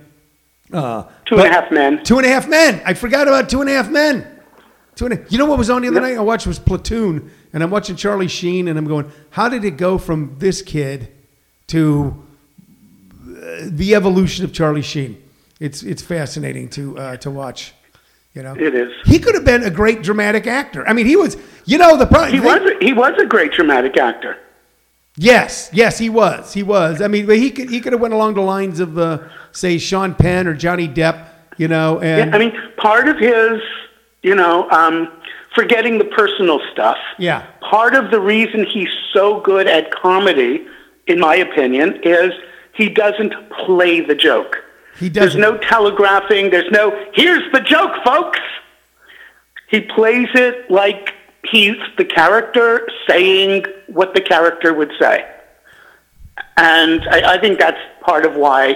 uh, 0.74 1.04
Two 1.26 1.38
and 1.38 1.48
a 1.48 1.52
half 1.52 1.72
men. 1.72 2.04
Two 2.04 2.18
and 2.18 2.26
a 2.26 2.30
Half 2.30 2.48
Men. 2.48 2.82
I 2.86 2.94
forgot 2.96 3.28
about 3.28 3.50
Two 3.50 3.62
and 3.62 3.70
a 3.70 3.74
Half 3.74 3.92
Men. 3.92 4.28
Two 4.96 5.06
and 5.06 5.14
a, 5.14 5.26
you 5.30 5.38
know 5.38 5.46
what 5.46 5.58
was 5.58 5.70
on 5.70 5.82
the 5.82 5.88
other 5.88 6.02
night? 6.02 6.18
I 6.18 6.22
watched 6.22 6.48
was 6.48 6.60
Platoon, 6.60 7.32
and 7.52 7.64
I'm 7.64 7.70
watching 7.70 7.96
Charlie 7.96 8.28
Sheen, 8.28 8.68
and 8.68 8.78
I'm 8.78 8.86
going, 8.86 9.12
how 9.32 9.50
did 9.50 9.64
it 9.66 9.78
go 9.78 9.98
from 9.98 10.36
this 10.40 10.62
kid 10.62 11.12
to 11.68 12.24
uh, 13.22 13.62
the 13.64 13.96
evolution 13.96 14.46
of 14.46 14.54
Charlie 14.54 14.82
Sheen? 14.82 15.23
It's 15.60 15.84
it's 15.84 16.02
fascinating 16.02 16.70
to 16.70 16.98
uh, 16.98 17.18
to 17.18 17.32
watch. 17.32 17.74
You 18.34 18.42
know, 18.42 18.56
It 18.56 18.74
is. 18.74 18.92
he 19.06 19.20
could 19.20 19.36
have 19.36 19.46
been 19.46 19.62
a 19.64 19.70
great 19.70 20.02
dramatic 20.02 20.48
actor. 20.48 20.88
I 20.88 20.94
mean, 20.94 21.06
he 21.06 21.16
was. 21.16 21.38
You 21.66 21.78
know, 21.78 21.96
the 21.96 22.08
problem. 22.08 22.34
He 22.34 22.40
was 22.40 22.60
a, 22.62 22.84
he 22.84 22.92
was 22.92 23.14
a 23.22 23.26
great 23.26 23.52
dramatic 23.54 23.96
actor. 23.96 24.38
Yes, 25.16 25.70
yes, 25.72 26.00
he 26.00 26.10
was. 26.10 26.54
He 26.54 26.64
was. 26.64 27.02
I 27.02 27.08
mean, 27.08 27.30
he 27.30 27.52
could 27.52 27.70
he 27.70 27.80
could 27.80 27.94
have 27.94 28.02
went 28.02 28.14
along 28.16 28.34
the 28.34 28.42
lines 28.42 28.80
of 28.80 28.98
uh, 28.98 29.20
say 29.52 29.78
Sean 29.78 30.16
Penn 30.16 30.48
or 30.48 30.56
Johnny 30.56 30.88
Depp. 30.88 31.28
You 31.58 31.68
know, 31.68 32.00
and 32.00 32.34
I 32.34 32.40
mean, 32.40 32.52
part 32.78 33.08
of 33.08 33.20
his, 33.20 33.62
you 34.24 34.34
know, 34.34 34.68
um, 34.72 35.12
forgetting 35.54 36.00
the 36.00 36.06
personal 36.06 36.60
stuff. 36.72 36.98
yeah, 37.20 37.46
Part 37.62 37.94
of 37.94 38.10
the 38.10 38.20
reason 38.20 38.66
he's 38.66 38.90
so 39.14 39.40
good 39.42 39.68
at 39.68 39.92
comedy, 39.92 40.66
in 41.06 41.20
my 41.20 41.36
opinion, 41.36 42.00
is 42.02 42.32
he 42.74 42.90
doesn't 42.90 43.36
play 43.52 44.02
the 44.02 44.16
joke. 44.16 44.58
He 45.04 45.10
There's 45.10 45.36
doesn't. 45.36 45.42
no 45.42 45.58
telegraphing. 45.58 46.50
There's 46.50 46.72
no, 46.72 46.92
here's 47.14 47.52
the 47.52 47.60
joke, 47.60 47.92
folks. 48.06 48.40
He 49.68 49.82
plays 49.82 50.30
it 50.34 50.72
like 50.72 51.14
he's 51.44 51.76
the 51.98 52.06
character 52.06 52.88
saying 53.08 53.66
what 53.88 54.16
the 54.16 54.22
character 54.22 54.74
would 54.74 54.94
say. 54.98 55.30
And 56.56 57.02
I, 57.10 57.34
I 57.34 57.42
think 57.42 57.60
that's 57.60 57.80
part 58.02 58.26
of 58.26 58.36
why 58.36 58.76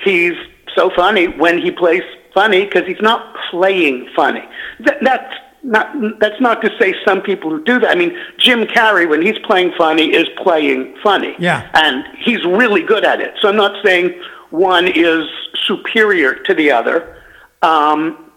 he's 0.00 0.32
so 0.74 0.90
funny 0.96 1.26
when 1.26 1.58
he 1.58 1.70
plays 1.70 2.02
funny, 2.32 2.64
because 2.64 2.86
he's 2.86 3.02
not 3.02 3.36
playing 3.50 4.08
funny. 4.16 4.44
That, 4.80 4.98
that's 5.02 5.34
not, 5.64 6.18
that's 6.18 6.40
not 6.40 6.62
to 6.62 6.70
say 6.80 6.94
some 7.04 7.20
people 7.20 7.50
who 7.50 7.62
do 7.64 7.78
that. 7.80 7.90
I 7.90 7.94
mean, 7.94 8.16
Jim 8.38 8.64
Carrey, 8.64 9.06
when 9.06 9.20
he's 9.20 9.38
playing 9.40 9.72
funny, 9.76 10.14
is 10.14 10.28
playing 10.42 10.96
funny. 11.02 11.34
Yeah. 11.38 11.68
And 11.74 12.04
he's 12.24 12.42
really 12.44 12.82
good 12.82 13.04
at 13.04 13.20
it. 13.20 13.34
So 13.42 13.48
I'm 13.48 13.56
not 13.56 13.84
saying 13.84 14.18
one 14.50 14.88
is 14.88 15.24
superior 15.68 16.34
to 16.34 16.54
the 16.54 16.72
other. 16.72 17.22
Um, 17.62 18.30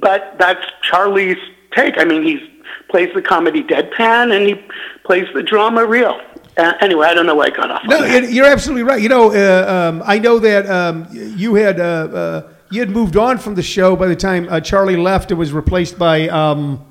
but 0.00 0.34
that's 0.38 0.64
Charlie's 0.82 1.38
take. 1.74 1.94
I 1.98 2.04
mean, 2.04 2.22
he 2.22 2.50
plays 2.90 3.08
the 3.14 3.22
comedy 3.22 3.62
deadpan 3.62 4.36
and 4.36 4.46
he 4.46 4.62
plays 5.04 5.26
the 5.32 5.42
drama 5.42 5.86
real. 5.86 6.20
Uh, 6.58 6.72
anyway, 6.80 7.06
I 7.06 7.14
don't 7.14 7.26
know 7.26 7.34
why 7.34 7.46
I 7.46 7.50
got 7.50 7.70
off. 7.70 7.82
No, 7.86 8.02
it- 8.02 8.30
you're 8.30 8.46
absolutely 8.46 8.82
right. 8.82 9.00
You 9.00 9.08
know, 9.08 9.32
uh, 9.32 9.90
um, 9.90 10.02
I 10.04 10.18
know 10.18 10.38
that 10.40 10.68
um, 10.68 11.06
you 11.12 11.54
had 11.54 11.78
uh, 11.78 11.82
uh, 11.84 12.52
you 12.70 12.80
had 12.80 12.90
moved 12.90 13.16
on 13.16 13.38
from 13.38 13.54
the 13.54 13.62
show 13.62 13.94
by 13.94 14.06
the 14.08 14.16
time 14.16 14.48
uh, 14.50 14.60
Charlie 14.60 14.96
left. 14.96 15.30
It 15.30 15.34
was 15.34 15.52
replaced 15.52 15.98
by 15.98 16.28
um, 16.28 16.82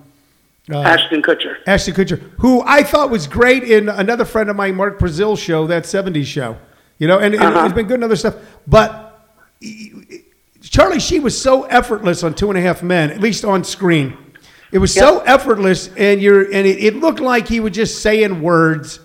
Ashton 0.71 1.21
Kutcher. 1.21 1.55
Ashton 1.67 1.93
Kutcher, 1.95 2.19
who 2.39 2.61
I 2.65 2.83
thought 2.83 3.09
was 3.09 3.25
great 3.27 3.63
in 3.63 3.89
another 3.89 4.23
friend 4.23 4.49
of 4.49 4.55
mine, 4.55 4.75
Mark 4.75 4.99
Brazill 4.99 5.37
show, 5.37 5.65
that 5.67 5.83
'70s 5.83 6.25
show. 6.25 6.57
You 6.99 7.07
know, 7.07 7.19
and, 7.19 7.33
and 7.33 7.43
Uh-huh. 7.43 7.65
it's 7.65 7.73
been 7.73 7.87
good 7.87 7.95
in 7.95 8.03
other 8.03 8.15
stuff. 8.15 8.35
But 8.67 9.04
Charlie 10.61 10.99
Sheen 10.99 11.23
was 11.23 11.39
so 11.39 11.63
effortless 11.63 12.23
on 12.23 12.33
Two 12.33 12.49
and 12.49 12.57
a 12.57 12.61
Half 12.61 12.83
Men, 12.83 13.11
at 13.11 13.19
least 13.19 13.45
on 13.45 13.63
screen. 13.63 14.17
It 14.71 14.79
was 14.79 14.93
so 14.93 15.19
effortless, 15.19 15.89
and 15.95 16.21
you're 16.21 16.43
and 16.43 16.67
it, 16.67 16.83
it 16.83 16.95
looked 16.95 17.19
like 17.19 17.47
he 17.47 17.59
was 17.59 17.73
just 17.73 18.01
saying 18.01 18.41
words, 18.41 18.99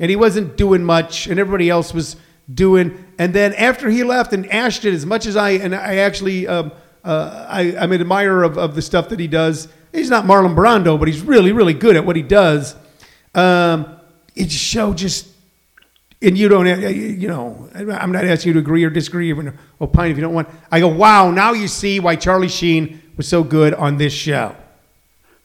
and 0.00 0.10
he 0.10 0.16
wasn't 0.16 0.56
doing 0.56 0.82
much, 0.82 1.26
and 1.26 1.38
everybody 1.38 1.70
else 1.70 1.94
was 1.94 2.16
doing. 2.52 3.04
And 3.18 3.32
then 3.32 3.52
after 3.54 3.90
he 3.90 4.02
left, 4.02 4.32
and 4.32 4.50
Ashton, 4.50 4.92
as 4.92 5.06
much 5.06 5.26
as 5.26 5.36
I 5.36 5.50
and 5.50 5.74
I 5.74 5.96
actually, 5.96 6.48
um, 6.48 6.72
uh, 7.04 7.46
I, 7.48 7.76
I'm 7.76 7.92
an 7.92 8.00
admirer 8.00 8.42
of, 8.42 8.58
of 8.58 8.74
the 8.74 8.82
stuff 8.82 9.10
that 9.10 9.20
he 9.20 9.28
does. 9.28 9.68
He's 9.92 10.10
not 10.10 10.24
Marlon 10.24 10.56
Brando, 10.56 10.98
but 10.98 11.06
he's 11.06 11.20
really, 11.20 11.52
really 11.52 11.74
good 11.74 11.94
at 11.94 12.04
what 12.04 12.16
he 12.16 12.22
does. 12.22 12.74
Um, 13.34 14.00
it 14.34 14.46
just 14.46 14.64
show 14.64 14.94
just 14.94 15.28
and 16.24 16.38
you 16.38 16.48
don't, 16.48 16.66
eh, 16.66 16.80
eh, 16.82 16.88
you 16.88 17.28
know, 17.28 17.68
I'm 17.74 18.12
not 18.12 18.24
asking 18.24 18.50
you 18.50 18.52
to 18.54 18.60
agree 18.60 18.84
or 18.84 18.90
disagree 18.90 19.32
or 19.32 19.54
opine 19.80 20.10
if 20.10 20.16
you 20.16 20.22
don't 20.22 20.34
want. 20.34 20.48
I 20.70 20.80
go, 20.80 20.88
wow, 20.88 21.30
now 21.30 21.52
you 21.52 21.68
see 21.68 22.00
why 22.00 22.16
Charlie 22.16 22.48
Sheen 22.48 23.00
was 23.16 23.28
so 23.28 23.44
good 23.44 23.74
on 23.74 23.98
this 23.98 24.12
show. 24.12 24.56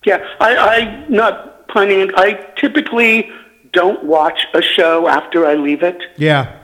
Yeah, 0.06 0.26
I, 0.40 0.56
I'm 0.56 1.12
not 1.12 1.68
punning. 1.68 2.12
I 2.16 2.34
typically 2.56 3.30
don't 3.74 4.04
watch 4.04 4.48
a 4.54 4.62
show 4.62 5.08
after 5.08 5.46
I 5.46 5.54
leave 5.54 5.84
it 5.84 6.02
Yeah, 6.18 6.58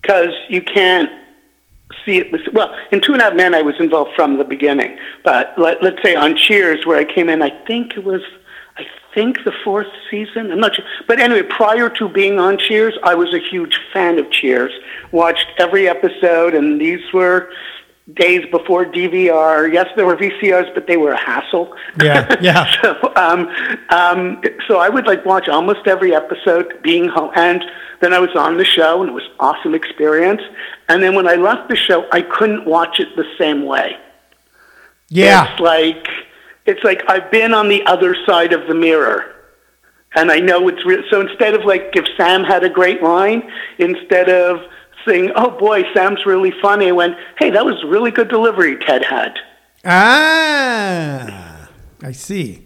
because 0.00 0.32
you 0.48 0.62
can't 0.62 1.10
see 2.04 2.18
it. 2.18 2.54
Well, 2.54 2.74
in 2.92 3.00
Two 3.00 3.12
and 3.12 3.22
a 3.22 3.24
Half 3.24 3.34
Men, 3.34 3.54
I 3.54 3.62
was 3.62 3.74
involved 3.80 4.12
from 4.14 4.38
the 4.38 4.44
beginning. 4.44 4.98
But 5.24 5.54
let, 5.58 5.82
let's 5.82 6.02
say 6.02 6.14
on 6.14 6.36
Cheers, 6.36 6.86
where 6.86 6.98
I 6.98 7.04
came 7.04 7.28
in, 7.28 7.42
I 7.42 7.50
think 7.66 7.96
it 7.96 8.04
was, 8.04 8.22
think 9.16 9.42
the 9.44 9.52
fourth 9.64 9.88
season. 10.10 10.52
I'm 10.52 10.60
not 10.60 10.76
sure. 10.76 10.84
But 11.08 11.18
anyway, 11.18 11.42
prior 11.42 11.88
to 11.98 12.08
being 12.08 12.38
on 12.38 12.58
Cheers, 12.58 12.96
I 13.02 13.14
was 13.16 13.32
a 13.34 13.40
huge 13.40 13.80
fan 13.92 14.18
of 14.20 14.30
Cheers. 14.30 14.72
Watched 15.10 15.46
every 15.58 15.88
episode, 15.88 16.54
and 16.54 16.80
these 16.80 17.00
were 17.12 17.50
days 18.14 18.44
before 18.52 18.84
DVR. 18.84 19.72
Yes, 19.72 19.88
there 19.96 20.06
were 20.06 20.16
VCRs, 20.16 20.72
but 20.74 20.86
they 20.86 20.98
were 20.98 21.12
a 21.12 21.20
hassle. 21.30 21.74
Yeah, 22.00 22.36
yeah. 22.40 22.70
so, 22.82 23.12
um, 23.16 23.48
um, 23.88 24.42
so 24.68 24.78
I 24.78 24.88
would 24.88 25.06
like 25.06 25.24
watch 25.24 25.48
almost 25.48 25.86
every 25.86 26.14
episode 26.14 26.80
being 26.82 27.08
home, 27.08 27.32
and 27.34 27.64
then 28.00 28.12
I 28.12 28.18
was 28.18 28.30
on 28.36 28.58
the 28.58 28.64
show, 28.64 29.00
and 29.00 29.08
it 29.10 29.14
was 29.14 29.24
an 29.24 29.36
awesome 29.40 29.74
experience. 29.74 30.42
And 30.88 31.02
then 31.02 31.14
when 31.14 31.26
I 31.26 31.34
left 31.36 31.68
the 31.68 31.76
show, 31.76 32.06
I 32.12 32.20
couldn't 32.22 32.66
watch 32.66 33.00
it 33.00 33.08
the 33.16 33.24
same 33.38 33.64
way. 33.64 33.96
yeah, 35.08 35.52
It's 35.52 35.60
like 35.60 36.06
it's 36.66 36.82
like 36.84 37.02
I've 37.08 37.30
been 37.30 37.54
on 37.54 37.68
the 37.68 37.84
other 37.86 38.16
side 38.26 38.52
of 38.52 38.66
the 38.68 38.74
mirror. 38.74 39.32
And 40.14 40.30
I 40.30 40.38
know 40.38 40.66
it's 40.68 40.84
real. 40.86 41.02
So 41.10 41.20
instead 41.20 41.54
of 41.54 41.64
like 41.64 41.90
if 41.94 42.06
Sam 42.16 42.42
had 42.42 42.64
a 42.64 42.70
great 42.70 43.02
line, 43.02 43.42
instead 43.78 44.30
of 44.30 44.60
saying, 45.06 45.30
"Oh 45.36 45.50
boy, 45.50 45.82
Sam's 45.94 46.24
really 46.24 46.52
funny," 46.62 46.88
I 46.88 46.92
went, 46.92 47.16
"Hey, 47.38 47.50
that 47.50 47.64
was 47.64 47.74
really 47.86 48.10
good 48.10 48.28
delivery 48.28 48.76
Ted 48.86 49.04
had." 49.04 49.34
ah, 49.84 51.68
I 52.02 52.12
see. 52.12 52.62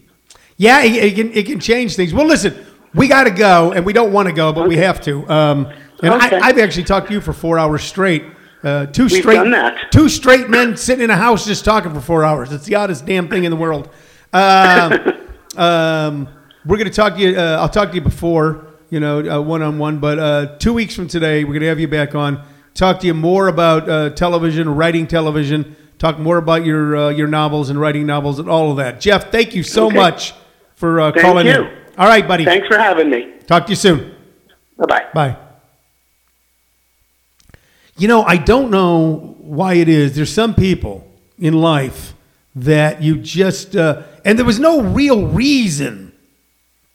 Yeah, 0.56 0.82
it, 0.82 0.92
it 0.92 1.14
can 1.14 1.32
it 1.32 1.46
can 1.46 1.58
change 1.60 1.96
things. 1.96 2.12
Well, 2.14 2.26
listen, 2.26 2.54
we 2.94 3.08
got 3.08 3.24
to 3.24 3.30
go, 3.30 3.72
and 3.72 3.84
we 3.84 3.92
don't 3.92 4.12
want 4.12 4.28
to 4.28 4.34
go, 4.34 4.52
but 4.52 4.68
we 4.68 4.76
have 4.76 5.00
to. 5.02 5.28
Um, 5.30 5.66
and 6.02 6.14
Okay. 6.14 6.36
I, 6.38 6.48
I've 6.48 6.58
actually 6.58 6.84
talked 6.84 7.08
to 7.08 7.12
you 7.12 7.20
for 7.20 7.32
four 7.32 7.58
hours 7.58 7.82
straight. 7.82 8.24
Uh, 8.62 8.86
two 8.86 9.04
We've 9.04 9.12
straight, 9.12 9.90
two 9.90 10.08
straight 10.08 10.50
men 10.50 10.76
sitting 10.76 11.04
in 11.04 11.10
a 11.10 11.16
house 11.16 11.46
just 11.46 11.64
talking 11.64 11.94
for 11.94 12.00
four 12.00 12.24
hours. 12.24 12.52
It's 12.52 12.66
the 12.66 12.74
oddest 12.74 13.06
damn 13.06 13.28
thing 13.28 13.44
in 13.44 13.50
the 13.50 13.56
world. 13.56 13.88
Um, 14.32 14.92
um, 15.56 16.28
we're 16.66 16.76
going 16.76 16.88
to 16.90 16.94
talk 16.94 17.14
to 17.14 17.20
you. 17.20 17.38
Uh, 17.38 17.56
I'll 17.60 17.68
talk 17.70 17.88
to 17.90 17.94
you 17.94 18.00
before, 18.02 18.66
you 18.90 19.00
know, 19.00 19.40
one 19.40 19.62
on 19.62 19.78
one. 19.78 19.98
But 19.98 20.18
uh, 20.18 20.56
two 20.58 20.74
weeks 20.74 20.94
from 20.94 21.08
today, 21.08 21.44
we're 21.44 21.52
going 21.52 21.62
to 21.62 21.68
have 21.68 21.80
you 21.80 21.88
back 21.88 22.14
on. 22.14 22.44
Talk 22.74 23.00
to 23.00 23.06
you 23.06 23.14
more 23.14 23.48
about 23.48 23.88
uh, 23.88 24.10
television, 24.10 24.68
writing 24.74 25.06
television. 25.06 25.74
Talk 25.98 26.18
more 26.18 26.36
about 26.38 26.64
your 26.64 26.96
uh, 26.96 27.08
your 27.10 27.26
novels 27.28 27.68
and 27.70 27.80
writing 27.80 28.06
novels 28.06 28.38
and 28.38 28.48
all 28.48 28.70
of 28.70 28.76
that. 28.78 29.00
Jeff, 29.00 29.30
thank 29.30 29.54
you 29.54 29.62
so 29.62 29.86
Okay. 29.86 29.96
much 29.96 30.34
for 30.76 31.00
uh, 31.00 31.12
Thank 31.12 31.22
calling 31.24 31.46
you. 31.46 31.52
in. 31.52 31.78
All 31.98 32.06
right, 32.06 32.26
buddy. 32.26 32.44
Thanks 32.44 32.68
for 32.68 32.78
having 32.78 33.10
me. 33.10 33.34
Talk 33.46 33.66
to 33.66 33.70
you 33.72 33.76
soon. 33.76 34.14
Bye 34.78 35.04
bye. 35.12 35.49
You 38.00 38.08
know, 38.08 38.22
I 38.22 38.38
don't 38.38 38.70
know 38.70 39.36
why 39.40 39.74
it 39.74 39.86
is. 39.86 40.16
There's 40.16 40.32
some 40.32 40.54
people 40.54 41.06
in 41.38 41.52
life 41.52 42.14
that 42.54 43.02
you 43.02 43.18
just, 43.18 43.76
uh, 43.76 44.04
and 44.24 44.38
there 44.38 44.46
was 44.46 44.58
no 44.58 44.80
real 44.80 45.26
reason. 45.26 46.10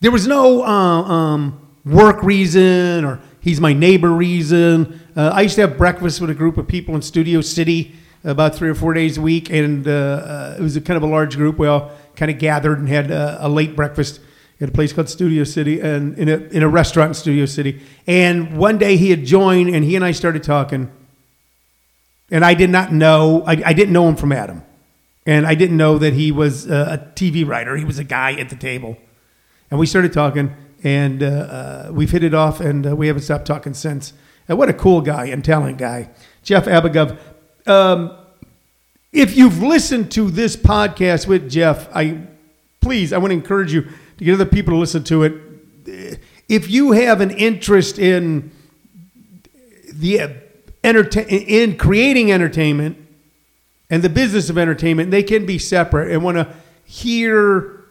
There 0.01 0.09
was 0.09 0.25
no 0.25 0.63
uh, 0.63 0.67
um, 0.67 1.59
work 1.85 2.23
reason 2.23 3.05
or 3.05 3.19
he's 3.39 3.61
my 3.61 3.71
neighbor 3.71 4.09
reason. 4.09 4.99
Uh, 5.15 5.29
I 5.31 5.41
used 5.41 5.53
to 5.55 5.61
have 5.61 5.77
breakfast 5.77 6.21
with 6.21 6.31
a 6.31 6.33
group 6.33 6.57
of 6.57 6.67
people 6.67 6.95
in 6.95 7.03
Studio 7.03 7.41
City 7.41 7.93
about 8.23 8.55
three 8.55 8.69
or 8.69 8.75
four 8.75 8.95
days 8.95 9.19
a 9.19 9.21
week, 9.21 9.51
and 9.51 9.87
uh, 9.87 9.91
uh, 9.91 10.55
it 10.57 10.61
was 10.63 10.75
a 10.75 10.81
kind 10.81 10.97
of 10.97 11.03
a 11.03 11.07
large 11.07 11.35
group. 11.37 11.59
We 11.59 11.67
all 11.67 11.91
kind 12.15 12.31
of 12.31 12.39
gathered 12.39 12.79
and 12.79 12.89
had 12.89 13.11
uh, 13.11 13.37
a 13.41 13.47
late 13.47 13.75
breakfast 13.75 14.21
at 14.59 14.69
a 14.69 14.71
place 14.71 14.91
called 14.91 15.09
Studio 15.09 15.43
City 15.43 15.81
and 15.81 16.17
in 16.17 16.29
a, 16.29 16.37
in 16.49 16.63
a 16.63 16.67
restaurant 16.67 17.09
in 17.09 17.13
Studio 17.13 17.45
City. 17.45 17.83
And 18.07 18.57
one 18.57 18.79
day 18.79 18.97
he 18.97 19.11
had 19.11 19.23
joined, 19.23 19.69
and 19.69 19.85
he 19.85 19.95
and 19.95 20.03
I 20.03 20.11
started 20.11 20.41
talking. 20.41 20.91
And 22.31 22.43
I 22.43 22.53
did 22.53 22.69
not 22.69 22.91
know, 22.91 23.43
I, 23.45 23.61
I 23.65 23.73
didn't 23.73 23.93
know 23.93 24.07
him 24.09 24.15
from 24.15 24.31
Adam. 24.31 24.63
And 25.25 25.45
I 25.47 25.55
didn't 25.55 25.77
know 25.77 25.97
that 25.97 26.13
he 26.13 26.31
was 26.31 26.69
uh, 26.69 26.99
a 26.99 27.13
TV 27.15 27.47
writer. 27.47 27.75
He 27.77 27.85
was 27.85 27.97
a 27.97 28.03
guy 28.03 28.33
at 28.33 28.49
the 28.49 28.55
table. 28.55 28.97
And 29.71 29.79
we 29.79 29.87
started 29.87 30.13
talking, 30.13 30.55
and 30.83 31.23
uh, 31.23 31.25
uh, 31.25 31.89
we've 31.91 32.11
hit 32.11 32.23
it 32.23 32.35
off, 32.35 32.59
and 32.59 32.85
uh, 32.85 32.95
we 32.95 33.07
haven't 33.07 33.23
stopped 33.23 33.45
talking 33.45 33.73
since. 33.73 34.13
And 34.47 34.57
what 34.57 34.69
a 34.69 34.73
cool 34.73 35.01
guy 35.01 35.25
and 35.25 35.43
talent 35.43 35.79
guy. 35.79 36.09
Jeff 36.43 36.65
Abugov. 36.65 37.17
Um, 37.65 38.15
if 39.11 39.35
you've 39.35 39.63
listened 39.63 40.11
to 40.11 40.29
this 40.29 40.55
podcast 40.55 41.25
with 41.25 41.49
Jeff, 41.49 41.89
I 41.95 42.27
please, 42.81 43.11
I 43.11 43.17
want 43.17 43.31
to 43.31 43.35
encourage 43.35 43.73
you 43.73 43.81
to 44.17 44.23
get 44.23 44.33
other 44.35 44.45
people 44.45 44.73
to 44.73 44.77
listen 44.77 45.03
to 45.05 45.23
it. 45.23 46.13
If 46.47 46.69
you 46.69 46.91
have 46.91 47.21
an 47.21 47.31
interest 47.31 47.97
in 47.97 48.51
the 49.91 50.44
entertain 50.85 51.25
in 51.27 51.77
creating 51.77 52.31
entertainment 52.31 52.97
and 53.89 54.03
the 54.03 54.09
business 54.09 54.49
of 54.49 54.57
entertainment, 54.57 55.11
they 55.11 55.23
can 55.23 55.45
be 55.45 55.57
separate 55.57 56.11
and 56.11 56.23
want 56.23 56.37
to 56.37 56.53
hear 56.85 57.83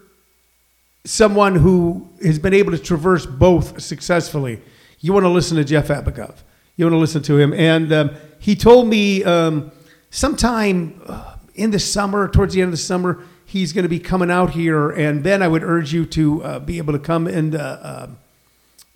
someone 1.05 1.57
who 1.57 2.09
has 2.22 2.38
been 2.38 2.55
able 2.55 2.72
to 2.72 2.78
traverse 2.78 3.26
both 3.26 3.82
successfully. 3.82 4.61
You 5.01 5.12
want 5.12 5.24
to 5.24 5.28
listen 5.28 5.57
to 5.59 5.64
Jeff 5.64 5.88
Abugov. 5.88 6.36
You 6.76 6.86
want 6.86 6.95
to 6.95 6.99
listen 6.99 7.22
to 7.24 7.38
him. 7.38 7.53
And 7.53 7.92
um, 7.92 8.11
he 8.38 8.57
told 8.57 8.88
me 8.88 9.22
um, 9.22 9.70
sometime 10.11 11.01
uh, 11.07 11.36
in 11.55 11.70
the 11.70 11.78
summer, 11.78 12.28
towards 12.28 12.55
the 12.55 12.62
end 12.62 12.68
of 12.68 12.72
the 12.72 12.78
summer, 12.78 13.22
he's 13.45 13.72
going 13.72 13.84
to 13.84 13.88
be 13.88 14.01
coming 14.01 14.30
out 14.30 14.51
here. 14.51 14.90
And 14.90 15.22
then 15.22 15.42
I 15.42 15.49
would 15.49 15.62
urge 15.62 15.92
you 15.92 16.07
to 16.07 16.42
uh, 16.42 16.59
be 16.59 16.78
able 16.78 16.92
to 16.95 16.99
come 16.99 17.26
and 17.26 17.55
uh, 17.55 17.59
uh, 17.59 18.07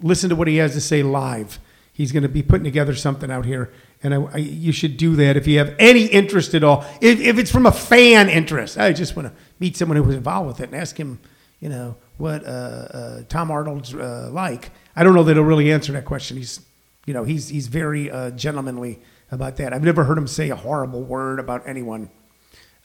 listen 0.00 0.30
to 0.30 0.36
what 0.36 0.48
he 0.48 0.56
has 0.56 0.72
to 0.72 0.80
say 0.80 1.02
live. 1.02 1.58
He's 1.92 2.12
going 2.12 2.22
to 2.22 2.28
be 2.28 2.42
putting 2.42 2.64
together 2.64 2.94
something 2.94 3.30
out 3.30 3.44
here. 3.44 3.72
And 4.02 4.14
I, 4.14 4.22
I, 4.22 4.36
you 4.36 4.72
should 4.72 4.96
do 4.96 5.16
that 5.16 5.36
if 5.36 5.46
you 5.46 5.58
have 5.58 5.74
any 5.78 6.06
interest 6.06 6.54
at 6.54 6.62
all. 6.62 6.84
If, 7.00 7.20
if 7.20 7.38
it's 7.38 7.50
from 7.50 7.66
a 7.66 7.72
fan 7.72 8.28
interest, 8.28 8.78
I 8.78 8.92
just 8.92 9.16
want 9.16 9.28
to 9.28 9.34
meet 9.58 9.76
someone 9.76 9.96
who 9.96 10.04
was 10.04 10.14
involved 10.14 10.46
with 10.46 10.60
it 10.60 10.70
and 10.70 10.76
ask 10.76 10.96
him, 10.96 11.18
you 11.60 11.68
know, 11.68 11.96
what 12.16 12.44
uh, 12.44 12.48
uh, 12.48 13.22
Tom 13.28 13.50
Arnold's 13.50 13.94
uh, 13.94 14.30
like. 14.32 14.70
I 14.94 15.02
don't 15.02 15.14
know 15.14 15.24
that 15.24 15.34
he'll 15.34 15.44
really 15.44 15.72
answer 15.72 15.92
that 15.92 16.04
question. 16.04 16.36
He's, 16.36 16.60
you 17.06 17.14
know, 17.14 17.24
he's 17.24 17.48
he's 17.48 17.66
very 17.66 18.10
uh, 18.10 18.30
gentlemanly 18.30 19.00
about 19.30 19.56
that. 19.56 19.72
I've 19.72 19.82
never 19.82 20.04
heard 20.04 20.18
him 20.18 20.26
say 20.28 20.50
a 20.50 20.56
horrible 20.56 21.02
word 21.02 21.40
about 21.40 21.66
anyone. 21.66 22.10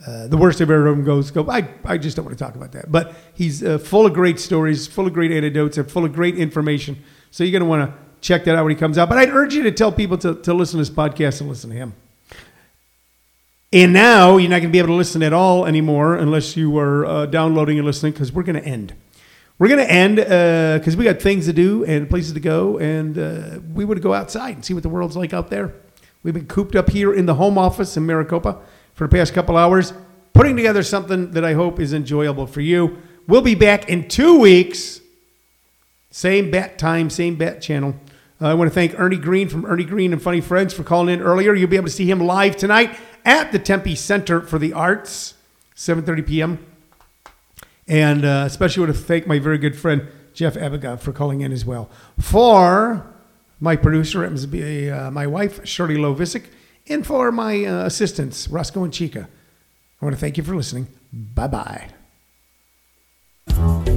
Uh, 0.05 0.27
the 0.27 0.37
worst 0.37 0.59
I've 0.59 0.69
ever 0.69 0.83
heard 0.83 0.97
him 0.97 1.05
goes, 1.05 1.31
go, 1.31 1.49
I, 1.49 1.69
I 1.85 1.97
just 1.97 2.17
don't 2.17 2.25
want 2.25 2.37
to 2.37 2.43
talk 2.43 2.55
about 2.55 2.73
that. 2.73 2.91
But 2.91 3.15
he's 3.33 3.63
uh, 3.63 3.77
full 3.77 4.05
of 4.05 4.13
great 4.13 4.39
stories, 4.39 4.85
full 4.85 5.07
of 5.07 5.13
great 5.13 5.31
anecdotes, 5.31 5.77
and 5.77 5.89
full 5.89 6.03
of 6.03 6.11
great 6.11 6.35
information. 6.37 7.01
So 7.31 7.43
you're 7.43 7.51
going 7.51 7.61
to 7.61 7.69
want 7.69 7.89
to 7.89 7.97
check 8.23 8.45
that 8.45 8.55
out 8.55 8.63
when 8.63 8.71
he 8.71 8.79
comes 8.79 8.97
out. 8.97 9.09
But 9.09 9.17
I'd 9.19 9.29
urge 9.29 9.53
you 9.53 9.63
to 9.63 9.71
tell 9.71 9.91
people 9.91 10.17
to, 10.19 10.33
to 10.33 10.53
listen 10.53 10.79
to 10.79 10.85
this 10.85 10.89
podcast 10.89 11.41
and 11.41 11.49
listen 11.49 11.69
to 11.69 11.75
him. 11.75 11.93
And 13.71 13.91
now 13.91 14.37
you're 14.37 14.49
not 14.49 14.57
going 14.57 14.69
to 14.69 14.71
be 14.71 14.79
able 14.79 14.89
to 14.89 14.93
listen 14.93 15.21
at 15.21 15.33
all 15.33 15.65
anymore 15.65 16.15
unless 16.15 16.55
you 16.55 16.77
are 16.77 17.05
uh, 17.05 17.25
downloading 17.25 17.77
and 17.77 17.85
listening 17.85 18.13
because 18.13 18.31
we're 18.31 18.43
going 18.43 18.61
to 18.61 18.65
end. 18.65 18.93
We're 19.59 19.67
going 19.67 19.85
to 19.85 19.91
end 19.91 20.15
because 20.15 20.95
we 20.95 21.03
got 21.03 21.21
things 21.21 21.45
to 21.45 21.53
do 21.53 21.83
and 21.85 22.09
places 22.09 22.33
to 22.33 22.39
go, 22.39 22.77
and 22.79 23.17
uh, 23.17 23.59
we 23.73 23.85
to 23.85 23.99
go 23.99 24.13
outside 24.13 24.55
and 24.55 24.65
see 24.65 24.73
what 24.73 24.83
the 24.83 24.89
world's 24.89 25.15
like 25.17 25.33
out 25.33 25.49
there. 25.49 25.73
We've 26.21 26.33
been 26.33 26.47
cooped 26.47 26.75
up 26.75 26.89
here 26.89 27.13
in 27.13 27.25
the 27.25 27.35
home 27.35 27.57
office 27.57 27.97
in 27.97 28.05
Maricopa 28.05 28.59
for 28.93 29.07
the 29.07 29.15
past 29.15 29.33
couple 29.33 29.57
hours, 29.57 29.93
putting 30.33 30.55
together 30.55 30.83
something 30.83 31.31
that 31.31 31.43
I 31.43 31.53
hope 31.53 31.79
is 31.79 31.93
enjoyable 31.93 32.47
for 32.47 32.61
you. 32.61 32.97
We'll 33.27 33.41
be 33.41 33.55
back 33.55 33.89
in 33.89 34.07
two 34.07 34.39
weeks. 34.39 35.01
Same 36.11 36.51
bat 36.51 36.77
time, 36.77 37.09
same 37.09 37.35
bat 37.35 37.61
channel. 37.61 37.95
I 38.47 38.53
want 38.53 38.69
to 38.69 38.73
thank 38.73 38.99
Ernie 38.99 39.17
Green 39.17 39.47
from 39.49 39.65
Ernie 39.65 39.83
Green 39.83 40.11
and 40.11 40.21
Funny 40.21 40.41
Friends 40.41 40.73
for 40.73 40.83
calling 40.83 41.13
in 41.13 41.21
earlier. 41.21 41.53
You'll 41.53 41.69
be 41.69 41.75
able 41.75 41.87
to 41.87 41.93
see 41.93 42.09
him 42.09 42.19
live 42.19 42.55
tonight 42.55 42.97
at 43.25 43.51
the 43.51 43.59
Tempe 43.59 43.95
Center 43.95 44.41
for 44.41 44.59
the 44.59 44.73
Arts, 44.73 45.35
7:30 45.75 46.27
p.m. 46.27 46.65
And 47.87 48.25
uh, 48.25 48.43
especially 48.45 48.85
want 48.85 48.95
to 48.95 49.01
thank 49.01 49.27
my 49.27 49.39
very 49.39 49.57
good 49.57 49.77
friend 49.77 50.07
Jeff 50.33 50.55
Abugov 50.55 50.99
for 50.99 51.11
calling 51.11 51.41
in 51.41 51.51
as 51.51 51.65
well. 51.65 51.89
For 52.19 53.05
my 53.59 53.75
producer, 53.75 54.25
uh, 54.25 55.11
my 55.11 55.27
wife 55.27 55.65
Shirley 55.65 55.95
Lovisic, 55.95 56.45
and 56.87 57.05
for 57.05 57.31
my 57.31 57.63
uh, 57.63 57.85
assistants 57.85 58.47
Roscoe 58.47 58.83
and 58.83 58.93
Chica. 58.93 59.29
I 60.01 60.05
want 60.05 60.15
to 60.15 60.19
thank 60.19 60.37
you 60.37 60.43
for 60.43 60.55
listening. 60.55 60.87
Bye 61.13 61.87
bye. 63.47 63.92